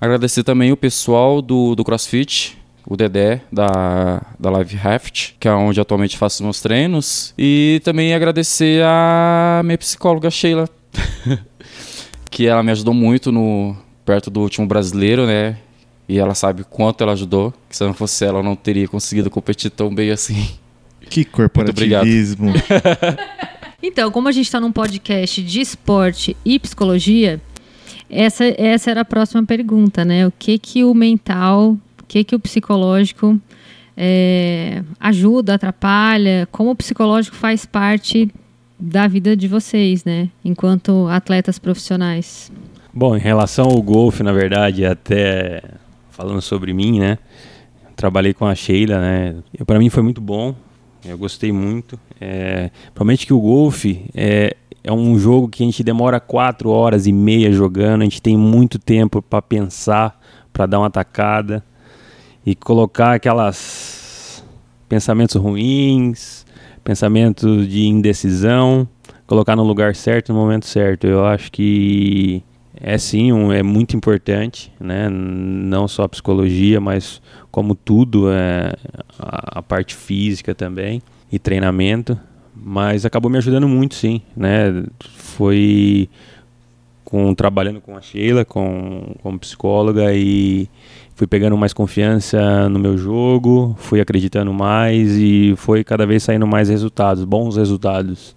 Agradecer 0.00 0.44
também 0.44 0.70
o 0.70 0.76
pessoal 0.76 1.42
do, 1.42 1.74
do 1.74 1.82
CrossFit, 1.82 2.56
o 2.86 2.96
Dedé 2.96 3.40
da, 3.50 4.22
da 4.38 4.48
Live 4.50 4.76
Raft, 4.76 5.32
que 5.40 5.48
é 5.48 5.52
onde 5.52 5.80
atualmente 5.80 6.16
faço 6.16 6.44
meus 6.44 6.60
treinos. 6.60 7.34
E 7.36 7.80
também 7.82 8.14
agradecer 8.14 8.84
a 8.84 9.60
minha 9.64 9.78
psicóloga 9.78 10.30
Sheila, 10.30 10.68
que 12.30 12.46
ela 12.46 12.62
me 12.62 12.70
ajudou 12.70 12.94
muito 12.94 13.32
no 13.32 13.76
perto 14.04 14.30
do 14.30 14.40
último 14.40 14.68
brasileiro, 14.68 15.26
né? 15.26 15.58
E 16.08 16.20
ela 16.20 16.36
sabe 16.36 16.62
quanto 16.62 17.02
ela 17.02 17.14
ajudou, 17.14 17.52
que 17.68 17.76
se 17.76 17.82
não 17.82 17.92
fosse 17.92 18.24
ela 18.24 18.38
eu 18.38 18.44
não 18.44 18.54
teria 18.54 18.86
conseguido 18.86 19.28
competir 19.28 19.68
tão 19.68 19.92
bem 19.92 20.08
assim. 20.12 20.61
Que 21.12 21.24
corporativismo. 21.24 22.52
Então, 23.84 24.12
como 24.12 24.28
a 24.28 24.32
gente 24.32 24.44
está 24.44 24.60
num 24.60 24.70
podcast 24.70 25.42
de 25.42 25.60
esporte 25.60 26.36
e 26.44 26.56
psicologia, 26.56 27.40
essa, 28.08 28.44
essa 28.56 28.92
era 28.92 29.00
a 29.00 29.04
próxima 29.04 29.44
pergunta, 29.44 30.04
né? 30.04 30.24
O 30.24 30.30
que 30.30 30.56
que 30.56 30.84
o 30.84 30.94
mental, 30.94 31.76
o 32.00 32.04
que 32.06 32.22
que 32.22 32.32
o 32.32 32.38
psicológico 32.38 33.40
é, 33.96 34.84
ajuda, 35.00 35.54
atrapalha? 35.54 36.46
Como 36.52 36.70
o 36.70 36.76
psicológico 36.76 37.34
faz 37.34 37.66
parte 37.66 38.30
da 38.78 39.08
vida 39.08 39.36
de 39.36 39.48
vocês, 39.48 40.04
né? 40.04 40.28
Enquanto 40.44 41.08
atletas 41.08 41.58
profissionais. 41.58 42.52
Bom, 42.94 43.16
em 43.16 43.20
relação 43.20 43.64
ao 43.64 43.82
golfe, 43.82 44.22
na 44.22 44.32
verdade, 44.32 44.84
até 44.84 45.60
falando 46.12 46.40
sobre 46.40 46.72
mim, 46.72 47.00
né? 47.00 47.18
Trabalhei 47.96 48.32
com 48.32 48.46
a 48.46 48.54
Sheila, 48.54 49.00
né? 49.00 49.34
Para 49.66 49.80
mim 49.80 49.90
foi 49.90 50.04
muito 50.04 50.20
bom. 50.20 50.54
Eu 51.04 51.18
gostei 51.18 51.52
muito. 51.52 51.98
É, 52.20 52.70
provavelmente 52.94 53.26
que 53.26 53.32
o 53.32 53.40
golfe 53.40 54.04
é, 54.14 54.56
é 54.84 54.92
um 54.92 55.18
jogo 55.18 55.48
que 55.48 55.62
a 55.62 55.66
gente 55.66 55.82
demora 55.82 56.20
quatro 56.20 56.70
horas 56.70 57.06
e 57.06 57.12
meia 57.12 57.52
jogando. 57.52 58.02
A 58.02 58.04
gente 58.04 58.22
tem 58.22 58.36
muito 58.36 58.78
tempo 58.78 59.20
para 59.20 59.42
pensar, 59.42 60.20
para 60.52 60.66
dar 60.66 60.78
uma 60.78 60.86
atacada 60.86 61.64
e 62.44 62.54
colocar 62.54 63.14
aquelas 63.14 64.44
pensamentos 64.88 65.36
ruins, 65.36 66.44
pensamentos 66.84 67.68
de 67.68 67.86
indecisão, 67.86 68.88
colocar 69.26 69.56
no 69.56 69.62
lugar 69.62 69.94
certo 69.94 70.32
no 70.32 70.38
momento 70.38 70.66
certo. 70.66 71.06
Eu 71.06 71.24
acho 71.24 71.50
que 71.50 72.44
é 72.74 72.98
sim, 72.98 73.32
um, 73.32 73.52
é 73.52 73.62
muito 73.62 73.96
importante, 73.96 74.72
né? 74.80 75.08
Não 75.08 75.86
só 75.86 76.02
a 76.02 76.08
psicologia, 76.08 76.80
mas 76.80 77.22
como 77.52 77.74
tudo, 77.74 78.32
é, 78.32 78.74
a, 79.18 79.58
a 79.58 79.62
parte 79.62 79.94
física 79.94 80.54
também 80.54 81.00
e 81.30 81.38
treinamento. 81.38 82.18
Mas 82.54 83.06
acabou 83.06 83.30
me 83.30 83.38
ajudando 83.38 83.68
muito, 83.68 83.94
sim, 83.94 84.20
né? 84.36 84.84
Foi 84.98 86.08
com 87.04 87.34
trabalhando 87.34 87.80
com 87.80 87.96
a 87.96 88.00
Sheila, 88.00 88.44
com 88.44 89.14
como 89.22 89.38
psicóloga 89.38 90.14
e 90.14 90.68
fui 91.14 91.26
pegando 91.26 91.56
mais 91.56 91.72
confiança 91.72 92.68
no 92.68 92.78
meu 92.78 92.96
jogo, 92.96 93.74
fui 93.78 94.00
acreditando 94.00 94.52
mais 94.52 95.16
e 95.16 95.54
foi 95.56 95.84
cada 95.84 96.06
vez 96.06 96.22
saindo 96.22 96.46
mais 96.46 96.68
resultados, 96.68 97.24
bons 97.24 97.56
resultados, 97.56 98.34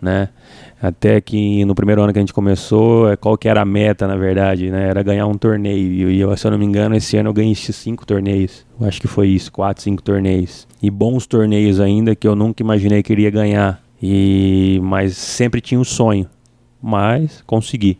né? 0.00 0.28
Até 0.80 1.20
que 1.20 1.64
no 1.64 1.74
primeiro 1.74 2.02
ano 2.02 2.12
que 2.12 2.18
a 2.18 2.22
gente 2.22 2.32
começou, 2.32 3.10
é, 3.10 3.16
qual 3.16 3.36
que 3.36 3.48
era 3.48 3.62
a 3.62 3.64
meta, 3.64 4.06
na 4.06 4.16
verdade, 4.16 4.70
né? 4.70 4.88
Era 4.88 5.02
ganhar 5.02 5.26
um 5.26 5.34
torneio. 5.34 6.08
E 6.08 6.20
eu, 6.20 6.36
se 6.36 6.46
eu 6.46 6.52
não 6.52 6.58
me 6.58 6.64
engano, 6.64 6.94
esse 6.94 7.16
ano 7.16 7.30
eu 7.30 7.34
ganhei 7.34 7.54
cinco 7.54 8.06
torneios. 8.06 8.64
Eu 8.80 8.86
acho 8.86 9.00
que 9.00 9.08
foi 9.08 9.28
isso, 9.28 9.50
quatro, 9.50 9.82
cinco 9.82 10.02
torneios. 10.02 10.68
E 10.80 10.88
bons 10.88 11.26
torneios 11.26 11.80
ainda 11.80 12.14
que 12.14 12.28
eu 12.28 12.36
nunca 12.36 12.62
imaginei 12.62 13.02
que 13.02 13.12
iria 13.12 13.30
ganhar. 13.30 13.82
E 14.00 14.78
mas 14.82 15.16
sempre 15.16 15.60
tinha 15.60 15.80
um 15.80 15.84
sonho, 15.84 16.26
mas 16.80 17.42
consegui, 17.44 17.98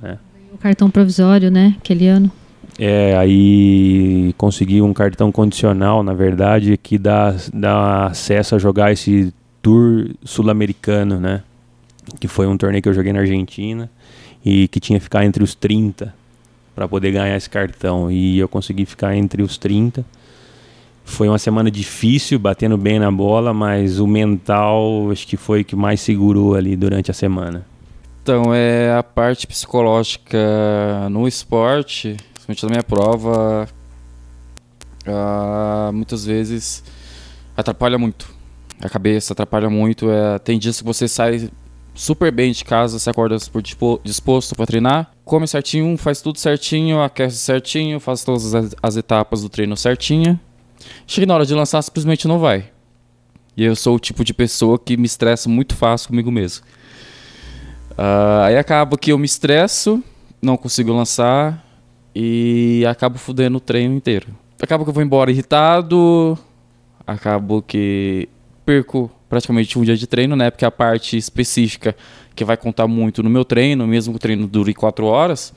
né? 0.00 0.18
O 0.54 0.56
cartão 0.56 0.88
provisório, 0.88 1.50
né? 1.50 1.74
Aquele 1.78 2.08
ano. 2.08 2.32
É, 2.78 3.16
aí 3.16 4.34
consegui 4.38 4.80
um 4.80 4.92
cartão 4.92 5.30
condicional, 5.30 6.02
na 6.02 6.14
verdade, 6.14 6.78
que 6.78 6.98
dá, 6.98 7.34
dá 7.52 8.06
acesso 8.06 8.54
a 8.54 8.58
jogar 8.58 8.92
esse 8.92 9.32
Tour 9.62 10.10
Sul-Americano, 10.24 11.18
né? 11.18 11.42
Que 12.20 12.28
foi 12.28 12.46
um 12.46 12.56
torneio 12.56 12.82
que 12.82 12.88
eu 12.88 12.94
joguei 12.94 13.12
na 13.12 13.20
Argentina 13.20 13.90
e 14.44 14.68
que 14.68 14.78
tinha 14.80 14.98
que 14.98 15.04
ficar 15.04 15.24
entre 15.24 15.42
os 15.42 15.54
30 15.54 16.14
para 16.74 16.86
poder 16.86 17.12
ganhar 17.12 17.36
esse 17.36 17.48
cartão. 17.48 18.10
E 18.10 18.38
eu 18.38 18.48
consegui 18.48 18.84
ficar 18.84 19.16
entre 19.16 19.42
os 19.42 19.58
30. 19.58 20.04
Foi 21.04 21.28
uma 21.28 21.38
semana 21.38 21.70
difícil, 21.70 22.38
batendo 22.38 22.76
bem 22.76 22.98
na 22.98 23.10
bola, 23.10 23.54
mas 23.54 24.00
o 24.00 24.06
mental 24.06 25.10
acho 25.10 25.26
que 25.26 25.36
foi 25.36 25.60
o 25.60 25.64
que 25.64 25.76
mais 25.76 26.00
segurou 26.00 26.54
ali 26.54 26.76
durante 26.76 27.10
a 27.10 27.14
semana. 27.14 27.64
Então, 28.22 28.52
é 28.52 28.92
a 28.92 29.04
parte 29.04 29.46
psicológica 29.46 31.08
no 31.08 31.28
esporte 31.28 32.16
principalmente 32.46 32.62
na 32.62 32.70
minha 32.70 32.82
prova, 32.82 33.68
uh, 35.06 35.92
muitas 35.92 36.24
vezes 36.24 36.84
atrapalha 37.56 37.98
muito. 37.98 38.28
A 38.80 38.88
cabeça 38.88 39.32
atrapalha 39.32 39.68
muito. 39.68 40.10
É, 40.10 40.38
tem 40.38 40.58
dias 40.58 40.78
que 40.78 40.84
você 40.84 41.08
sai 41.08 41.50
super 41.96 42.30
bem 42.30 42.52
de 42.52 42.64
casa, 42.64 42.98
você 42.98 43.10
acorda 43.10 43.36
por 43.50 43.62
disposto 44.04 44.54
para 44.54 44.66
treinar, 44.66 45.10
come 45.24 45.48
certinho, 45.48 45.96
faz 45.96 46.20
tudo 46.20 46.38
certinho, 46.38 47.02
aquece 47.02 47.38
certinho, 47.38 47.98
faz 47.98 48.22
todas 48.22 48.54
as, 48.54 48.76
as 48.82 48.96
etapas 48.96 49.42
do 49.42 49.48
treino 49.48 49.76
certinho. 49.76 50.38
Chega 51.06 51.26
na 51.26 51.34
hora 51.34 51.46
de 51.46 51.54
lançar, 51.54 51.80
simplesmente 51.82 52.28
não 52.28 52.38
vai. 52.38 52.70
E 53.56 53.64
eu 53.64 53.74
sou 53.74 53.96
o 53.96 53.98
tipo 53.98 54.22
de 54.22 54.34
pessoa 54.34 54.78
que 54.78 54.96
me 54.96 55.06
estressa 55.06 55.48
muito 55.48 55.74
fácil 55.74 56.08
comigo 56.08 56.30
mesmo. 56.30 56.64
Uh, 57.92 58.42
aí 58.44 58.58
acaba 58.58 58.98
que 58.98 59.10
eu 59.10 59.18
me 59.18 59.24
estresso, 59.24 60.04
não 60.42 60.58
consigo 60.58 60.92
lançar, 60.92 61.64
e 62.14 62.84
acabo 62.86 63.18
fudendo 63.18 63.56
o 63.56 63.60
treino 63.60 63.94
inteiro. 63.94 64.28
Acaba 64.60 64.84
que 64.84 64.90
eu 64.90 64.94
vou 64.94 65.02
embora 65.02 65.30
irritado, 65.30 66.38
acabo 67.06 67.62
que 67.62 68.28
perco 68.64 69.10
praticamente 69.28 69.78
um 69.78 69.82
dia 69.82 69.96
de 69.96 70.06
treino, 70.06 70.36
né? 70.36 70.50
Porque 70.50 70.64
a 70.64 70.70
parte 70.70 71.16
específica 71.16 71.96
que 72.34 72.44
vai 72.44 72.56
contar 72.56 72.86
muito 72.86 73.22
no 73.22 73.30
meu 73.30 73.44
treino, 73.44 73.86
mesmo 73.86 74.12
que 74.12 74.16
o 74.16 74.20
treino 74.20 74.46
dure 74.46 74.74
quatro 74.74 75.06
horas, 75.06 75.52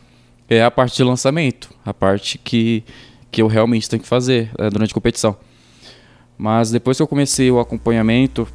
é 0.49 0.63
a 0.63 0.71
parte 0.71 0.97
de 0.97 1.03
lançamento, 1.03 1.69
a 1.85 1.93
parte 1.93 2.37
que, 2.37 2.83
que 3.31 3.41
eu 3.41 3.47
realmente 3.47 3.89
tenho 3.89 4.01
que 4.01 4.07
fazer 4.07 4.49
é, 4.57 4.69
durante 4.69 4.91
a 4.91 4.93
competição. 4.93 5.37
Mas 6.37 6.71
depois 6.71 6.97
que 6.97 7.03
eu 7.03 7.07
comecei 7.07 7.51
o 7.51 7.59
acompanhamento 7.59 8.47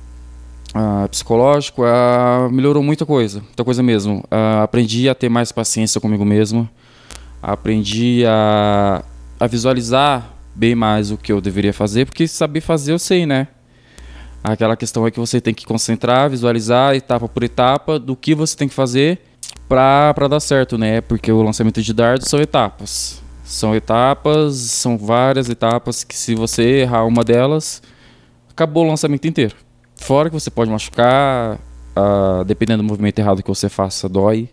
uh, 0.75 1.09
psicológico, 1.09 1.83
uh, 1.83 2.51
melhorou 2.51 2.83
muita 2.83 3.05
coisa, 3.05 3.41
muita 3.41 3.63
coisa 3.63 3.83
mesmo. 3.83 4.21
Uh, 4.21 4.63
aprendi 4.63 5.09
a 5.09 5.15
ter 5.15 5.29
mais 5.29 5.53
paciência 5.53 6.01
comigo 6.01 6.25
mesmo 6.25 6.69
aprendi 7.45 8.25
a, 8.27 9.05
a 9.39 9.47
visualizar 9.47 10.35
bem 10.55 10.75
mais 10.75 11.11
o 11.11 11.19
que 11.19 11.31
eu 11.31 11.41
deveria 11.41 11.73
fazer, 11.73 12.07
porque 12.07 12.27
saber 12.27 12.61
fazer 12.63 12.93
eu 12.93 12.99
sei, 12.99 13.27
né? 13.27 13.49
Aquela 14.45 14.77
questão 14.77 15.07
é 15.07 15.11
que 15.11 15.19
você 15.19 15.41
tem 15.41 15.55
que 15.55 15.65
concentrar, 15.65 16.29
visualizar 16.29 16.95
etapa 16.95 17.27
por 17.27 17.43
etapa 17.43 17.99
do 17.99 18.15
que 18.15 18.35
você 18.35 18.55
tem 18.55 18.69
que 18.69 18.75
fazer 18.75 19.23
para 19.67 20.29
dar 20.29 20.39
certo, 20.39 20.77
né? 20.77 21.01
Porque 21.01 21.33
o 21.33 21.41
lançamento 21.41 21.81
de 21.81 21.95
dardos 21.95 22.29
são 22.29 22.39
etapas. 22.39 23.23
São 23.43 23.75
etapas, 23.75 24.57
são 24.57 24.99
várias 24.99 25.49
etapas 25.49 26.05
que 26.05 26.15
se 26.15 26.35
você 26.35 26.81
errar 26.81 27.07
uma 27.07 27.25
delas, 27.25 27.83
acabou 28.51 28.85
o 28.85 28.89
lançamento 28.89 29.27
inteiro. 29.27 29.57
Fora 29.97 30.29
que 30.29 30.35
você 30.35 30.51
pode 30.51 30.71
machucar, 30.71 31.59
uh, 31.97 32.45
dependendo 32.45 32.83
do 32.83 32.87
movimento 32.87 33.19
errado 33.19 33.43
que 33.43 33.49
você 33.49 33.71
faça, 33.71 34.11
dói. 34.11 34.51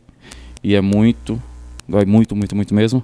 E 0.63 0.73
é 0.73 0.79
muito. 0.79 1.41
Dói 1.85 2.05
muito, 2.05 2.33
muito, 2.33 2.55
muito 2.55 2.73
mesmo. 2.73 3.03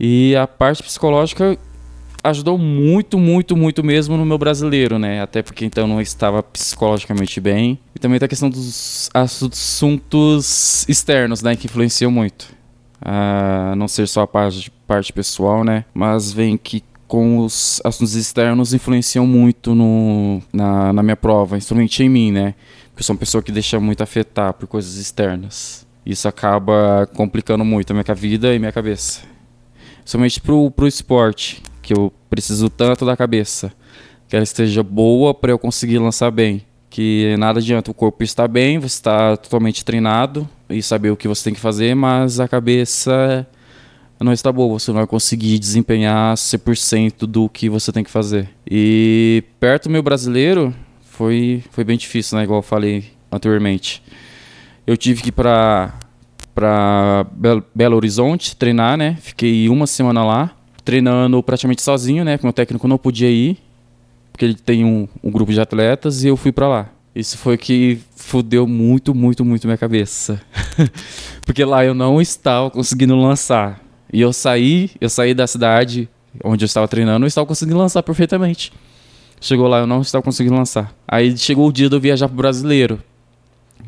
E 0.00 0.34
a 0.34 0.48
parte 0.48 0.82
psicológica 0.82 1.56
ajudou 2.22 2.58
muito, 2.58 3.18
muito, 3.18 3.56
muito 3.56 3.82
mesmo 3.82 4.16
no 4.16 4.24
meu 4.24 4.38
brasileiro, 4.38 4.98
né? 4.98 5.20
Até 5.22 5.42
porque 5.42 5.64
então 5.64 5.86
não 5.86 6.00
estava 6.00 6.42
psicologicamente 6.42 7.40
bem. 7.40 7.78
E 7.94 7.98
também 7.98 8.18
a 8.22 8.28
questão 8.28 8.50
dos 8.50 9.08
assuntos 9.14 10.86
externos, 10.88 11.42
né? 11.42 11.56
Que 11.56 11.66
influenciam 11.66 12.10
muito. 12.10 12.48
A 13.00 13.74
não 13.76 13.88
ser 13.88 14.06
só 14.06 14.22
a 14.22 14.26
parte, 14.26 14.70
parte 14.86 15.12
pessoal, 15.12 15.64
né? 15.64 15.84
Mas 15.94 16.32
vem 16.32 16.56
que 16.56 16.84
com 17.08 17.38
os 17.38 17.80
assuntos 17.84 18.14
externos 18.14 18.72
influenciam 18.72 19.26
muito 19.26 19.74
no, 19.74 20.40
na, 20.52 20.92
na 20.92 21.02
minha 21.02 21.16
prova, 21.16 21.56
instrumente 21.56 22.02
em 22.04 22.08
mim, 22.08 22.30
né? 22.30 22.54
Porque 22.90 23.00
eu 23.00 23.04
sou 23.04 23.14
uma 23.14 23.20
pessoa 23.20 23.42
que 23.42 23.50
deixa 23.50 23.80
muito 23.80 24.02
afetar 24.02 24.52
por 24.52 24.68
coisas 24.68 24.96
externas. 24.96 25.86
Isso 26.04 26.28
acaba 26.28 27.08
complicando 27.14 27.64
muito 27.64 27.90
a 27.90 27.94
minha 27.94 28.14
vida 28.14 28.54
e 28.54 28.58
minha 28.58 28.72
cabeça. 28.72 29.22
Somente 30.04 30.40
pro, 30.40 30.70
pro 30.70 30.86
esporte, 30.86 31.62
que 31.90 31.98
eu 31.98 32.12
preciso 32.28 32.70
tanto 32.70 33.04
da 33.04 33.16
cabeça. 33.16 33.72
Que 34.28 34.36
ela 34.36 34.44
esteja 34.44 34.80
boa 34.80 35.34
para 35.34 35.50
eu 35.50 35.58
conseguir 35.58 35.98
lançar 35.98 36.30
bem. 36.30 36.62
Que 36.88 37.34
nada 37.36 37.58
adianta 37.58 37.90
o 37.90 37.94
corpo 37.94 38.22
estar 38.22 38.46
bem, 38.46 38.78
você 38.78 38.86
está 38.86 39.36
totalmente 39.36 39.84
treinado 39.84 40.48
e 40.68 40.80
saber 40.82 41.10
o 41.10 41.16
que 41.16 41.26
você 41.26 41.44
tem 41.44 41.54
que 41.54 41.60
fazer, 41.60 41.94
mas 41.94 42.38
a 42.38 42.46
cabeça 42.46 43.46
não 44.20 44.32
está 44.32 44.52
boa, 44.52 44.78
você 44.78 44.90
não 44.90 44.98
vai 44.98 45.06
conseguir 45.06 45.58
desempenhar 45.58 46.36
100% 46.36 47.26
do 47.26 47.48
que 47.48 47.68
você 47.68 47.90
tem 47.92 48.04
que 48.04 48.10
fazer. 48.10 48.48
E 48.68 49.42
perto 49.58 49.84
do 49.84 49.90
meu 49.90 50.02
brasileiro 50.02 50.74
foi, 51.00 51.64
foi 51.70 51.84
bem 51.84 51.96
difícil, 51.96 52.38
né? 52.38 52.44
Igual 52.44 52.58
eu 52.58 52.62
falei 52.62 53.04
anteriormente 53.32 54.02
eu 54.86 54.96
tive 54.96 55.22
que 55.22 55.28
ir 55.28 55.32
para 55.32 55.94
para 56.52 57.26
Belo 57.74 57.96
Horizonte 57.96 58.56
treinar, 58.56 58.96
né? 58.96 59.16
Fiquei 59.20 59.68
uma 59.68 59.86
semana 59.86 60.24
lá, 60.24 60.50
treinando 60.84 61.42
praticamente 61.42 61.82
sozinho, 61.82 62.24
né? 62.24 62.36
Porque 62.36 62.46
meu 62.46 62.52
técnico 62.52 62.88
não 62.88 62.98
podia 62.98 63.30
ir, 63.30 63.58
porque 64.32 64.44
ele 64.44 64.54
tem 64.54 64.84
um, 64.84 65.08
um 65.22 65.30
grupo 65.30 65.52
de 65.52 65.60
atletas, 65.60 66.24
e 66.24 66.28
eu 66.28 66.36
fui 66.36 66.52
para 66.52 66.68
lá. 66.68 66.88
Isso 67.14 67.36
foi 67.36 67.58
que 67.58 67.98
fudeu 68.14 68.66
muito, 68.66 69.14
muito, 69.14 69.44
muito 69.44 69.66
minha 69.66 69.76
cabeça. 69.76 70.40
porque 71.44 71.64
lá 71.64 71.84
eu 71.84 71.94
não 71.94 72.20
estava 72.20 72.70
conseguindo 72.70 73.16
lançar. 73.16 73.80
E 74.12 74.20
eu 74.20 74.32
saí, 74.32 74.90
eu 75.00 75.08
saí 75.08 75.34
da 75.34 75.46
cidade 75.46 76.08
onde 76.44 76.64
eu 76.64 76.66
estava 76.66 76.86
treinando, 76.86 77.24
eu 77.24 77.28
estava 77.28 77.46
conseguindo 77.46 77.78
lançar 77.78 78.02
perfeitamente. 78.02 78.72
Chegou 79.40 79.66
lá, 79.66 79.78
eu 79.78 79.86
não 79.86 80.02
estava 80.02 80.22
conseguindo 80.22 80.54
lançar. 80.54 80.94
Aí 81.08 81.36
chegou 81.36 81.68
o 81.68 81.72
dia 81.72 81.88
de 81.88 81.96
eu 81.96 82.00
viajar 82.00 82.28
pro 82.28 82.36
brasileiro. 82.36 83.02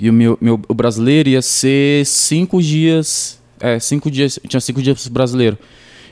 E 0.01 0.09
o 0.09 0.12
meu, 0.12 0.38
meu 0.40 0.61
o 0.66 0.74
brasileiro 0.74 1.28
ia 1.28 1.43
ser 1.43 2.05
cinco 2.07 2.61
dias. 2.62 3.40
É, 3.61 3.78
cinco 3.78 4.11
dias. 4.11 4.38
Tinha 4.49 4.61
cinco 4.61 4.82
dias 4.82 5.03
pro 5.05 5.12
brasileiro. 5.12 5.59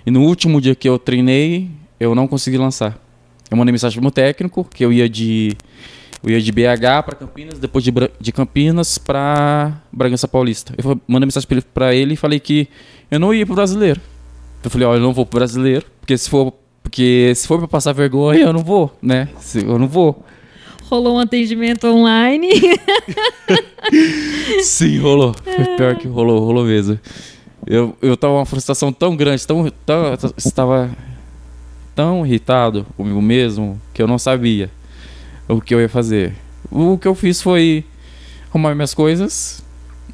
E 0.05 0.11
no 0.11 0.23
último 0.23 0.61
dia 0.61 0.75
que 0.75 0.89
eu 0.89 0.99
treinei, 0.99 1.71
eu 1.99 2.15
não 2.15 2.27
consegui 2.27 2.57
lançar. 2.57 2.99
Eu 3.51 3.57
mandei 3.57 3.73
mensagem 3.73 3.97
pro 3.97 4.03
meu 4.03 4.11
técnico 4.11 4.65
que 4.65 4.85
eu 4.85 4.93
ia 4.93 5.09
de. 5.09 5.57
Eu 6.23 6.31
ia 6.31 6.41
de 6.41 6.53
BH 6.53 7.03
para 7.05 7.15
Campinas, 7.15 7.59
depois 7.59 7.83
de, 7.83 7.93
de 8.21 8.33
Campinas 8.33 8.99
para 8.99 9.81
Bragança 9.91 10.29
Paulista. 10.29 10.75
Eu 10.77 11.01
mandei 11.09 11.27
mensagem 11.27 11.49
pra 11.73 11.95
ele, 11.95 12.15
e 12.15 12.17
falei 12.17 12.39
que 12.39 12.69
eu 13.11 13.19
não 13.19 13.33
ia 13.33 13.47
pro 13.47 13.55
brasileiro. 13.55 14.01
Eu 14.63 14.71
falei, 14.71 14.87
ó, 14.87 14.95
eu 14.95 15.01
não 15.01 15.15
vou 15.15 15.25
pro 15.25 15.39
brasileiro, 15.39 15.87
porque 15.99 16.17
se 16.19 16.29
for, 16.29 16.53
porque 16.83 17.33
se 17.35 17.49
for 17.49 17.59
pra 17.59 17.67
passar 17.67 17.93
vergonha, 17.93 18.41
eu 18.41 18.53
não 18.53 18.63
vou, 18.63 18.95
né? 19.01 19.31
Eu 19.55 19.79
não 19.79 19.89
vou. 19.89 20.23
Rolou 20.91 21.17
um 21.17 21.21
atendimento 21.21 21.87
online. 21.87 22.51
Sim, 24.63 24.99
rolou. 24.99 25.35
Foi 25.35 25.77
pior 25.77 25.97
que 25.97 26.07
rolou, 26.07 26.45
rolou 26.45 26.65
mesmo. 26.65 26.99
Eu, 27.67 27.97
eu 28.01 28.17
tava 28.17 28.35
uma 28.35 28.47
frustração 28.47 28.93
tão 28.93 29.17
grande, 29.17 29.47
tão, 29.47 29.71
tão, 29.85 30.15
estava 30.37 30.91
tão 31.95 32.25
irritado 32.25 32.87
comigo 32.97 33.21
mesmo 33.21 33.81
que 33.93 34.03
eu 34.03 34.07
não 34.07 34.19
sabia 34.19 34.71
o 35.49 35.61
que 35.61 35.75
eu 35.75 35.81
ia 35.81 35.89
fazer. 35.89 36.35
O 36.71 36.97
que 36.97 37.07
eu 37.07 37.15
fiz 37.15 37.43
foi 37.43 37.85
arrumar 38.49 38.75
minhas 38.75 38.95
coisas 38.95 39.63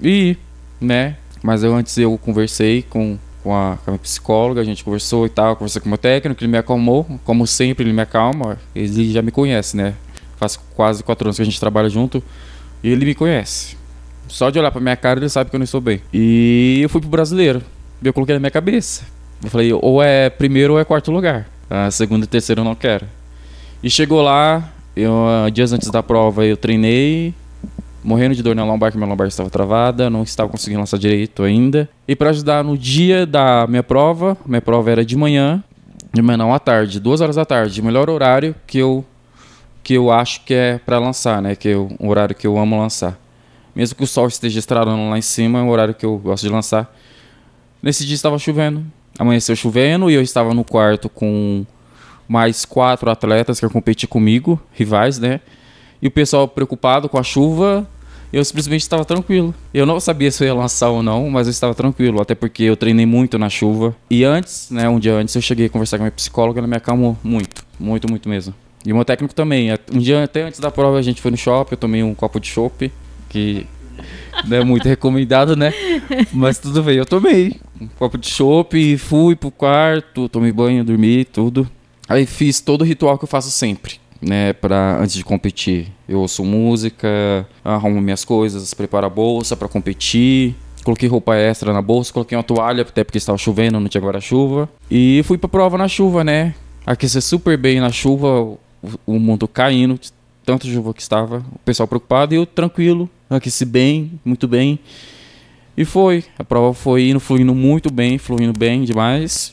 e 0.01 0.31
ir, 0.31 0.39
né? 0.81 1.17
Mas 1.43 1.63
eu 1.63 1.75
antes 1.75 1.97
eu 1.99 2.19
conversei 2.19 2.83
com, 2.83 3.19
com, 3.43 3.55
a, 3.55 3.79
com 3.85 3.95
a 3.95 3.99
psicóloga, 3.99 4.61
a 4.61 4.65
gente 4.65 4.83
conversou 4.83 5.27
e 5.27 5.29
tal, 5.29 5.55
conversei 5.57 5.81
com 5.81 5.87
o 5.87 5.91
meu 5.91 5.99
técnico, 5.99 6.43
ele 6.43 6.51
me 6.51 6.59
acalmou, 6.59 7.07
como 7.25 7.47
sempre 7.47 7.85
ele 7.85 7.93
me 7.93 8.03
acalma, 8.03 8.59
ele 8.75 9.13
já 9.13 9.23
me 9.23 9.31
conhece, 9.31 9.77
né? 9.77 9.95
Faz 10.37 10.57
quase 10.75 11.05
quatro 11.05 11.29
anos 11.29 11.37
que 11.37 11.43
a 11.43 11.45
gente 11.45 11.61
trabalha 11.61 11.89
junto 11.89 12.23
e 12.83 12.89
ele 12.89 13.05
me 13.05 13.15
conhece. 13.15 13.77
Só 14.29 14.51
de 14.51 14.59
olhar 14.59 14.71
pra 14.71 14.81
minha 14.81 14.97
cara 14.97 15.21
ele 15.21 15.29
sabe 15.29 15.51
que 15.51 15.57
eu 15.57 15.59
não 15.59 15.65
estou 15.65 15.81
bem. 15.81 16.01
E 16.13 16.81
eu 16.83 16.89
fui 16.89 17.01
pro 17.01 17.11
brasileiro. 17.11 17.63
Eu 18.03 18.13
coloquei 18.13 18.35
na 18.35 18.41
minha 18.41 18.51
cabeça. 18.51 19.05
Eu 19.43 19.51
falei, 19.51 19.73
ou 19.73 20.03
é 20.03 20.31
primeiro 20.31 20.75
ou 20.75 20.81
é 20.81 20.85
quarto 20.85 21.11
lugar. 21.11 21.47
A 21.69 21.91
segundo 21.91 22.25
e 22.25 22.27
terceiro 22.27 22.61
eu 22.61 22.65
não 22.65 22.75
quero. 22.75 23.07
E 23.83 23.91
chegou 23.91 24.23
lá, 24.23 24.73
eu, 24.95 25.13
ah, 25.27 25.51
dias 25.51 25.73
antes 25.73 25.91
da 25.91 26.03
prova 26.03 26.45
eu 26.45 26.57
treinei, 26.57 27.35
morrendo 28.03 28.35
de 28.35 28.43
dor 28.43 28.55
na 28.55 28.65
lombar, 28.65 28.91
que 28.91 28.97
minha 28.97 29.09
lombar 29.09 29.27
estava 29.27 29.51
travada, 29.51 30.09
não 30.09 30.23
estava 30.23 30.49
conseguindo 30.49 30.81
lançar 30.81 30.99
direito 30.99 31.43
ainda. 31.43 31.89
E 32.07 32.15
para 32.15 32.31
ajudar 32.31 32.65
no 32.65 32.79
dia 32.79 33.27
da 33.27 33.67
minha 33.67 33.83
prova, 33.83 34.37
minha 34.47 34.63
prova 34.63 34.91
era 34.91 35.05
de 35.05 35.17
manhã, 35.17 35.63
de 36.13 36.23
manhã 36.23 36.37
não, 36.37 36.55
à 36.55 36.59
tarde, 36.59 37.01
duas 37.01 37.21
horas 37.21 37.37
da 37.37 37.45
tarde, 37.45 37.83
melhor 37.83 38.09
horário 38.09 38.55
que 38.67 38.79
eu 38.79 39.05
que 39.83 39.95
eu 39.95 40.11
acho 40.11 40.41
que 40.45 40.53
é 40.53 40.81
para 40.85 40.99
lançar, 40.99 41.41
né? 41.41 41.55
Que 41.55 41.69
é 41.69 41.77
o 41.77 41.89
horário 42.01 42.35
que 42.35 42.45
eu 42.45 42.59
amo 42.59 42.77
lançar. 42.77 43.17
Mesmo 43.77 43.95
que 43.95 44.05
o 44.05 44.07
sol 44.07 44.27
esteja 44.27 44.59
estralando 44.59 45.11
lá 45.11 45.19
em 45.19 45.23
cima, 45.23 45.59
é 45.59 45.63
o 45.63 45.69
horário 45.69 45.93
que 45.93 46.07
eu 46.07 46.17
gosto 46.17 46.45
de 46.45 46.49
lançar. 46.49 46.91
Nesse 47.83 48.07
dia 48.07 48.15
estava 48.15 48.39
chovendo. 48.39 48.83
Amanheceu 49.19 49.55
chovendo 49.55 50.11
e 50.11 50.15
eu 50.15 50.23
estava 50.23 50.55
no 50.55 50.65
quarto 50.65 51.11
com 51.11 51.67
mais 52.27 52.65
quatro 52.65 53.11
atletas 53.11 53.61
que 53.61 53.67
iam 53.67 53.71
competir 53.71 54.09
comigo, 54.09 54.59
rivais, 54.73 55.19
né? 55.19 55.43
E 56.01 56.07
o 56.07 56.11
pessoal 56.11 56.49
preocupado 56.49 57.07
com 57.07 57.19
a 57.19 57.23
chuva, 57.23 57.87
eu 58.33 58.43
simplesmente 58.47 58.81
estava 58.81 59.05
tranquilo. 59.05 59.55
Eu 59.75 59.85
não 59.85 60.01
sabia 60.01 60.31
se 60.31 60.43
eu 60.43 60.49
ia 60.49 60.55
lançar 60.55 60.89
ou 60.89 61.03
não, 61.03 61.29
mas 61.29 61.47
eu 61.47 61.51
estava 61.51 61.75
tranquilo, 61.75 62.19
até 62.19 62.35
porque 62.35 62.63
eu 62.63 62.79
treinei 62.79 63.05
muito 63.05 63.39
na 63.39 63.51
chuva. 63.51 63.95
E 64.11 64.25
antes, 64.25 64.71
né, 64.71 64.89
um 64.89 64.99
dia 64.99 65.15
antes, 65.15 65.35
eu 65.35 65.43
cheguei 65.43 65.67
a 65.67 65.69
conversar 65.69 65.99
com 65.99 66.05
a 66.05 66.07
minha 66.07 66.13
psicóloga, 66.13 66.61
ela 66.61 66.67
me 66.67 66.77
acalmou 66.77 67.15
muito, 67.23 67.63
muito, 67.79 68.09
muito 68.09 68.27
mesmo. 68.27 68.55
E 68.87 68.93
o 68.93 68.97
meu 68.97 69.05
técnico 69.05 69.35
também. 69.35 69.69
Um 69.93 69.99
dia 69.99 70.25
até 70.25 70.43
antes 70.45 70.61
da 70.61 70.71
prova 70.71 70.99
a 70.99 71.03
gente 71.03 71.21
foi 71.21 71.31
no 71.31 71.37
shopping, 71.37 71.75
eu 71.75 71.79
tomei 71.79 72.03
um 72.03 72.15
copo 72.15 72.41
de 72.41 72.49
chopp, 72.49 72.91
que 73.29 73.67
não 74.47 74.57
é 74.57 74.65
muito 74.65 74.89
recomendado, 74.89 75.57
né? 75.57 75.73
Mas 76.33 76.59
tudo 76.59 76.83
bem, 76.83 76.97
eu 76.97 77.07
tomei 77.07 77.57
um 77.81 77.87
copo 77.89 78.19
de 78.19 78.29
chopp, 78.29 78.97
fui 78.99 79.37
pro 79.37 79.51
quarto, 79.51 80.29
tomei 80.29 80.53
banho, 80.53 80.85
dormi, 80.85 81.25
tudo. 81.25 81.69
Aí 82.09 82.27
fiz 82.27 82.61
todo 82.61 82.83
o 82.83 82.85
ritual 82.85 83.19
que 83.19 83.25
eu 83.25 83.29
faço 83.29 83.51
sempre, 83.51 83.95
né, 84.21 84.53
para 84.53 84.99
antes 85.01 85.15
de 85.15 85.25
competir. 85.25 85.89
Eu 86.09 86.21
ouço 86.21 86.45
música, 86.45 87.47
arrumo 87.65 88.01
minhas 88.01 88.25
coisas, 88.25 88.73
preparo 88.75 89.07
a 89.07 89.11
bolsa 89.11 89.57
para 89.57 89.69
competir. 89.69 90.55
Coloquei 90.85 91.09
roupa 91.09 91.35
extra 91.35 91.73
na 91.73 91.83
bolsa, 91.83 92.13
coloquei 92.13 92.39
uma 92.39 92.45
toalha, 92.45 92.83
até 92.83 93.03
porque 93.03 93.19
estava 93.19 93.37
chovendo, 93.37 93.81
não 93.81 93.89
tinha 93.89 94.01
guarda-chuva. 94.01 94.69
E 94.89 95.21
fui 95.25 95.37
pra 95.37 95.49
prova 95.49 95.77
na 95.77 95.89
chuva, 95.89 96.23
né? 96.23 96.55
Aquecer 96.87 97.21
super 97.21 97.59
bem 97.59 97.81
na 97.81 97.91
chuva, 97.91 98.41
o, 98.41 98.59
o 99.05 99.19
mundo 99.19 99.49
caindo, 99.49 99.99
de 100.47 100.53
tanta 100.53 100.69
chuva 100.69 100.95
que 100.95 101.03
estava. 101.03 101.39
O 101.53 101.59
pessoal 101.65 101.89
preocupado 101.89 102.33
e 102.33 102.37
eu 102.37 102.47
tranquilo, 102.47 103.11
aqueci 103.29 103.65
bem, 103.65 104.13
muito 104.25 104.47
bem. 104.47 104.79
E 105.77 105.85
foi. 105.85 106.25
A 106.39 106.45
prova 106.45 106.73
foi 106.73 107.09
indo, 107.09 107.19
fluindo 107.19 107.53
muito 107.53 107.93
bem, 107.93 108.17
fluindo 108.17 108.53
bem 108.57 108.85
demais. 108.85 109.53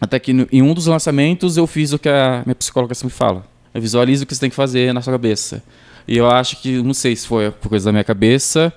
Até 0.00 0.20
que 0.20 0.32
no- 0.32 0.46
em 0.52 0.62
um 0.62 0.72
dos 0.72 0.86
lançamentos 0.86 1.56
eu 1.56 1.66
fiz 1.66 1.92
o 1.92 1.98
que 1.98 2.08
a 2.08 2.42
minha 2.46 2.54
psicóloga 2.54 2.94
sempre 2.94 3.14
fala. 3.16 3.44
Eu 3.74 3.80
visualizo 3.82 4.22
o 4.22 4.26
que 4.26 4.32
você 4.34 4.40
tem 4.40 4.50
que 4.50 4.54
fazer 4.56 4.94
na 4.94 5.02
sua 5.02 5.12
cabeça. 5.12 5.60
E 6.06 6.16
eu 6.16 6.30
acho 6.30 6.60
que, 6.62 6.80
não 6.82 6.94
sei 6.94 7.16
se 7.16 7.26
foi 7.26 7.50
por 7.50 7.68
coisa 7.68 7.86
da 7.86 7.92
minha 7.92 8.04
cabeça 8.04 8.72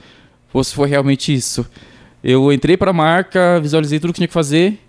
ou 0.52 0.64
se 0.64 0.74
foi 0.74 0.90
realmente 0.90 1.32
isso. 1.32 1.64
Eu 2.24 2.52
entrei 2.52 2.76
para 2.76 2.90
a 2.90 2.94
marca, 2.94 3.60
visualizei 3.62 4.00
tudo 4.00 4.12
que 4.14 4.18
tinha 4.18 4.28
que 4.28 4.34
fazer 4.34 4.80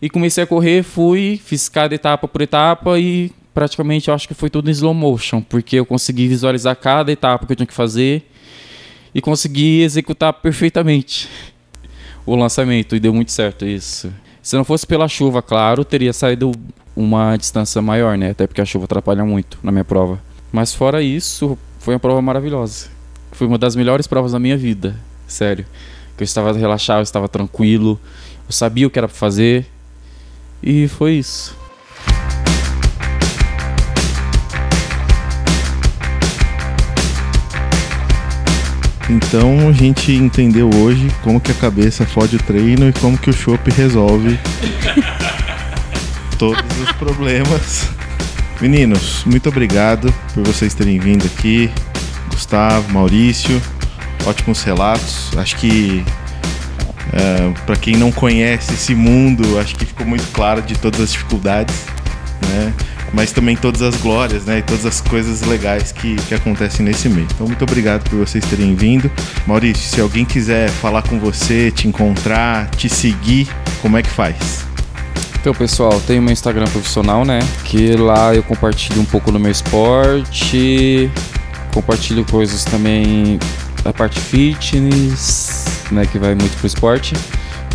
e 0.00 0.08
comecei 0.08 0.44
a 0.44 0.46
correr, 0.46 0.82
fui, 0.82 1.40
fiz 1.44 1.68
cada 1.68 1.94
etapa 1.94 2.26
por 2.26 2.40
etapa 2.40 2.98
e 2.98 3.30
praticamente 3.52 4.08
eu 4.08 4.14
acho 4.14 4.26
que 4.26 4.34
foi 4.34 4.48
tudo 4.48 4.70
em 4.70 4.72
slow 4.72 4.94
motion, 4.94 5.42
porque 5.42 5.76
eu 5.76 5.84
consegui 5.84 6.28
visualizar 6.28 6.74
cada 6.76 7.12
etapa 7.12 7.46
que 7.46 7.52
eu 7.52 7.56
tinha 7.56 7.66
que 7.66 7.74
fazer 7.74 8.30
e 9.14 9.20
consegui 9.20 9.82
executar 9.82 10.32
perfeitamente 10.32 11.28
o 12.24 12.34
lançamento 12.36 12.94
e 12.94 13.00
deu 13.00 13.12
muito 13.12 13.32
certo 13.32 13.66
isso. 13.66 14.12
Se 14.42 14.56
não 14.56 14.64
fosse 14.64 14.86
pela 14.86 15.08
chuva, 15.08 15.42
claro, 15.42 15.84
teria 15.84 16.12
saído 16.12 16.52
uma 16.96 17.36
distância 17.36 17.82
maior, 17.82 18.16
né? 18.16 18.30
Até 18.30 18.46
porque 18.46 18.60
a 18.60 18.64
chuva 18.64 18.84
atrapalha 18.84 19.24
muito 19.24 19.58
na 19.62 19.70
minha 19.70 19.84
prova. 19.84 20.20
Mas 20.50 20.74
fora 20.74 21.02
isso, 21.02 21.58
foi 21.78 21.94
uma 21.94 22.00
prova 22.00 22.22
maravilhosa. 22.22 22.88
Foi 23.32 23.46
uma 23.46 23.58
das 23.58 23.76
melhores 23.76 24.06
provas 24.06 24.32
da 24.32 24.38
minha 24.38 24.56
vida, 24.56 24.96
sério. 25.26 25.66
Que 26.16 26.22
eu 26.22 26.24
estava 26.24 26.52
relaxado, 26.52 26.98
eu 26.98 27.02
estava 27.02 27.28
tranquilo, 27.28 28.00
eu 28.46 28.52
sabia 28.52 28.86
o 28.86 28.90
que 28.90 28.98
era 28.98 29.08
pra 29.08 29.16
fazer 29.16 29.66
e 30.62 30.88
foi 30.88 31.14
isso. 31.14 31.58
Então 39.08 39.68
a 39.68 39.72
gente 39.72 40.12
entendeu 40.12 40.70
hoje 40.72 41.10
como 41.22 41.40
que 41.40 41.50
a 41.50 41.54
cabeça 41.54 42.06
fode 42.06 42.36
o 42.36 42.38
treino 42.38 42.88
e 42.88 42.92
como 42.92 43.18
que 43.18 43.28
o 43.28 43.32
chopp 43.32 43.68
resolve 43.72 44.38
todos 46.38 46.80
os 46.80 46.92
problemas. 46.92 47.88
Meninos, 48.60 49.24
muito 49.26 49.48
obrigado 49.48 50.14
por 50.32 50.44
vocês 50.44 50.74
terem 50.74 51.00
vindo 51.00 51.26
aqui. 51.26 51.68
Gustavo, 52.30 52.92
Maurício, 52.92 53.60
ótimos 54.24 54.62
relatos. 54.62 55.36
Acho 55.36 55.56
que 55.56 56.04
para 57.66 57.76
quem 57.76 57.96
não 57.96 58.12
conhece 58.12 58.72
esse 58.72 58.94
mundo, 58.94 59.58
acho 59.58 59.74
que 59.76 59.84
ficou 59.84 60.06
muito 60.06 60.26
claro 60.32 60.62
de 60.62 60.78
todas 60.78 61.00
as 61.00 61.12
dificuldades, 61.12 61.74
né? 62.48 62.72
Mas 63.12 63.32
também 63.32 63.56
todas 63.56 63.82
as 63.82 63.96
glórias, 63.96 64.44
né? 64.44 64.58
E 64.58 64.62
todas 64.62 64.86
as 64.86 65.00
coisas 65.00 65.42
legais 65.42 65.90
que, 65.90 66.14
que 66.14 66.34
acontecem 66.34 66.86
nesse 66.86 67.08
meio. 67.08 67.26
Então, 67.34 67.46
muito 67.46 67.62
obrigado 67.62 68.08
por 68.08 68.20
vocês 68.20 68.44
terem 68.44 68.76
vindo. 68.76 69.10
Maurício, 69.46 69.82
se 69.82 70.00
alguém 70.00 70.24
quiser 70.24 70.70
falar 70.70 71.02
com 71.02 71.18
você, 71.18 71.72
te 71.72 71.88
encontrar, 71.88 72.70
te 72.70 72.88
seguir, 72.88 73.48
como 73.82 73.96
é 73.96 74.02
que 74.02 74.10
faz? 74.10 74.64
Então, 75.40 75.52
pessoal, 75.54 76.00
tem 76.06 76.20
meu 76.20 76.32
Instagram 76.32 76.66
profissional, 76.66 77.24
né? 77.24 77.40
Que 77.64 77.96
lá 77.96 78.32
eu 78.32 78.42
compartilho 78.44 79.00
um 79.00 79.06
pouco 79.06 79.32
do 79.32 79.40
meu 79.40 79.50
esporte, 79.50 81.10
compartilho 81.72 82.24
coisas 82.24 82.64
também 82.64 83.40
da 83.82 83.92
parte 83.92 84.20
fitness, 84.20 85.64
né? 85.90 86.06
Que 86.06 86.18
vai 86.18 86.34
muito 86.34 86.56
pro 86.58 86.66
esporte. 86.66 87.14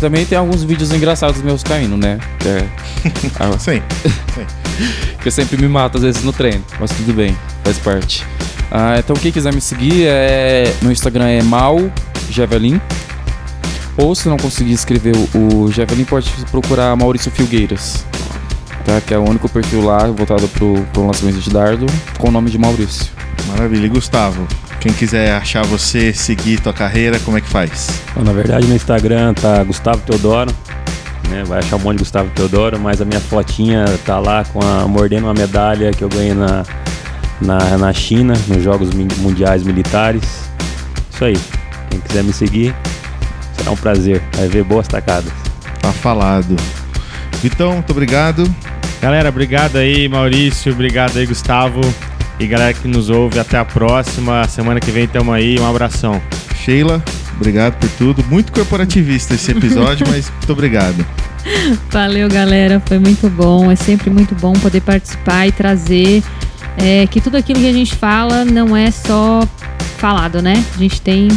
Também 0.00 0.26
tem 0.26 0.36
alguns 0.36 0.62
vídeos 0.62 0.92
engraçados 0.92 1.40
meus 1.42 1.62
caindo, 1.62 1.96
né? 1.96 2.18
É, 2.44 2.64
a- 3.42 3.58
Sim. 3.58 3.82
que 5.22 5.28
eu 5.28 5.32
sempre 5.32 5.56
me 5.56 5.68
mato 5.68 5.96
às 5.96 6.02
vezes 6.02 6.22
no 6.22 6.32
treino, 6.32 6.62
mas 6.78 6.90
tudo 6.90 7.14
bem, 7.14 7.36
faz 7.64 7.78
parte. 7.78 8.24
Ah, 8.70 8.96
então 8.98 9.16
quem 9.16 9.32
quiser 9.32 9.54
me 9.54 9.60
seguir, 9.60 10.04
é, 10.06 10.74
meu 10.82 10.92
Instagram 10.92 11.26
é 11.26 11.42
mal 11.42 11.78
Javelin. 12.30 12.80
Ou 13.96 14.14
se 14.14 14.28
não 14.28 14.36
conseguir 14.36 14.72
escrever 14.74 15.14
o, 15.34 15.62
o 15.64 15.72
Javelin, 15.72 16.04
pode 16.04 16.28
procurar 16.50 16.94
Maurício 16.94 17.30
Filgueiras. 17.30 18.04
Tá? 18.84 19.00
Que 19.00 19.14
é 19.14 19.18
o 19.18 19.22
único 19.26 19.48
perfil 19.48 19.82
lá 19.82 20.06
voltado 20.08 20.46
pro, 20.48 20.84
pro 20.92 21.06
lançamento 21.06 21.38
de 21.38 21.48
dardo 21.48 21.86
com 22.18 22.28
o 22.28 22.30
nome 22.30 22.50
de 22.50 22.58
Maurício. 22.58 23.06
Maravilha. 23.48 23.86
E 23.86 23.88
Gustavo, 23.88 24.46
quem 24.80 24.92
quiser 24.92 25.34
achar 25.34 25.64
você, 25.64 26.12
seguir 26.12 26.60
tua 26.60 26.72
carreira, 26.72 27.18
como 27.20 27.38
é 27.38 27.40
que 27.40 27.48
faz? 27.48 28.00
Bom, 28.14 28.22
na 28.22 28.32
verdade, 28.32 28.66
no 28.66 28.74
Instagram 28.74 29.34
tá 29.34 29.62
Gustavo 29.64 30.00
Teodoro. 30.02 30.54
Né? 31.28 31.42
Vai 31.44 31.58
achar 31.58 31.76
um 31.76 31.80
monte 31.80 31.96
de 31.96 32.04
Gustavo 32.04 32.30
Teodoro, 32.30 32.78
mas 32.78 33.00
a 33.00 33.04
minha 33.04 33.20
fotinha 33.20 33.84
tá 34.04 34.18
lá 34.18 34.44
com 34.44 34.60
a, 34.60 34.86
mordendo 34.86 35.24
uma 35.24 35.34
medalha 35.34 35.90
que 35.90 36.02
eu 36.02 36.08
ganhei 36.08 36.34
na 36.34 36.64
na, 37.40 37.76
na 37.76 37.92
China, 37.92 38.34
nos 38.48 38.62
Jogos 38.62 38.90
Mundiais 38.92 39.62
Militares. 39.62 40.48
Isso 41.10 41.24
aí. 41.24 41.36
Quem 41.90 42.00
quiser 42.00 42.24
me 42.24 42.32
seguir, 42.32 42.74
será 43.56 43.70
um 43.70 43.76
prazer. 43.76 44.22
Vai 44.34 44.48
ver 44.48 44.64
boas 44.64 44.88
tacadas. 44.88 45.32
Tá 45.80 45.92
falado. 45.92 46.56
Vitão, 47.42 47.74
muito 47.74 47.90
obrigado. 47.90 48.52
Galera, 49.00 49.28
obrigado 49.28 49.76
aí, 49.76 50.08
Maurício. 50.08 50.72
Obrigado 50.72 51.16
aí, 51.18 51.26
Gustavo. 51.26 51.80
E 52.38 52.46
galera 52.46 52.74
que 52.74 52.86
nos 52.86 53.08
ouve, 53.08 53.38
até 53.38 53.58
a 53.58 53.64
próxima. 53.64 54.46
Semana 54.46 54.78
que 54.78 54.90
vem 54.90 55.08
tamo 55.08 55.32
aí. 55.32 55.58
Um 55.58 55.66
abração. 55.66 56.20
Sheila, 56.54 57.02
obrigado 57.36 57.78
por 57.78 57.88
tudo. 57.90 58.24
Muito 58.28 58.52
corporativista 58.52 59.34
esse 59.34 59.52
episódio, 59.52 60.06
mas 60.10 60.30
muito 60.30 60.52
obrigado. 60.52 61.04
Valeu, 61.90 62.28
galera. 62.28 62.82
Foi 62.84 62.98
muito 62.98 63.30
bom. 63.30 63.70
É 63.70 63.76
sempre 63.76 64.10
muito 64.10 64.34
bom 64.34 64.52
poder 64.52 64.82
participar 64.82 65.46
e 65.46 65.52
trazer 65.52 66.22
é, 66.76 67.06
que 67.06 67.20
tudo 67.20 67.36
aquilo 67.36 67.60
que 67.60 67.68
a 67.68 67.72
gente 67.72 67.94
fala 67.94 68.44
não 68.44 68.76
é 68.76 68.90
só 68.90 69.40
falado, 69.96 70.42
né? 70.42 70.62
A 70.74 70.78
gente 70.78 71.00
tem 71.00 71.28